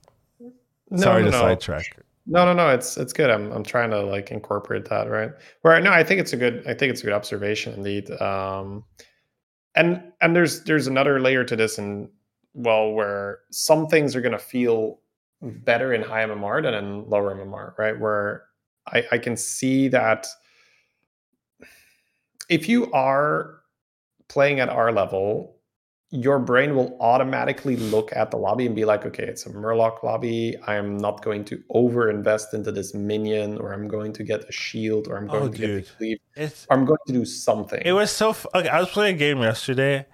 [0.90, 1.42] no, sorry no, to no.
[1.42, 1.98] sidetrack
[2.28, 2.70] no, no, no.
[2.70, 3.32] It's it's good.
[3.32, 5.32] I'm I'm trying to like incorporate that, right?
[5.64, 6.60] Where no, I think it's a good.
[6.68, 8.12] I think it's a good observation indeed.
[8.22, 8.84] Um,
[9.76, 12.10] and and there's there's another layer to this, and
[12.54, 15.00] well, where some things are going to feel
[15.42, 18.00] better in high MMR than in lower MMR, right?
[18.00, 18.44] Where
[18.88, 20.28] I I can see that
[22.50, 23.62] if you are
[24.28, 25.61] playing at our level
[26.12, 30.04] your brain will automatically look at the lobby and be like, okay, it's a Murloc
[30.04, 30.58] lobby.
[30.68, 34.52] I'm not going to over invest into this minion, or I'm going to get a
[34.52, 35.84] shield, or I'm oh, going oh, to dude.
[35.84, 36.20] get a cleave,
[36.70, 37.82] or I'm going to do something.
[37.86, 38.32] It was so.
[38.32, 40.06] F- okay, I was playing a game yesterday,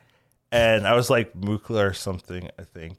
[0.52, 2.98] and I was like Mukla or something, I think,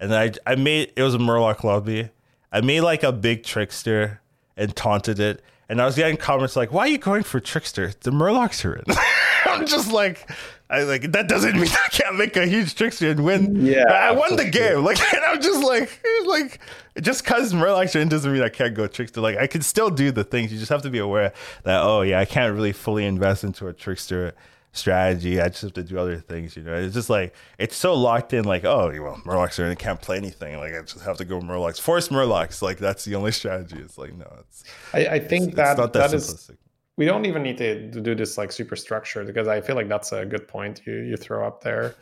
[0.00, 2.10] and I I made it was a Murloc lobby.
[2.50, 4.20] I made like a big trickster
[4.56, 7.92] and taunted it, and I was getting comments like, "Why are you going for trickster?
[8.00, 8.84] The Murlocs are in."
[9.46, 10.28] I'm just like,
[10.72, 13.64] I like that doesn't mean I can't make a huge trickster and win.
[13.64, 14.82] Yeah, I won the game.
[14.92, 16.60] Like, and I'm just like, like
[17.00, 19.20] just because Murlocs are in doesn't mean I can't go trickster.
[19.20, 20.52] Like, I can still do the things.
[20.52, 21.32] You just have to be aware
[21.64, 24.34] that oh yeah, I can't really fully invest into a trickster
[24.72, 25.40] strategy.
[25.40, 26.56] I just have to do other things.
[26.56, 28.44] You know, it's just like it's so locked in.
[28.44, 30.56] Like, oh well, Murlocs are in, I can't play anything.
[30.56, 32.62] Like, I just have to go Murlocs, force Murlocs.
[32.62, 33.76] Like, that's the only strategy.
[33.78, 34.64] It's like no, it's.
[34.94, 36.50] I, I think it's, that, it's that, that is
[36.96, 40.12] we don't even need to, do this like super structured because I feel like that's
[40.12, 41.94] a good point you you throw up there,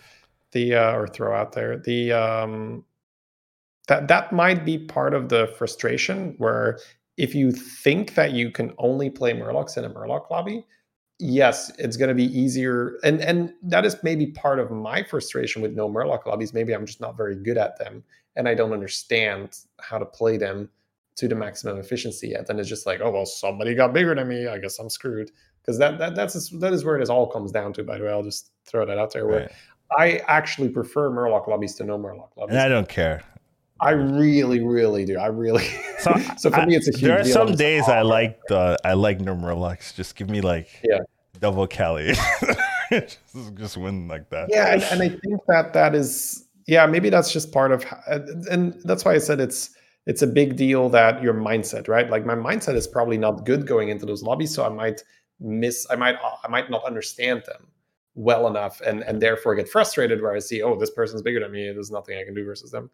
[0.52, 1.78] the uh, or throw out there.
[1.78, 2.84] The um
[3.88, 6.78] that that might be part of the frustration where
[7.16, 10.64] if you think that you can only play Murlocs in a Murloc lobby,
[11.18, 15.62] yes, it's going to be easier, and and that is maybe part of my frustration
[15.62, 16.52] with no Murloc lobbies.
[16.54, 18.02] Maybe I'm just not very good at them,
[18.36, 20.68] and I don't understand how to play them
[21.16, 22.48] to the maximum efficiency yet.
[22.48, 24.46] And it's just like, oh well, somebody got bigger than me.
[24.46, 25.30] I guess I'm screwed.
[25.60, 27.84] Because that that that's that is where it all comes down to.
[27.84, 29.26] By the way, I'll just throw that out there.
[29.26, 29.52] Where right.
[29.98, 32.56] I actually prefer Murloc lobbies to no Murloc lobbies.
[32.56, 33.22] And I don't care.
[33.80, 35.18] I really, really do.
[35.18, 35.66] I really.
[36.00, 37.02] So, so for I, me, it's a huge.
[37.02, 39.94] There are some days I oh, like the I like no Murlocs.
[39.94, 41.00] Just give me like yeah
[41.40, 42.14] double Cali.
[42.90, 43.18] just,
[43.54, 44.48] just win like that.
[44.50, 47.84] Yeah, and, and I think that that is yeah maybe that's just part of
[48.50, 49.76] and that's why I said it's
[50.06, 52.08] it's a big deal that your mindset, right?
[52.10, 55.02] Like my mindset is probably not good going into those lobbies, so I might
[55.40, 57.68] miss, I might, I might not understand them.
[58.14, 61.52] well enough and and therefore get frustrated where I see, oh, this person's bigger than
[61.52, 61.70] me.
[61.72, 62.90] There's nothing I can do versus them.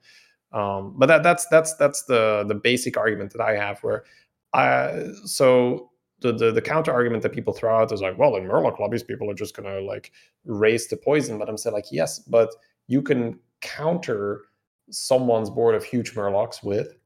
[0.52, 4.04] Um, but that that's that's that's the the basic argument that I have where
[4.52, 8.44] I so the, the, the counter argument that people throw out is like, well, in
[8.44, 10.12] Murloc lobbies, people are just gonna like
[10.44, 11.38] raise the poison.
[11.38, 12.50] But I'm saying like, yes, but
[12.88, 14.42] you can counter
[14.90, 16.96] someone's board of huge Murlocs with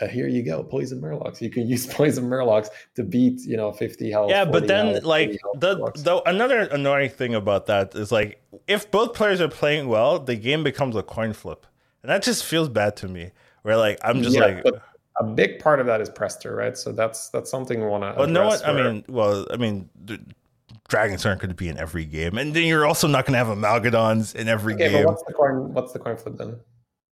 [0.00, 1.40] uh, here you go, poison Murlocs.
[1.40, 4.30] You can use poison Murlocs to beat, you know, 50 health.
[4.30, 8.90] Yeah, but then health, like the the another annoying thing about that is like if
[8.90, 11.66] both players are playing well, the game becomes a coin flip.
[12.02, 13.32] And that just feels bad to me.
[13.62, 14.64] Where like I'm just yeah, like
[15.18, 16.78] a big part of that is Prestor, right?
[16.78, 18.14] So that's that's something we want to.
[18.18, 18.58] Well, no one.
[18.64, 19.90] I mean, well, I mean,
[20.88, 23.44] dragons aren't going to be in every game, and then you're also not going to
[23.44, 25.04] have amalgadons in every okay, game.
[25.04, 25.74] What's the coin?
[25.74, 26.56] What's the coin flip then?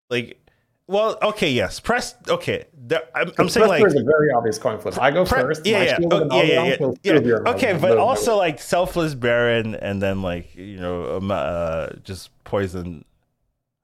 [0.10, 0.40] Like,
[0.88, 2.15] well, okay, yes, press.
[2.27, 4.99] Okay, there, I'm, I'm saying like is a very obvious coin flip.
[5.02, 5.65] I go pre- first.
[5.65, 7.19] Yeah, yeah, oh, yeah, yeah, yeah.
[7.19, 7.36] yeah.
[7.48, 13.03] Okay, but also like selfless baron, and then like you know, um, uh, just poison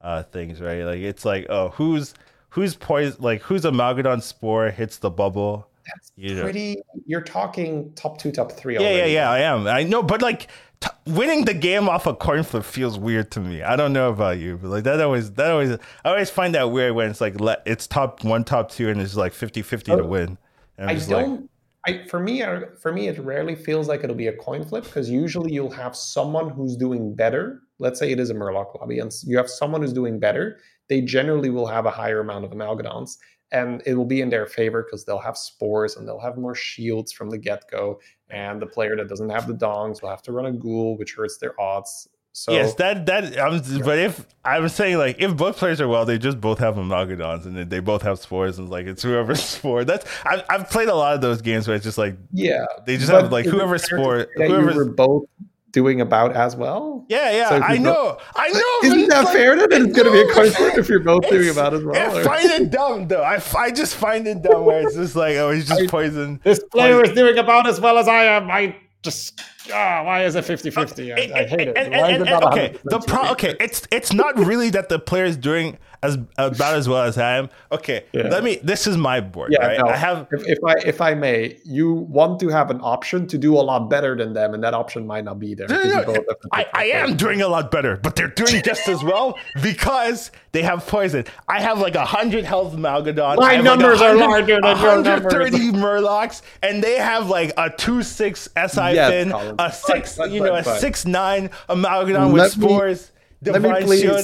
[0.02, 0.84] uh, things, right?
[0.84, 2.14] Like it's like, oh, who's
[2.50, 3.18] who's poison?
[3.20, 5.68] Like who's amalgadon spore hits the bubble?
[5.88, 6.44] That's you know.
[6.44, 6.78] pretty.
[7.08, 8.76] You're talking top two, top three.
[8.76, 8.98] Yeah, already.
[8.98, 9.32] yeah, yeah.
[9.32, 9.66] I am.
[9.66, 10.50] I know, but like
[10.82, 13.64] t- winning the game off a coin flip feels weird to me.
[13.64, 15.72] I don't know about you, but like that always, that always,
[16.04, 19.00] I always find that weird when it's like le- it's top one, top two, and
[19.00, 20.38] it's like 50-50 oh, to win.
[20.78, 21.42] I don't.
[21.42, 21.50] Like,
[21.88, 24.84] I, for me, I, for me, it rarely feels like it'll be a coin flip
[24.84, 27.62] because usually you'll have someone who's doing better.
[27.80, 30.60] Let's say it is a Murloc lobby, and you have someone who's doing better.
[30.90, 33.18] They generally will have a higher amount of amalgadons,
[33.52, 36.56] and it will be in their favor because they'll have spores and they'll have more
[36.56, 38.00] shields from the get go.
[38.30, 41.16] And the player that doesn't have the dongs will have to run a ghoul, which
[41.16, 42.08] hurts their odds.
[42.34, 45.88] So yes, that that I'm, but if I was saying like if both players are
[45.90, 49.36] well, they just both have amalgadons and they both have spores and like it's whoever
[49.36, 49.84] spore.
[49.84, 52.96] That's I've, I've played a lot of those games where it's just like yeah, they
[52.96, 54.28] just have like whoever spore.
[54.38, 55.26] Whoever both
[55.72, 57.06] doing about as well.
[57.08, 58.90] Yeah, yeah, so I know, I know.
[58.90, 59.56] Isn't that like, fair?
[59.56, 62.18] That it's going to be a flip if you're both doing about as well.
[62.18, 63.24] I find it dumb though.
[63.24, 66.40] I, I just find it dumb where it's just like, oh, he's just poison.
[66.44, 68.50] This player is doing about as well as I am.
[68.50, 69.42] I just
[69.74, 71.12] ah, why is it 50-50?
[71.12, 71.78] I, I hate it.
[71.78, 74.90] And, why and, is it not okay, the pro- okay, it's it's not really that
[74.90, 77.50] the player is doing as about as well as I am.
[77.72, 78.24] Okay, yeah.
[78.24, 78.60] let me.
[78.64, 79.52] This is my board.
[79.52, 79.80] Yeah, right?
[79.80, 80.28] no, I have.
[80.32, 83.62] If, if, I if I may, you want to have an option to do a
[83.62, 85.68] lot better than them, and that option might not be there.
[85.68, 86.26] No, no, no.
[86.52, 90.64] I, I am doing a lot better, but they're doing just as well because they
[90.64, 91.26] have poison.
[91.48, 93.38] I have like a hundred health Malgadon.
[93.38, 95.32] My numbers like are larger than your numbers.
[95.32, 100.24] Thirty Murlocs, and they have like a two six SI yes, fin, a six, but,
[100.24, 103.12] but, you know, a six nine Amalgadon with spores.
[103.14, 103.21] Me,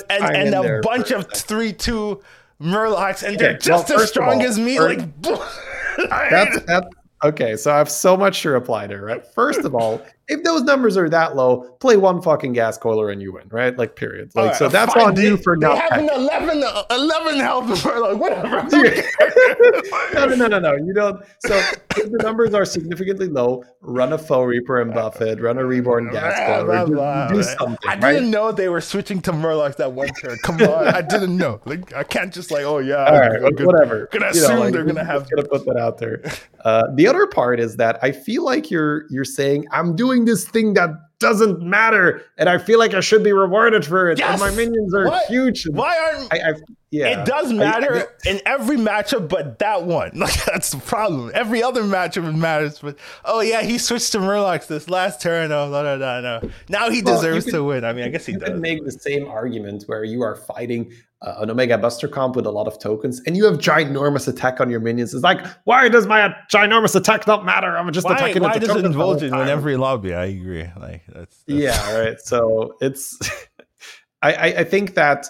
[0.09, 2.21] And, and a bunch of three two
[2.61, 4.77] Murlocs, and they're just well, as strong all, as me.
[4.77, 5.21] First, like
[6.29, 6.87] that's, that's
[7.23, 7.55] okay.
[7.55, 8.99] So I have so much to reply to.
[8.99, 9.25] Right.
[9.25, 13.33] First of all, if those numbers are that low, play one fucking Ghastcoiler and you
[13.33, 13.77] win, right?
[13.77, 14.31] Like, period.
[14.35, 15.75] Like, right, so that's on they, you for not.
[15.75, 18.63] They have an 11, 11 health for like whatever.
[20.13, 20.75] no, no, no, no, no.
[20.75, 21.23] You don't.
[21.39, 25.39] So if the numbers are significantly low, run a Foe Reaper and buff it.
[25.39, 27.29] Run a reborn Ghastcoiler.
[27.29, 27.89] Do, do, something.
[27.89, 30.37] I didn't know they were switching to Murlocs that one turn.
[30.43, 31.61] Come on, I didn't know.
[31.63, 34.09] Like, I can't just like, oh yeah, all right, I'm whatever.
[34.11, 35.29] Gonna assume you know, like, they're gonna have.
[35.29, 36.21] Gonna put that out there.
[36.65, 40.25] Uh, the other part is that I feel like you're you're saying I'm doing doing
[40.25, 40.89] this thing that
[41.19, 44.19] doesn't matter, and I feel like I should be rewarded for it.
[44.19, 44.39] Yes!
[44.39, 45.25] And my minions are what?
[45.27, 45.67] huge.
[45.67, 46.53] Why aren't I, I,
[46.91, 47.21] yeah?
[47.21, 51.31] It does matter I, in every matchup, but that one, like that's the problem.
[51.33, 55.51] Every other matchup matters, but oh yeah, he switched to Murlocs this last turn.
[55.51, 56.49] Oh, no, no, no, no.
[56.69, 57.83] Now he well, deserves could, to win.
[57.83, 58.49] I mean, I guess he you does.
[58.49, 62.45] Could make the same argument where you are fighting uh, an Omega Buster comp with
[62.45, 65.13] a lot of tokens, and you have ginormous attack on your minions.
[65.13, 67.77] It's like, why does my ginormous attack not matter?
[67.77, 68.43] I'm just why, attacking.
[68.43, 70.13] Why does it indulge in every lobby?
[70.13, 70.69] I agree.
[70.79, 71.43] Like that's, that's...
[71.47, 72.19] yeah, right.
[72.21, 73.17] So it's,
[74.21, 75.27] I, I, I think that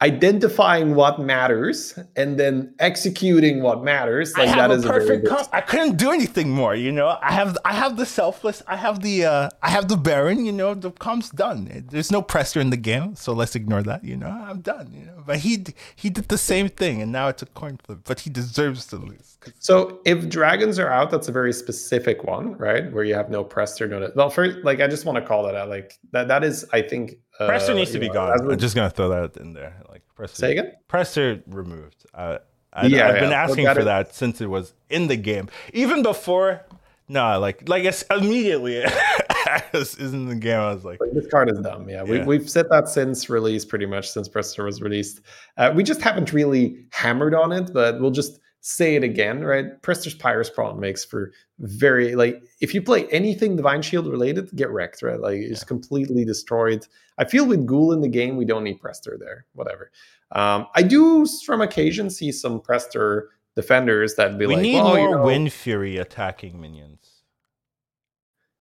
[0.00, 4.32] identifying what matters and then executing what matters.
[4.36, 5.48] Like I have that a perfect a comp.
[5.52, 7.18] i couldn't do anything more you know?
[7.20, 10.52] I have i have the selfless i have the uh i have the baron you
[10.52, 10.74] know?
[10.74, 11.86] The comp's done.
[11.90, 14.28] There's no pressure in the game so let's ignore that you know?
[14.28, 15.24] I'm done you know?
[15.26, 15.64] But he
[15.96, 18.96] he did the same thing and now it's a coin flip but he deserves to
[18.96, 19.38] lose.
[19.58, 22.92] So if dragons are out that's a very specific one right?
[22.92, 25.56] Where you have no pressure no well first like i just want to call that
[25.56, 28.50] out like that that is i think uh, Prestor needs to be know, gone.
[28.50, 29.82] I'm just gonna throw that in there.
[29.88, 30.72] Like Prestor, Say again?
[30.88, 32.06] Prestor removed.
[32.14, 32.38] Uh,
[32.72, 33.20] I, yeah, I've yeah.
[33.20, 36.64] been asking for that since it was in the game, even before.
[37.08, 38.76] No, like like it's immediately
[39.72, 40.60] is in the game.
[40.60, 41.88] I was like, this card is dumb.
[41.88, 42.10] Yeah, yeah.
[42.10, 45.22] We, we've said that since release, pretty much since Prestor was released.
[45.56, 49.80] Uh, we just haven't really hammered on it, but we'll just say it again, right?
[49.82, 55.02] Prestor's Pyrospawn makes for very like if you play anything Divine Shield related, get wrecked,
[55.02, 55.20] right?
[55.20, 55.66] Like it's yeah.
[55.66, 56.86] completely destroyed.
[57.18, 59.46] I feel with Ghoul in the game, we don't need Prestor there.
[59.54, 59.90] Whatever.
[60.32, 64.88] Um, I do from occasion see some Prestor defenders that be we like, need well,
[64.88, 67.22] more you know, Wind Fury attacking minions.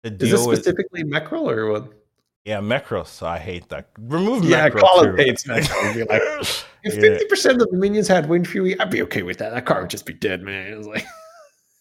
[0.03, 1.13] Is this specifically with...
[1.13, 1.93] Mecherel or what?
[2.45, 3.21] Yeah, Mekros.
[3.21, 3.89] I hate that.
[3.99, 4.79] Remove yeah, Mekros.
[4.79, 5.93] Colin hates Mekros.
[5.93, 6.21] Be like,
[6.83, 9.51] if fifty percent of the minions had Wind Fury, I'd be okay with that.
[9.51, 10.73] That card would just be dead, man.
[10.73, 11.05] It was like.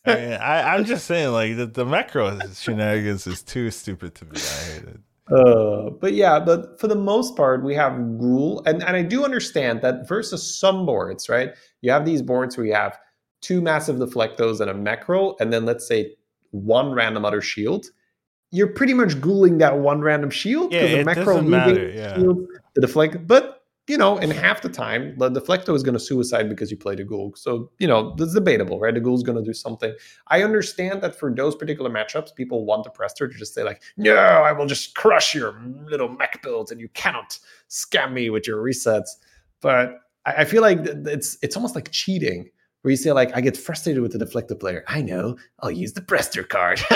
[0.07, 4.25] I mean, I, am just saying, like the, the Mekros shenanigans is too stupid to
[4.25, 4.33] me.
[4.37, 5.01] I hate it.
[5.31, 9.25] Uh, but yeah, but for the most part, we have Ghoul, and and I do
[9.25, 11.53] understand that versus some boards, right?
[11.83, 12.99] You have these boards where you have
[13.41, 16.17] two massive deflectos and a Mekro, and then let's say
[16.51, 17.87] one random other shield
[18.51, 22.17] you're pretty much ghouling that one random shield because yeah, the Mekro matter, yeah.
[22.17, 23.27] shield, the deflect.
[23.27, 26.77] But you know, in half the time, the deflecto is going to suicide because you
[26.77, 27.33] played a ghoul.
[27.37, 28.95] So you know, it's debatable, right?
[28.95, 29.95] The ghoul's going to do something.
[30.29, 33.83] I understand that for those particular matchups, people want the Prestor to just say like,
[33.97, 38.47] "No, I will just crush your little mech builds, and you cannot scam me with
[38.47, 39.11] your resets."
[39.61, 42.51] But I feel like it's it's almost like cheating
[42.83, 44.85] where you say like I get frustrated with the deflector player.
[44.89, 46.81] I know I'll use the Prestor card.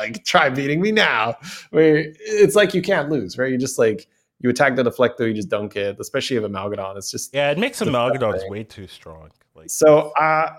[0.00, 1.36] like try beating me now.
[1.70, 3.50] Where it's like you can't lose, right?
[3.50, 4.08] You just like
[4.40, 5.98] you attack the deflector, you just dunk it.
[6.00, 9.30] Especially if Amalgadon, it's just yeah, it makes Amalgadons way too strong.
[9.54, 10.54] Like so, uh,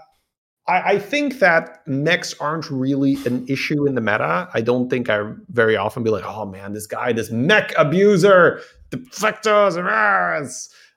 [0.67, 4.49] I, I think that mechs aren't really an issue in the meta.
[4.53, 8.61] I don't think I very often be like, oh man, this guy, this mech abuser,
[8.91, 10.45] deflectors, ah,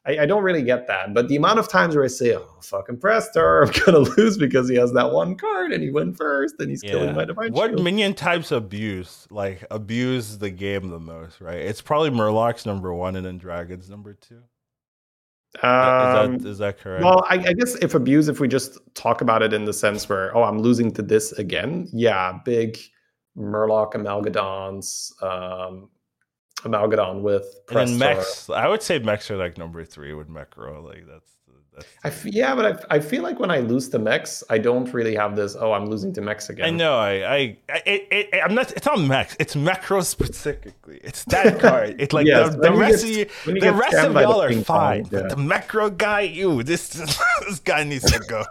[0.07, 1.15] I, I, don't really get that.
[1.15, 4.69] But the amount of times where I say, "Oh, fucking Prestor, I'm gonna lose because
[4.69, 6.91] he has that one card and he went first and he's yeah.
[6.91, 7.83] killing my divine." What shield.
[7.83, 11.41] minion types abuse like abuse the game the most?
[11.41, 11.59] Right?
[11.59, 14.43] It's probably Murlocs number one and then Dragons number two.
[15.63, 17.05] Um, is, that, is that correct?
[17.05, 20.09] Well, I, I, guess if abuse, if we just talk about it in the sense
[20.09, 22.77] where, oh, I'm losing to this again, yeah, big
[23.37, 25.91] Murloc Amalgadons, um,
[26.65, 27.61] Amalgadon with.
[27.71, 30.83] And Mechs, I would say Mechs are like number three with Mechro.
[30.85, 31.34] Like that's
[32.05, 35.15] f- yeah, but I, I feel like when I lose to mechs, I don't really
[35.15, 35.57] have this.
[35.59, 36.67] Oh, I'm losing to mechs again.
[36.67, 36.97] I know.
[36.97, 38.73] I I, I it, it, I'm not.
[38.73, 39.37] It's not mechs.
[39.39, 41.01] It's Macro specifically.
[41.03, 41.97] It's that card.
[41.99, 43.61] It's like yes, the, the rest get, of you.
[43.61, 45.05] The rest of y'all are fine.
[45.11, 45.23] yeah.
[45.23, 46.89] But the Macro guy, you this
[47.47, 48.45] this guy needs to go.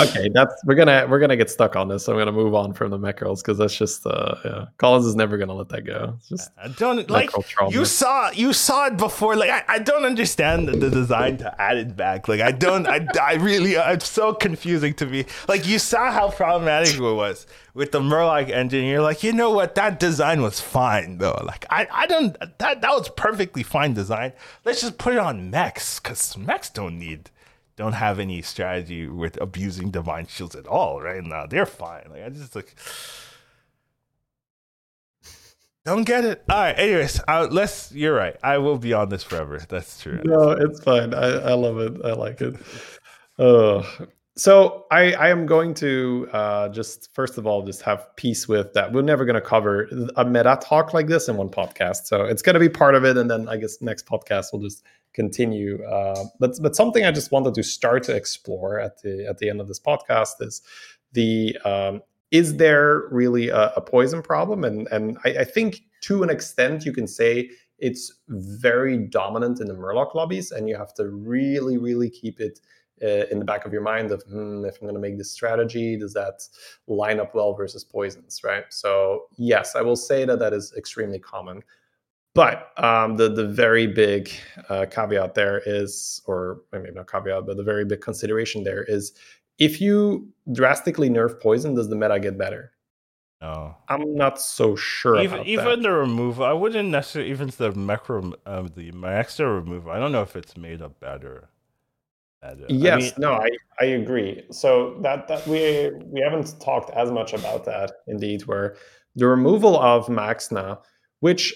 [0.00, 2.04] okay, that's we're gonna we're gonna get stuck on this.
[2.04, 4.66] So I'm gonna move on from the Mekros because that's just uh yeah.
[4.78, 6.14] Collins is never gonna let that go.
[6.18, 7.30] It's just I don't like
[7.70, 9.36] you saw you saw it before.
[9.36, 12.28] Like I, I don't understand the, the design to add it back.
[12.28, 12.86] Like I don't.
[12.86, 13.76] I, I really.
[13.76, 15.24] Uh, it's so confusing to me.
[15.48, 18.84] Like you saw how problematic it was with the Murloc engine.
[18.84, 19.74] You're like, you know what?
[19.74, 21.42] That design was fine though.
[21.44, 22.38] Like I, I don't.
[22.58, 24.32] That that was perfectly fine design.
[24.64, 27.30] Let's just put it on mechs because mechs don't need
[27.76, 31.46] don't have any strategy with abusing divine shields at all right now.
[31.46, 32.04] They're fine.
[32.10, 32.76] Like I just like
[35.84, 36.44] don't get it.
[36.48, 36.78] All right.
[36.78, 37.92] Anyways, uh, let's.
[37.92, 38.36] You're right.
[38.42, 39.60] I will be on this forever.
[39.68, 40.20] That's true.
[40.24, 41.14] No, it's fine.
[41.14, 42.04] I, I love it.
[42.04, 42.54] I like it.
[43.38, 43.82] Uh,
[44.36, 48.72] so I, I am going to uh, just first of all just have peace with
[48.74, 48.92] that.
[48.92, 52.42] We're never going to cover a meta talk like this in one podcast, so it's
[52.42, 54.82] going to be part of it, and then I guess next podcast we'll just
[55.12, 55.82] continue.
[55.84, 59.50] Uh, but but something I just wanted to start to explore at the at the
[59.50, 60.62] end of this podcast is
[61.12, 64.64] the um, is there really a, a poison problem?
[64.64, 69.66] And and I, I, think to an extent you can say it's very dominant in
[69.66, 72.60] the Murloc lobbies, and you have to really really keep it.
[73.02, 75.30] Uh, in the back of your mind of hmm, if i'm going to make this
[75.30, 76.46] strategy does that
[76.86, 81.18] line up well versus poisons right so yes i will say that that is extremely
[81.18, 81.62] common
[82.34, 84.30] but um, the the very big
[84.68, 89.12] uh, caveat there is, or maybe not caveat, but the very big consideration there is
[89.60, 92.72] if you drastically nerf poison, does the meta get better?
[93.40, 95.20] No, I'm not so sure.
[95.20, 99.92] Even even the removal, I wouldn't necessarily even the macro, um, the extra removal.
[99.92, 101.48] I don't know if it's made up better.
[102.42, 102.66] better.
[102.68, 103.48] Yes, I mean, no, I
[103.80, 104.42] I agree.
[104.50, 108.76] So that that we we haven't talked as much about that indeed, where
[109.16, 110.78] the removal of Maexxna,
[111.20, 111.54] which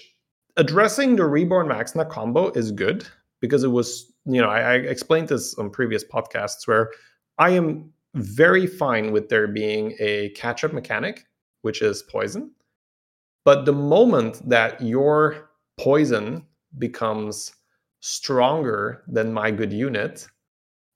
[0.57, 3.07] addressing the reborn Maexxna combo is good
[3.41, 6.89] because it was you know I, I explained this on previous podcasts where
[7.37, 11.25] I am very fine with there being a catch up mechanic,
[11.61, 12.51] which is poison.
[13.43, 16.45] But the moment that your poison
[16.77, 17.53] becomes
[17.99, 20.27] stronger than my good unit,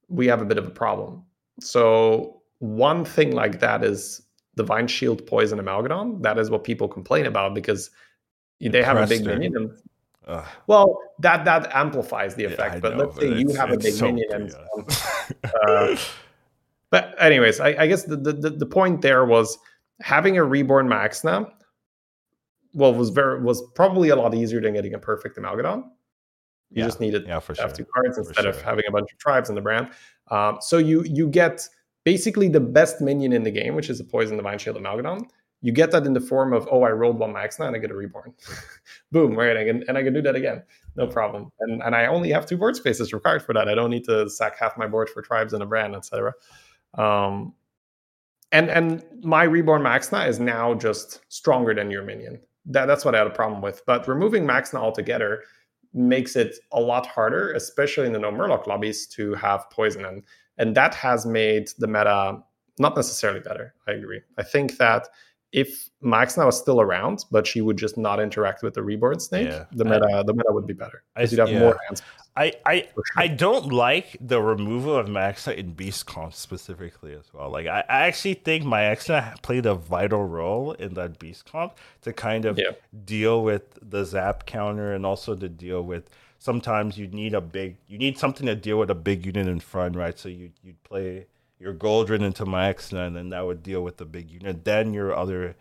[0.08, 1.24] we have a bit of a problem.
[1.60, 4.22] So, one thing like that is
[4.56, 6.22] Divine Shield Poison Amalgadon.
[6.24, 7.92] That is what people complain about because
[8.60, 9.56] they have a big minion.
[9.56, 12.76] And, well, that that amplifies the effect.
[12.76, 14.56] Yeah, but know, let's say you have a big so minion and
[15.68, 15.96] uh,
[16.92, 19.58] but anyways, I, I guess the, the the point there was
[20.02, 21.52] having a reborn Maexxna.
[22.74, 25.84] Well, was very was probably a lot easier than getting a perfect Amalgadon.
[26.72, 26.86] You Yeah.
[26.86, 27.78] just needed Yeah, for to have sure.
[27.78, 29.90] two cards instead of having a bunch of tribes in the brand.
[30.30, 31.68] Um, so you you get
[32.04, 35.22] basically the best minion in the game, which is a poison divine shield Amalgadon.
[35.62, 37.92] You get that in the form of oh, I rolled one Maexxna and I get
[37.92, 38.34] a reborn.
[39.12, 39.58] Boom, right?
[39.58, 40.64] I can, and I can do that again,
[40.96, 41.52] no problem.
[41.62, 43.68] And and I only have two board spaces required for that.
[43.68, 46.34] I don't need to sack half my board for tribes and a brand, etc.
[46.96, 47.54] Um,
[48.52, 52.40] and and my reborn Maexxna is now just stronger than your minion.
[52.66, 53.84] That, that's what I had a problem with.
[53.86, 55.44] But removing Maexxna altogether
[55.94, 60.06] makes it a lot harder, especially in the no Murloc lobbies, to have poison.
[60.06, 60.24] And
[60.58, 62.40] and that has made the meta
[62.80, 63.74] not necessarily better.
[63.88, 64.22] I agree.
[64.38, 65.08] I think that
[65.52, 69.48] if Maexxna was still around, but she would just not interact with the reborn snake,
[69.48, 69.66] Yeah.
[69.72, 71.04] the I- meta the meta would be better.
[71.16, 71.60] I- you'd have yeah.
[71.60, 72.06] more answers.
[72.40, 73.04] I I sure.
[73.18, 77.50] I don't like the removal of Maexxna in Beast Comp specifically as well.
[77.50, 82.14] Like I, I actually think Maexxna played a vital role in that Beast Comp to
[82.14, 82.72] kind of Yeah.
[83.06, 87.78] deal with the zap counter and also to deal with sometimes you need a big
[87.88, 90.18] you need something to deal with a big unit in front, right?
[90.18, 91.26] So you you'd play
[91.60, 94.64] your Goldrinn into Maexxna and then that would deal with the big unit.
[94.64, 95.56] Then your other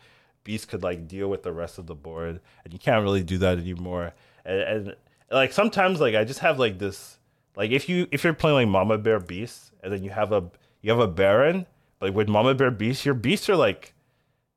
[0.44, 3.38] beast could like deal with the rest of the board and you can't really do
[3.38, 4.12] that anymore.
[4.44, 4.96] And, and
[5.30, 7.18] like sometimes like I just have like this
[7.56, 10.48] like if you if you're playing like Mama Bear Beast and then you have a
[10.80, 11.66] you have a Baron,
[12.00, 13.94] like with Mama Bear Beast, your beasts are like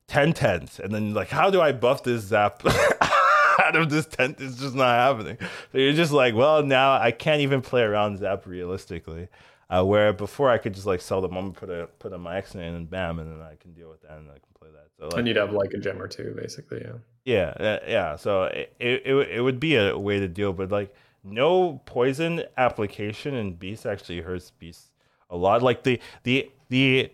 [0.08, 0.80] 10 tens.
[0.80, 2.64] And then like how do I buff this zap
[3.60, 4.38] out of this tent?
[4.40, 5.38] It's just not happening.
[5.72, 9.28] So you're just like, well now I can't even play around zap realistically.
[9.70, 12.56] Uh, where before I could just like sell the moment, put a put a max
[12.56, 14.90] in, and bam, and then I can deal with that and I can play that.
[15.00, 16.82] So like, and you'd have like a gem or two, basically.
[16.82, 16.98] Yeah.
[17.26, 18.16] Yeah, uh, yeah.
[18.16, 20.94] So it, it it would be a way to deal, but like
[21.24, 24.90] no poison application in beast actually hurts beasts
[25.30, 25.62] a lot.
[25.62, 27.12] Like the the the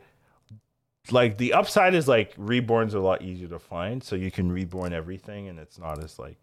[1.11, 4.51] like the upside is like reborns are a lot easier to find, so you can
[4.51, 6.37] reborn everything, and it's not as like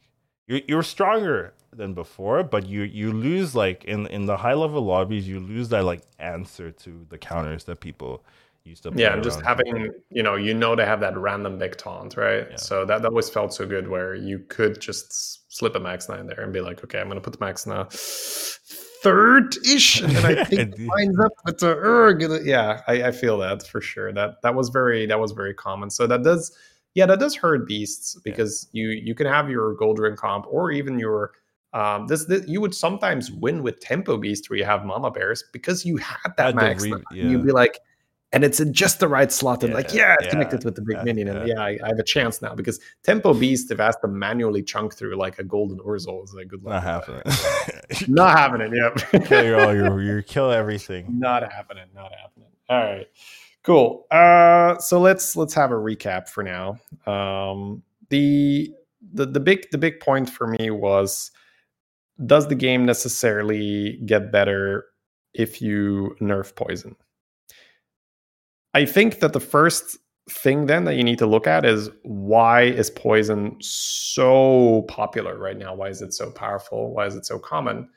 [0.46, 4.82] you're you're stronger than before, but you you lose like in in the high level
[4.82, 8.22] lobbies, you lose that like answer to the counters that people
[8.64, 8.92] used to.
[8.94, 12.46] Yeah, and just having you know, you know, they have that random big taunt, right?
[12.50, 12.56] Yeah.
[12.56, 16.26] So that, that always felt so good, where you could just slip a max nine
[16.26, 17.88] there and be like, okay, I'm gonna put the max now
[19.04, 22.24] third ish, and then I think it lines up with the erg.
[22.44, 24.12] Yeah, I, I feel that for sure.
[24.12, 25.90] That that was very that was very common.
[25.90, 26.56] So that does,
[26.94, 30.98] yeah, that does hurt beasts because you you can have your Goldrinn comp or even
[30.98, 31.32] your
[31.74, 35.44] um, this, this you would sometimes win with tempo beast where you have mama bears
[35.52, 37.24] because you had that Had max re- yeah.
[37.24, 37.78] You'd be like,
[38.34, 40.74] and it's in just the right slot and Yeah, like yeah it's yeah, connected with
[40.74, 41.60] the big yeah, minion and yeah.
[41.60, 45.16] I, I have a chance now because tempo beast if asked to manually chunk through
[45.16, 47.22] like a golden Urzel is like good luck not happening.
[48.08, 49.24] not happening yep.
[49.26, 51.06] Kill your all your you kill everything.
[51.18, 52.48] not happening not happening.
[52.68, 53.06] All right
[53.62, 54.06] cool.
[54.10, 56.78] Uh so let's let's have a recap for now.
[57.06, 58.72] Um the
[59.12, 61.30] the the big the big point for me was
[62.26, 64.86] does the game necessarily get better
[65.34, 66.94] if you nerf poison
[68.74, 69.98] i think that the first
[70.28, 75.58] thing then that you need to look at is why is poison so popular right
[75.58, 75.74] now?
[75.74, 76.94] Why is it so powerful?
[76.94, 77.88] Why is it so common?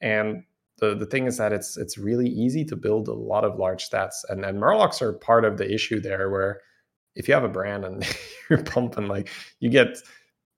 [0.00, 0.44] And
[0.78, 3.88] the, the thing is that it's it's really easy to build a lot of large
[3.88, 4.24] stats.
[4.28, 6.60] And and murlocs are part of the issue there where
[7.14, 8.04] if you have a brand and
[8.50, 9.28] you're pumping like
[9.60, 9.98] you get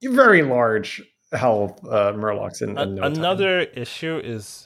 [0.03, 3.13] very large health uh, murlocs in, in no time.
[3.15, 4.66] Another issue is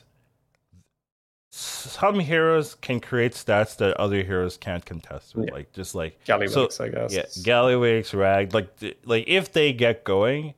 [1.61, 5.55] some heroes can create stats that other heroes can't contest with, Yeah.
[5.55, 7.13] like just like Gallywix, so- I guess.
[7.13, 8.69] yeah, Gallywix, Rag, like
[9.05, 10.55] like if they get going,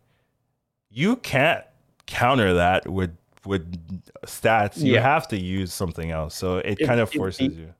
[0.90, 1.64] you can't
[2.06, 3.64] counter that with with
[4.26, 4.78] stats.
[4.78, 5.00] You Yeah.
[5.02, 6.36] have to use something else.
[6.36, 7.74] So it If- kind of if forces the- you.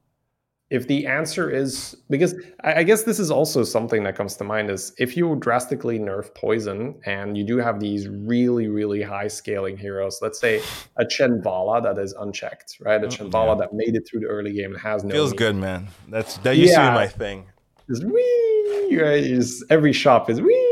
[0.72, 2.34] If the answer is because
[2.64, 5.98] I, I guess this is also something that comes to mind is if you drastically
[5.98, 10.62] nerf poison and you do have these really really high scaling heroes let's say
[10.96, 13.54] a Chenvaala that is unchecked right a Mm, Chenvaala yeah.
[13.66, 15.38] that made it through the early game and has no Feels meat.
[15.38, 15.88] good, man.
[16.08, 17.46] That's that used to be my thing.
[17.90, 19.24] just wee, right?
[19.24, 20.68] Just every shop is wee.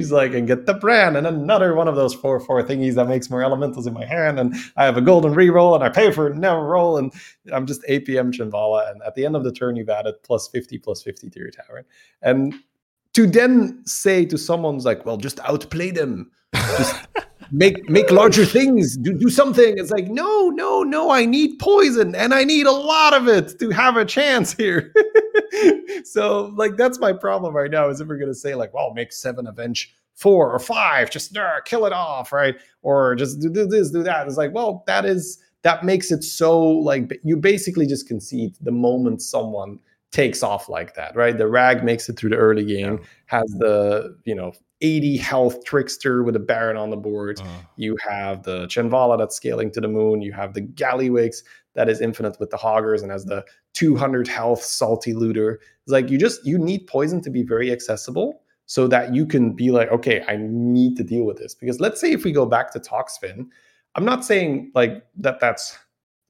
[0.00, 3.06] He's like, and get the brand, and another one of those four four thingies that
[3.06, 6.10] makes more elementals in my hand, and I have a golden reroll, and I pay
[6.10, 7.12] for never roll, and
[7.52, 10.78] I'm just APM Chenvaala, and at the end of the turn, you've added plus fifty,
[10.78, 11.84] plus fifty to your tower,
[12.22, 12.54] and
[13.12, 16.96] to then say to someone's like, well, just outplay them, just
[17.52, 22.14] make make larger things do, do something it's like no no no i need poison
[22.14, 24.92] and i need a lot of it to have a chance here
[26.04, 28.92] so like that's my problem right now is if we're going to say like well
[28.94, 33.48] make Sefin avenge four or five just uh, kill it off right or just do,
[33.50, 37.36] do this do that it's like well that is that makes it so like you
[37.36, 39.78] basically just concede the moment someone
[40.12, 41.36] takes off like that, right?
[41.36, 43.06] The rag makes it through the early game, yeah.
[43.26, 44.52] has the you know
[44.82, 47.40] 80 health trickster with a baron on the board.
[47.40, 47.46] Uh.
[47.76, 50.22] You have the Chenvaala that's scaling to the moon.
[50.22, 51.42] You have the Gallywix
[51.74, 53.44] that is infinite with the Hoggers and has the
[53.74, 55.60] 200 health salty looter.
[55.84, 59.52] It's like you just you need poison to be very accessible so that you can
[59.52, 61.54] be like, okay, I need to deal with this.
[61.54, 63.46] Because let's say if we go back to Toxfin,
[63.94, 65.76] I'm not saying like that that's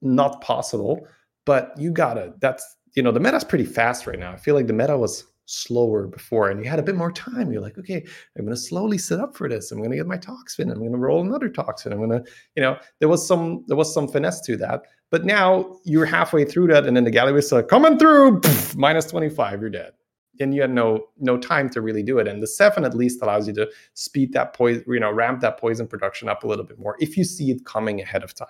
[0.01, 1.07] not possible,
[1.45, 4.31] but you gotta that's you know the meta's pretty fast right now.
[4.31, 7.51] I feel like the meta was slower before and you had a bit more time.
[7.51, 8.05] You're like okay
[8.37, 9.71] i'm going to slowly set up for this.
[9.71, 10.71] I'm going to get my Toxfin.
[10.71, 11.91] I'm going to roll another Toxfin.
[11.91, 12.23] I'm going to
[12.55, 14.83] you know there was some there was some finesse to that.
[15.09, 18.39] But now you're halfway through that and then the Gallywix like coming through!
[18.39, 19.91] Pff, minus 25 you're dead.
[20.39, 22.27] And you had no no time to really do it.
[22.27, 25.57] And the Sefin at least allows you to speed that poison you know ramp that
[25.57, 28.47] poison production up a little bit more if you see it coming ahead of time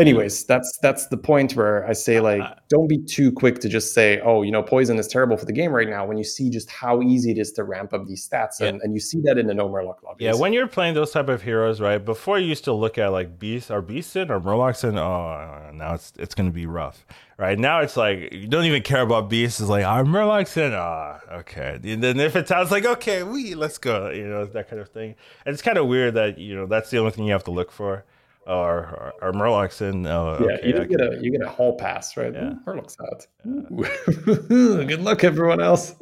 [0.00, 3.94] anyways that's that's the point where i say like don't be too quick to just
[3.94, 6.50] say oh you know poison is terrible for the game right now when you see
[6.50, 8.68] just how easy it is to ramp up these stats yeah.
[8.68, 11.10] and, and you see that in the no murloc lobbies yeah when you're playing those
[11.10, 14.40] type of heroes right before you used to look at like beast or beastin or
[14.40, 17.04] murlocs in, oh now it's it's gonna be rough
[17.40, 17.58] right?
[17.58, 21.20] Now it's like you don't even care about beast it's like i'm murlocs oh ah,
[21.38, 21.80] okay.
[21.82, 24.88] And then if it sounds like okay we let's go you know that kind of
[24.90, 25.14] thing.
[25.46, 27.50] And it's kind of weird that you know that's the only thing you have to
[27.50, 28.04] look for
[28.50, 30.06] or or, Murlocs in.
[30.06, 32.34] Oh, yeah, okay, you get a you get a hall pass, right?
[32.34, 32.54] Yeah.
[32.66, 33.26] Murloc's out.
[33.44, 34.84] Yeah.
[34.84, 35.94] Good luck, everyone else.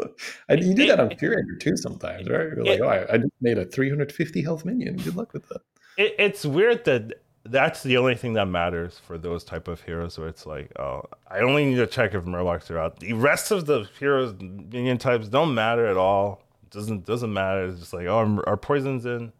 [0.48, 2.48] I, you do that on Pyranger too sometimes, right?
[2.48, 4.96] You're like, it, oh, I, I, just made a 350 health minion.
[4.96, 5.60] Good luck with that.
[5.98, 7.12] It, it's weird that
[7.44, 11.02] that's the only thing that matters for those type of heroes where it's like, oh,
[11.30, 13.00] I only need to check if Murlocs are out.
[13.00, 16.42] The rest of the heroes minion types don't matter at all.
[16.62, 17.66] It doesn't doesn't matter.
[17.66, 19.32] It's just like, oh, our poison's in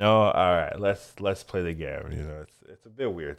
[0.00, 0.80] no, all right.
[0.80, 2.10] Let's let's play the game.
[2.10, 3.36] You know, it's it's a bit weird.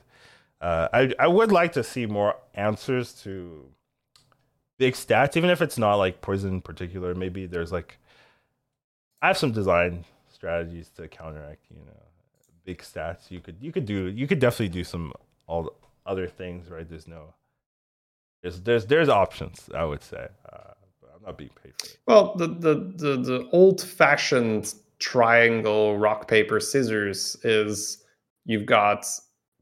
[0.62, 3.66] Uh, I I would like to see more answers to
[4.78, 7.16] big stats, even if it's not like poison in particular.
[7.16, 7.98] Maybe there's like
[9.24, 11.66] I have some design strategies to counteract.
[11.72, 12.00] You know,
[12.64, 13.32] big stats.
[13.32, 15.14] You could you could do you could definitely do some
[15.48, 15.74] all
[16.06, 16.70] other things.
[16.70, 16.88] Right?
[16.88, 17.34] There's no
[18.44, 19.68] there's there's there's options.
[19.74, 20.28] I would say.
[20.52, 20.74] Uh,
[21.22, 21.98] I'm not being paid for it.
[22.08, 28.04] Well, the the the, the old fashioned triangle rock paper scissors is
[28.46, 29.06] you've got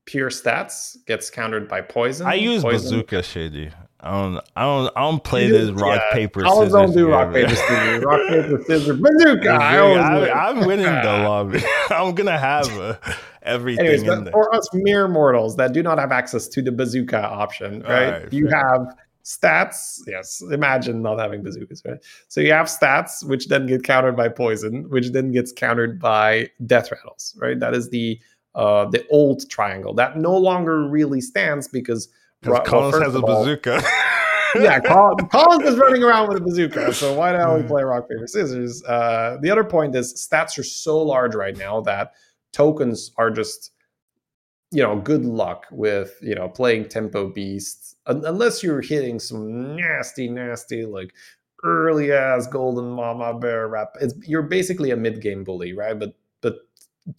[0.06, 2.28] pure stats gets countered by poison.
[2.28, 2.92] I use poison.
[2.92, 3.72] bazooka shady.
[4.02, 6.72] I don't I don't I don't play this rock yeah, paper I scissors.
[6.72, 8.04] don't do rock paper scissors.
[8.06, 9.50] rock paper scissors bazooka.
[9.50, 11.62] I am winning the lobby.
[11.90, 12.96] I'm gonna have uh,
[13.44, 14.32] everything Anyways, in there.
[14.32, 18.24] For us mere mortals that do not have access to the bazooka option, right?
[18.24, 18.58] right you fair.
[18.58, 20.00] have stats.
[20.08, 21.98] Yes imagine not having bazookas right?
[22.28, 26.50] So you have stats which then get countered by poison which then gets countered by
[26.66, 27.60] death rattles right?
[27.60, 28.20] That is the
[28.56, 32.10] uh the old triangle that no longer really stands because
[32.46, 33.82] well, Collins has a bazooka.
[34.56, 37.68] Yeah Collins is running around with a bazooka so why hell we hmm.
[37.68, 38.84] play rock paper scissors?
[38.84, 42.14] Uh the other point is stats are so large right now that
[42.52, 43.72] tokens are just
[44.72, 50.30] you know good luck with you know playing tempo beasts unless you're hitting some nasty,
[50.30, 51.14] nasty, like
[51.64, 53.96] early ass golden mama bear rap.
[54.02, 55.98] It's, you're basically a mid game bully, right?
[55.98, 56.56] But but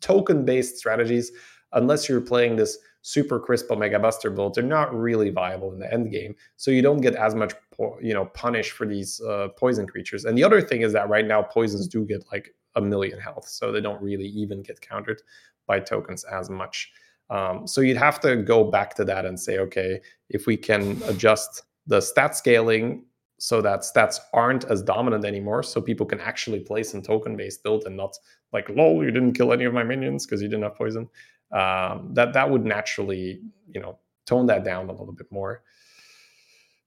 [0.00, 1.32] token based strategies,
[1.72, 5.92] unless you're playing this super crisp Omega Buster build, they're not really viable in the
[5.92, 6.34] end game.
[6.56, 7.54] So you don't get as much,
[8.02, 10.26] you know, punish for these uh, poison creatures.
[10.26, 13.48] And the other thing is that right now poisons do get like a million health,
[13.48, 15.22] so they don't really even get countered
[15.66, 16.92] by tokens as much.
[17.30, 21.00] Um, so you'd have to go back to that and say, okay, if we can
[21.04, 23.04] adjust the stat scaling
[23.38, 27.62] so that stats aren't as dominant anymore, so people can actually play some token based
[27.62, 28.16] build and not
[28.52, 31.08] like, lol, you didn't kill any of my minions because you didn't have poison.
[31.52, 33.40] Um, that that would naturally,
[33.72, 35.62] you know, tone that down a little bit more.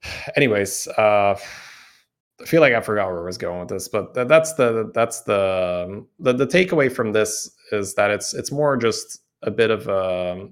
[0.36, 1.38] Anyways, uh,
[2.42, 5.22] I feel like I forgot where I was going with this, but that's the that's
[5.22, 9.88] the, the the takeaway from this is that it's it's more just a bit of
[9.88, 10.48] a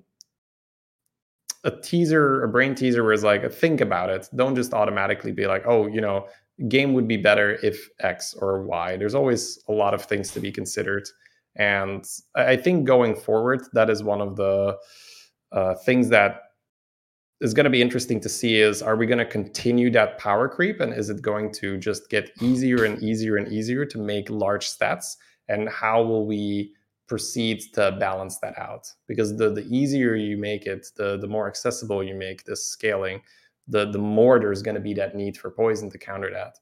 [1.64, 4.28] a teaser, a brain teaser where it's like, think about it.
[4.36, 6.28] Don't just automatically be like, oh, you know,
[6.68, 8.98] game would be better if X or Y.
[8.98, 11.08] There's always a lot of things to be considered.
[11.56, 12.04] And
[12.36, 14.78] I think going forward, that is one of the
[15.52, 16.42] uh, things that
[17.42, 20.48] is going to be interesting to see is are we going to continue that power
[20.48, 24.30] creep and is it going to just get easier and easier and easier to make
[24.30, 25.18] large stats
[25.50, 26.72] and how will we
[27.12, 31.48] proceeds to balance that out because the the easier you make it the the more
[31.52, 33.18] accessible you make this scaling
[33.68, 36.54] the the more there's going to be that need for poison to counter that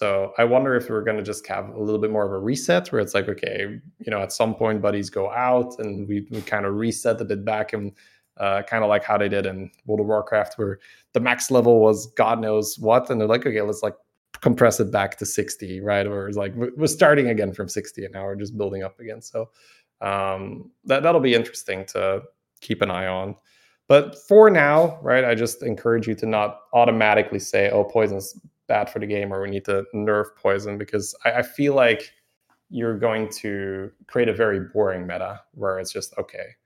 [0.00, 2.38] So I wonder if we're going to just have a little bit more of a
[2.38, 3.58] reset where it's like, okay,
[4.04, 7.26] you know, at some point buddies go out and we, we kind of reset a
[7.32, 7.92] bit back and
[8.38, 10.78] uh, kind of like how they did in World of Warcraft, where
[11.12, 13.96] the max level was God knows what, and they're like, okay, let's like
[14.40, 16.06] compress it back to 60, right?
[16.06, 19.20] Or it's like we're starting again from 60, and now we're just building up again.
[19.20, 19.50] So
[20.02, 22.22] um, that that'll be interesting to
[22.60, 23.36] keep an eye on.
[23.88, 28.38] But for now, right, I just encourage you to not automatically say, "Oh, poison's
[28.68, 32.12] bad for the game," or "We need to nerf poison," because I, I feel like
[32.70, 36.56] you're going to create a very boring meta where it's just okay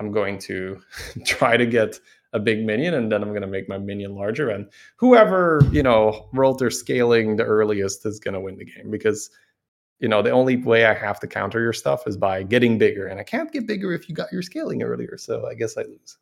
[0.00, 0.80] I'm going to
[1.24, 2.00] try to get
[2.32, 4.48] a big minion and then I'm going to make my minion larger.
[4.48, 8.90] And whoever, you know, rolled their scaling the earliest is going to win the game
[8.90, 9.30] because,
[10.00, 13.06] you know, the only way I have to counter your stuff is by getting bigger.
[13.06, 15.16] And I can't get bigger if you got your scaling earlier.
[15.18, 16.16] So I guess I lose.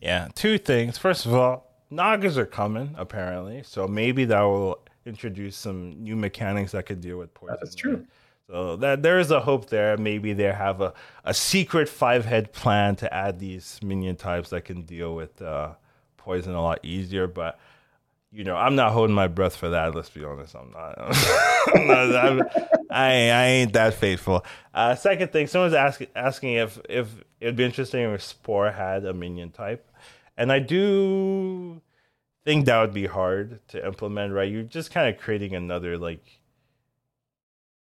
[0.00, 0.28] Yeah.
[0.34, 0.98] Two things.
[0.98, 3.62] First of all, Nagas are coming, apparently.
[3.64, 7.56] So maybe that will introduce some new mechanics that could deal with poison.
[7.60, 7.96] That's true.
[7.96, 8.06] Right?
[8.48, 9.96] So that there is a hope there.
[9.96, 14.64] Maybe they have a, a secret five head plan to add these minion types that
[14.64, 15.74] can deal with uh,
[16.16, 17.26] poison a lot easier.
[17.26, 17.58] But
[18.32, 19.94] you know, I'm not holding my breath for that.
[19.94, 20.56] Let's be honest.
[20.56, 20.94] I'm not.
[21.74, 22.42] I'm not I'm,
[22.90, 24.44] I, I ain't that faithful.
[24.72, 27.08] Uh, second thing, someone's asking asking if if
[27.40, 29.86] it'd be interesting if Spore had a minion type,
[30.36, 31.82] and I do
[32.44, 34.32] think that would be hard to implement.
[34.32, 34.50] Right?
[34.50, 36.40] You're just kind of creating another like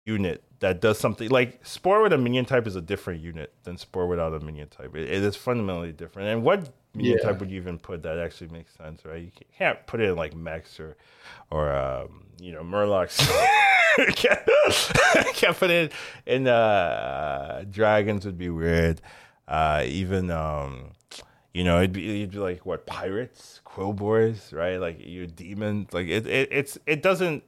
[0.04, 3.76] unit that does something like Spore with a minion type is a different unit than
[3.76, 4.94] Spore without a minion type.
[4.94, 6.28] it, it is fundamentally different.
[6.28, 6.72] And what
[7.04, 7.18] yeah.
[7.18, 9.22] type would you even put that actually makes sense, right?
[9.22, 10.96] You can't put it in like Mechs or
[11.50, 13.18] or um, you know Murlocs.
[14.14, 14.40] can't,
[15.34, 15.92] can't put it
[16.26, 19.00] in uh, dragons would be weird.
[19.48, 20.92] Uh, even um,
[21.54, 24.78] you know it'd be, it'd be like what pirates, Quilboars, right?
[24.78, 25.92] Like your demons.
[25.92, 27.42] Like it, it it's it doesn't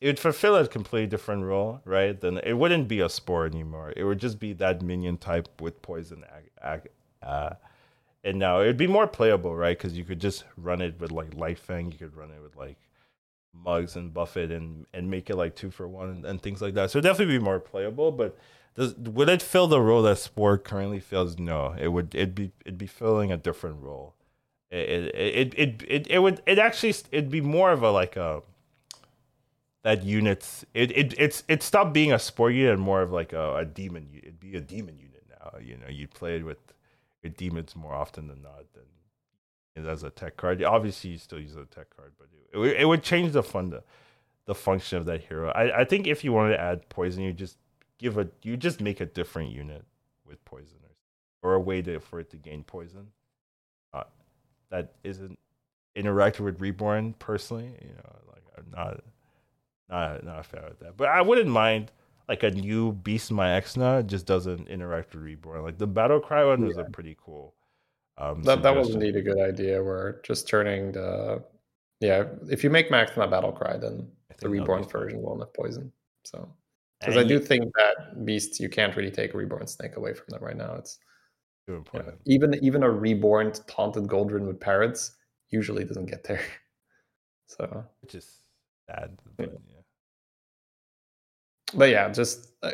[0.00, 2.20] it would fulfill a completely different role, right?
[2.20, 3.92] Then it wouldn't be a spore anymore.
[3.96, 6.24] It would just be that minion type with poison.
[6.62, 7.50] Uh,
[8.24, 9.76] and now it would be more playable, right?
[9.76, 11.92] Because you could just run it with like Lightfang.
[11.92, 12.78] You could run it with like
[13.54, 16.60] mugs and buff it and and make it like two for one and, and things
[16.60, 16.90] like that.
[16.90, 18.12] So definitely be more playable.
[18.12, 18.36] But
[18.74, 21.38] does would it fill the role that Spore currently fills?
[21.38, 22.14] No, it would.
[22.14, 24.14] It'd be it'd be filling a different role.
[24.70, 28.42] It it it it, it, would it actually it'd be more of a like a
[29.82, 33.32] that units it, it it's it stopped being a spore unit and more of like
[33.32, 36.58] a, a demon it'd be a demon unit now you know you play it with
[37.22, 40.62] with demons more often than not than as a tech card.
[40.62, 43.82] Obviously you still use a tech card but it, it, would change the fun the,
[44.46, 45.50] the function of that hero.
[45.50, 47.58] I, I think if you wanted to add poison you just
[47.98, 49.84] give a you just make a different unit
[50.26, 50.96] with poisoners
[51.42, 53.08] or a way to for it to gain poison.
[53.92, 54.04] Uh,
[54.70, 55.38] that isn't
[55.94, 59.00] interacting with reborn personally you know like i'm not
[59.88, 60.96] not not a fan of that.
[60.96, 61.90] But I wouldn't mind
[62.28, 65.62] like a new Beast Maexxna just doesn't interact with Reborn.
[65.62, 67.54] Like the Battle Cry one was a pretty cool.
[68.18, 69.82] Um, that that was indeed a good idea.
[69.82, 71.42] Where just turning the
[72.00, 74.08] yeah, if you make Max not Battle Cry, then
[74.40, 75.90] the Reborn version will have poison.
[76.24, 76.48] So
[77.00, 80.26] because I do think that beasts you can't really take a Reborn Snake away from
[80.28, 80.74] them right now.
[80.74, 80.98] It's
[81.66, 85.16] you know, even even a reborn taunted Goldrinn with parrots
[85.50, 86.42] usually doesn't get there.
[87.50, 88.40] So which is
[88.86, 89.16] sad.
[89.38, 89.77] But, yeah
[91.74, 92.72] but yeah, just uh,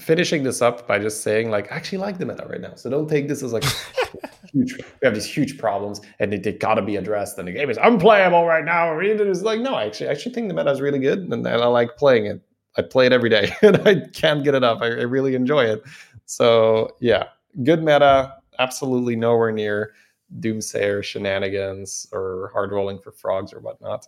[0.00, 2.74] finishing this up by just saying like I actually like the meta right now.
[2.74, 3.64] So don't take this as like
[4.52, 4.74] huge.
[4.76, 7.38] We have these huge problems and they, they gotta be addressed.
[7.38, 8.98] And the game is unplayable right now.
[8.98, 11.46] It's like no, I actually I actually think the meta is really good and, and
[11.46, 12.40] I like playing it.
[12.76, 14.82] I play it every day and I can't get it up.
[14.82, 15.82] I, I really enjoy it.
[16.26, 17.24] So yeah,
[17.62, 18.34] good meta.
[18.58, 19.94] Absolutely nowhere near
[20.40, 24.06] Doomsayer shenanigans or hard rolling for frogs or whatnot.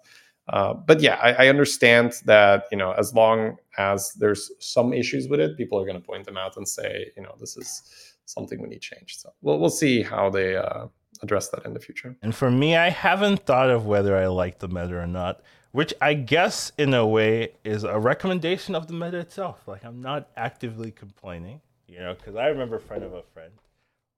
[0.49, 5.27] Uh, but yeah, I, I, understand that you know as long as there's some issues
[5.29, 8.15] with it, people are going to point them out and say, you know, this is
[8.27, 9.19] something we need change.
[9.19, 10.87] So we'll we'll see how they uh,
[11.21, 12.17] address that in the future.
[12.23, 15.43] And for me, I haven't thought of whether I like the meta or not,
[15.73, 19.67] which I guess in a way is a recommendation of the meta itself.
[19.67, 23.53] Like I'm not actively complaining, you know, because I remember friend of a friend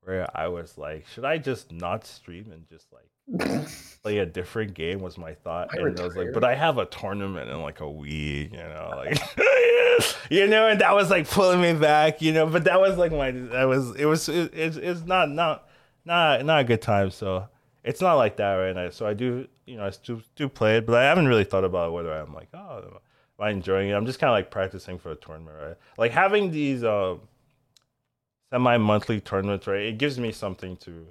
[0.09, 3.69] where I was like, should I just not stream and just like
[4.03, 5.69] play a different game was my thought.
[5.75, 8.59] I and I was like, but I have a tournament in like a week, you
[8.59, 9.21] know, like
[10.31, 12.47] you know, and that was like pulling me back, you know.
[12.47, 15.69] But that was like my that was it was it, it's it's not not
[16.07, 17.11] not not a good time.
[17.11, 17.47] So
[17.85, 18.89] it's not like that right now.
[18.89, 21.65] So I do you know I do do play it, but I haven't really thought
[21.65, 23.93] about whether I'm like oh am I enjoying it.
[23.93, 25.77] I'm just kind of like practicing for a tournament, right?
[25.99, 27.17] Like having these uh,
[28.51, 29.83] semi monthly tournaments, right?
[29.83, 31.07] It gives me something to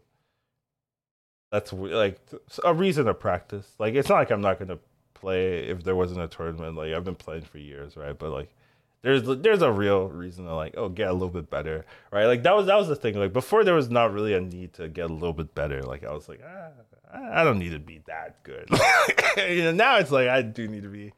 [1.51, 2.19] that's like
[2.64, 3.68] a reason to practice.
[3.80, 4.80] Like it's not like I'm not gonna
[5.14, 6.76] play if there wasn't a tournament.
[6.76, 8.18] Like I've been playing for years, right?
[8.18, 8.53] But like
[9.01, 12.26] there's there's a real reason to like oh get a little bit better, right?
[12.26, 13.15] Like that was that was the thing.
[13.15, 15.81] Like before there was not really a need to get a little bit better.
[15.84, 16.72] Like I was like ah,
[17.14, 18.69] I don't need to be that good.
[19.49, 21.14] you know now it's like I do need to be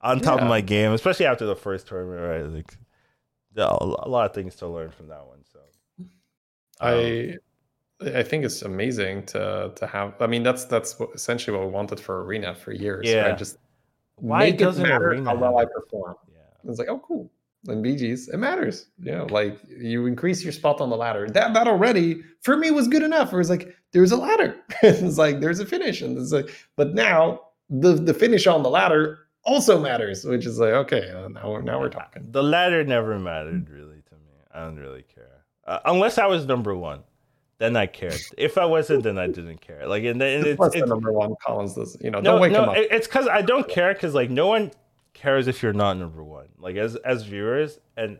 [0.00, 0.44] on top Yeah.
[0.44, 2.50] of my game, especially after the first tournament, right?
[2.56, 2.76] Like
[3.56, 5.43] a lot of things to learn from that one.
[6.84, 7.38] I
[8.00, 10.14] I think it's amazing to to have.
[10.20, 13.06] I mean, that's that's essentially what we wanted for Arena for years.
[13.06, 13.28] Yeah.
[13.28, 13.38] right?
[13.38, 13.58] just
[14.16, 16.16] why make it doesn't matter Arena how well I perform.
[16.32, 16.70] yeah.
[16.70, 17.30] It's like, oh, cool.
[17.66, 18.88] And BGs, it matters.
[19.00, 21.28] You know, like you increase your spot on the ladder.
[21.30, 23.32] That that already for me was good enough.
[23.32, 24.56] It was like there's a ladder.
[24.82, 27.40] it's like there's a finish, and it's like, but now
[27.70, 31.62] the the finish on the ladder also matters, which is like, okay, uh, now we're
[31.62, 32.30] now we're talking.
[32.30, 34.32] The ladder never mattered really to me.
[34.52, 35.33] I don't really care
[35.66, 37.00] uh, unless I was number one.
[37.58, 38.20] Then I cared.
[38.36, 39.86] If I wasn't, then I didn't care.
[39.86, 41.96] Like and, and it's, the it's number one Collins does.
[42.00, 42.76] You know, no, don't wake him up.
[42.76, 44.72] it- it's because I don't care because like no one
[45.14, 46.48] cares if you're not number one.
[46.58, 48.18] Like as as viewers, and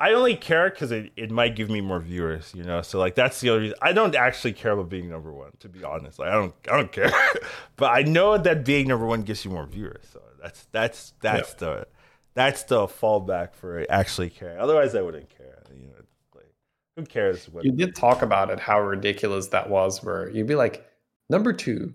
[0.00, 2.52] I only care because it, it might give me more viewers.
[2.56, 3.78] You know, so like that's the only reason.
[3.80, 5.52] I don't actually care about being number one.
[5.60, 7.12] To be honest, like I don't I don't care.
[7.76, 10.04] but I know that being number one gets you more viewers.
[10.12, 11.86] So that's that's that's the
[12.34, 14.58] that's the fallback for actually caring.
[14.58, 15.62] Otherwise, I wouldn't care.
[15.72, 15.94] You know,
[16.96, 20.02] who cares what you did talk about it, how ridiculous that was.
[20.02, 20.86] Where you'd be like,
[21.30, 21.94] number two,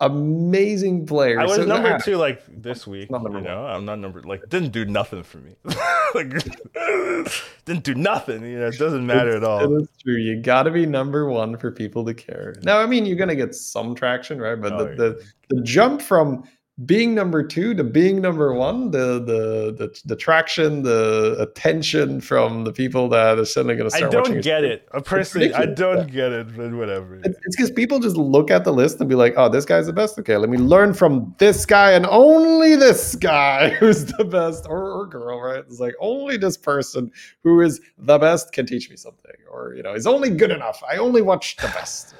[0.00, 1.40] amazing player.
[1.40, 3.10] I was So uh, number that- two like this week.
[3.10, 5.56] Not number you know, I'm not number like didn't do nothing for me.
[6.14, 6.30] like
[7.64, 8.42] didn't do nothing.
[8.44, 9.76] You know, it doesn't matter at all.
[9.80, 10.16] is true.
[10.16, 12.54] You got to be number one for people to care.
[12.62, 14.60] Now, I mean, you're gonna get some traction, right?
[14.60, 16.44] But Oh, the, the the jump from
[16.84, 22.64] being number two to being number one, the the the, the traction, the attention from
[22.64, 24.34] the people that are suddenly gonna I start watching.
[24.34, 24.86] don't get it.
[25.04, 26.54] Personally, I don't get it.
[26.54, 27.18] But whatever.
[27.24, 29.94] It's because people just look at the list and be like, "Oh, this guy's the
[29.94, 34.66] best." Okay, let me learn from this guy and only this guy who's the best,
[34.68, 35.64] or, or girl, right?
[35.66, 37.10] It's like only this person
[37.42, 40.82] who is the best can teach me something, or you know, is only good enough.
[40.86, 42.14] I only watch the best,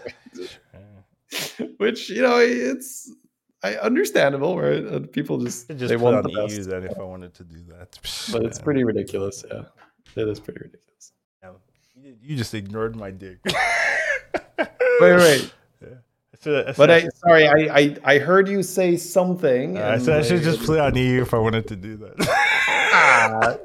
[1.76, 3.12] which you know, it's
[3.66, 4.84] I understandable, right?
[4.86, 7.44] Uh, people just, just they want on the EU best, then if I wanted to
[7.44, 7.98] do that.
[8.32, 9.44] but it's pretty ridiculous.
[9.50, 9.62] Yeah,
[10.14, 11.12] it is pretty ridiculous.
[11.42, 11.50] Yeah.
[12.22, 13.38] You- just ignored my dick.
[15.00, 15.52] Wait, wait.
[16.46, 19.76] I But I, sorry, I, I, I heard you say something.
[19.78, 22.14] I said I should just play on EU if I wanted to do that.
[22.98, 23.56] Ah,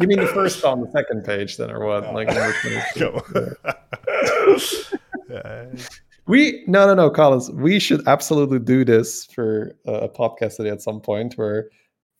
[0.00, 2.12] you mean the first on the second page then, or what?
[2.14, 3.22] Like, in which one is- Go.
[5.30, 5.66] Yeah.
[6.26, 7.50] We no no no, Collins.
[7.50, 11.68] We should absolutely do this for a podcast today at some point where.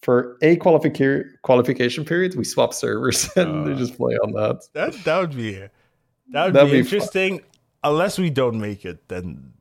[0.03, 4.67] For a qualification qualification period, we swap servers and they Uh, just play on that.
[4.73, 5.71] That that would be that
[6.47, 6.95] would That'd be, be fun.
[6.95, 7.41] interesting.
[7.85, 9.53] Unless we don't make it, then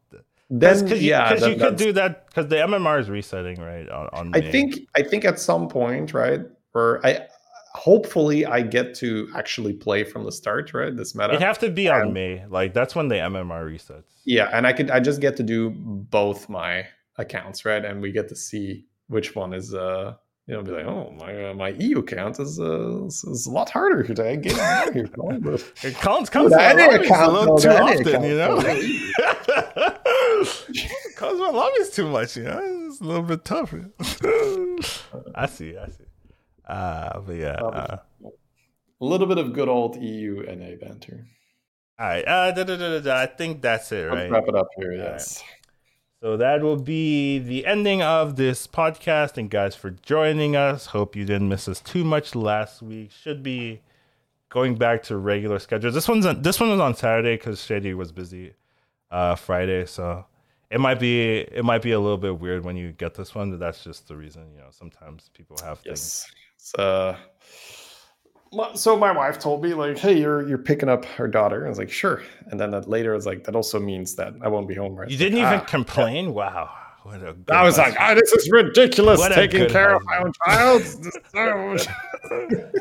[0.49, 3.61] Then because you, yeah, 'cause that- you could do that because the MMR is resetting
[3.61, 4.09] right on.
[4.13, 4.51] on I May.
[4.51, 6.41] think I think at some point, right,
[6.71, 7.27] where I
[7.73, 10.95] hopefully I get to actually play from the start, right?
[10.95, 11.29] This meta.
[11.29, 12.45] it'd have to be on Um, May.
[12.47, 14.03] Like that's when the MMR resets.
[14.25, 16.85] Yeah, and I could I just get to do both my
[17.17, 17.83] accounts, right?
[17.83, 20.13] And we get to see which one is uh
[20.47, 23.51] you know be like, oh my uh, my EU account is uh is, is a
[23.51, 25.07] lot harder to get out here.
[25.41, 28.57] But It counts counts Dude, any my a account, little too often, account, you know.
[31.17, 32.59] Cause my lobbies too much, you know.
[32.87, 33.73] It's a little bit tough.
[35.35, 36.05] I see, I see.
[36.71, 37.51] Uh, but yeah.
[37.53, 41.25] Uh, a little bit of good old EU NA banter.
[41.99, 42.25] all right.
[42.25, 43.17] Uh, da, da, da.
[43.17, 44.31] I think that's it, Let's right?
[44.31, 44.93] wrap it up here.
[44.93, 45.11] All right.
[45.13, 45.43] Yes.
[46.21, 49.37] So that will be the ending of this podcast.
[49.37, 50.85] And guys, for joining us.
[50.87, 53.11] Hope you didn't miss us too much last week.
[53.11, 53.81] Should be
[54.49, 55.91] going back to regular schedule.
[55.91, 58.53] This one's on, this one was on Saturday because Shady was busy
[59.09, 59.87] uh, Friday.
[59.87, 60.25] So
[60.69, 63.49] it might be it might be a little bit weird when you get this one,
[63.49, 64.51] but that's just the reason.
[64.53, 65.99] You know, sometimes people have things.
[65.99, 66.27] Yes.
[66.27, 66.35] It's,
[66.77, 67.15] uh,
[68.75, 71.77] so my wife told me like, "Hey, you're you're picking up her daughter." I was
[71.77, 74.75] like, "Sure." And then that later, it's like that also means that I won't be
[74.75, 74.95] home.
[74.95, 75.09] Right?
[75.09, 76.33] You didn't even "Ah." complain.
[76.33, 76.69] Wow.
[77.03, 78.05] What a good I was like, husband.
[78.09, 79.19] "Ah, "This is ridiculous.
[79.19, 82.71] What taking good care of my own child." This is so-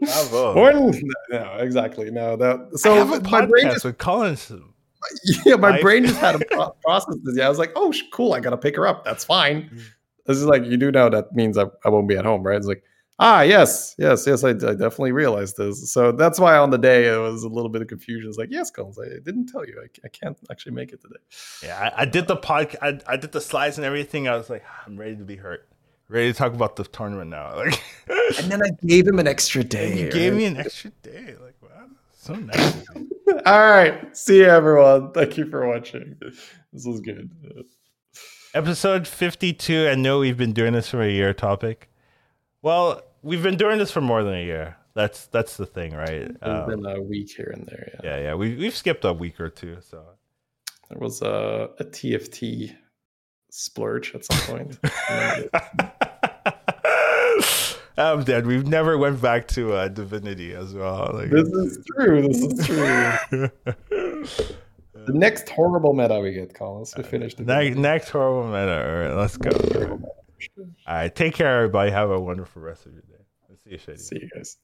[0.00, 0.62] Bravo.
[0.90, 2.10] When- no, exactly.
[2.10, 2.68] No, that.
[2.74, 4.52] I So have a my brain podcast just with Collins.
[5.46, 5.80] yeah, my Life.
[5.82, 7.16] brain just had a process.
[7.34, 8.34] Yeah, I was like, "Oh, cool.
[8.34, 9.04] I gotta pick her up.
[9.04, 9.70] That's fine."
[10.28, 12.56] This is like you do know that means I, I won't be at home, right?
[12.56, 12.84] It's like,
[13.18, 14.44] ah, yes, yes, yes.
[14.44, 15.90] I, I definitely realized this.
[15.92, 18.28] So that's why on the day it was a little bit of confusion.
[18.28, 19.82] It's like, yes, Collins, I didn't tell you.
[19.82, 21.16] I, I can't actually make it today.
[21.62, 22.76] Yeah, I, I did the podcast.
[22.82, 24.28] I, I did the slides and everything.
[24.28, 25.66] I was like, I'm ready to be hurt.
[26.10, 27.54] Ready to talk about the tournament now.
[27.64, 29.98] Like, And then I gave him an extra day.
[29.98, 31.34] you gave me an extra day.
[31.42, 32.84] Like, wow, so nice.
[33.46, 34.16] All right.
[34.16, 35.12] See you, everyone.
[35.12, 36.16] Thank you for watching.
[36.72, 37.30] This was good.
[38.54, 39.88] Episode 52.
[39.88, 41.90] I know we've been doing this for a year topic.
[42.62, 44.76] Well, we've been doing this for more than a year.
[44.94, 46.28] That's that's the thing, right?
[46.40, 47.90] There's been a week here and there.
[48.02, 48.34] Yeah, yeah, yeah.
[48.34, 49.76] We we've skipped a week or two.
[49.80, 50.02] So
[50.88, 52.74] there was a, a TFT
[53.50, 54.78] splurge at some point.
[57.98, 58.46] I'm dead.
[58.46, 61.10] We've never went back to uh, Divinity as well.
[61.14, 62.28] Like, this is true.
[62.28, 63.50] This is true.
[65.08, 66.94] the next horrible meta we get, Collins.
[66.96, 67.40] We uh, finished.
[67.40, 68.86] Next, next horrible meta.
[68.86, 69.50] All right, let's go.
[70.86, 71.90] All right, take care, everybody.
[71.90, 73.24] Have a wonderful rest of your day.
[73.48, 73.98] Let's see you, Shady.
[73.98, 74.58] See you guys.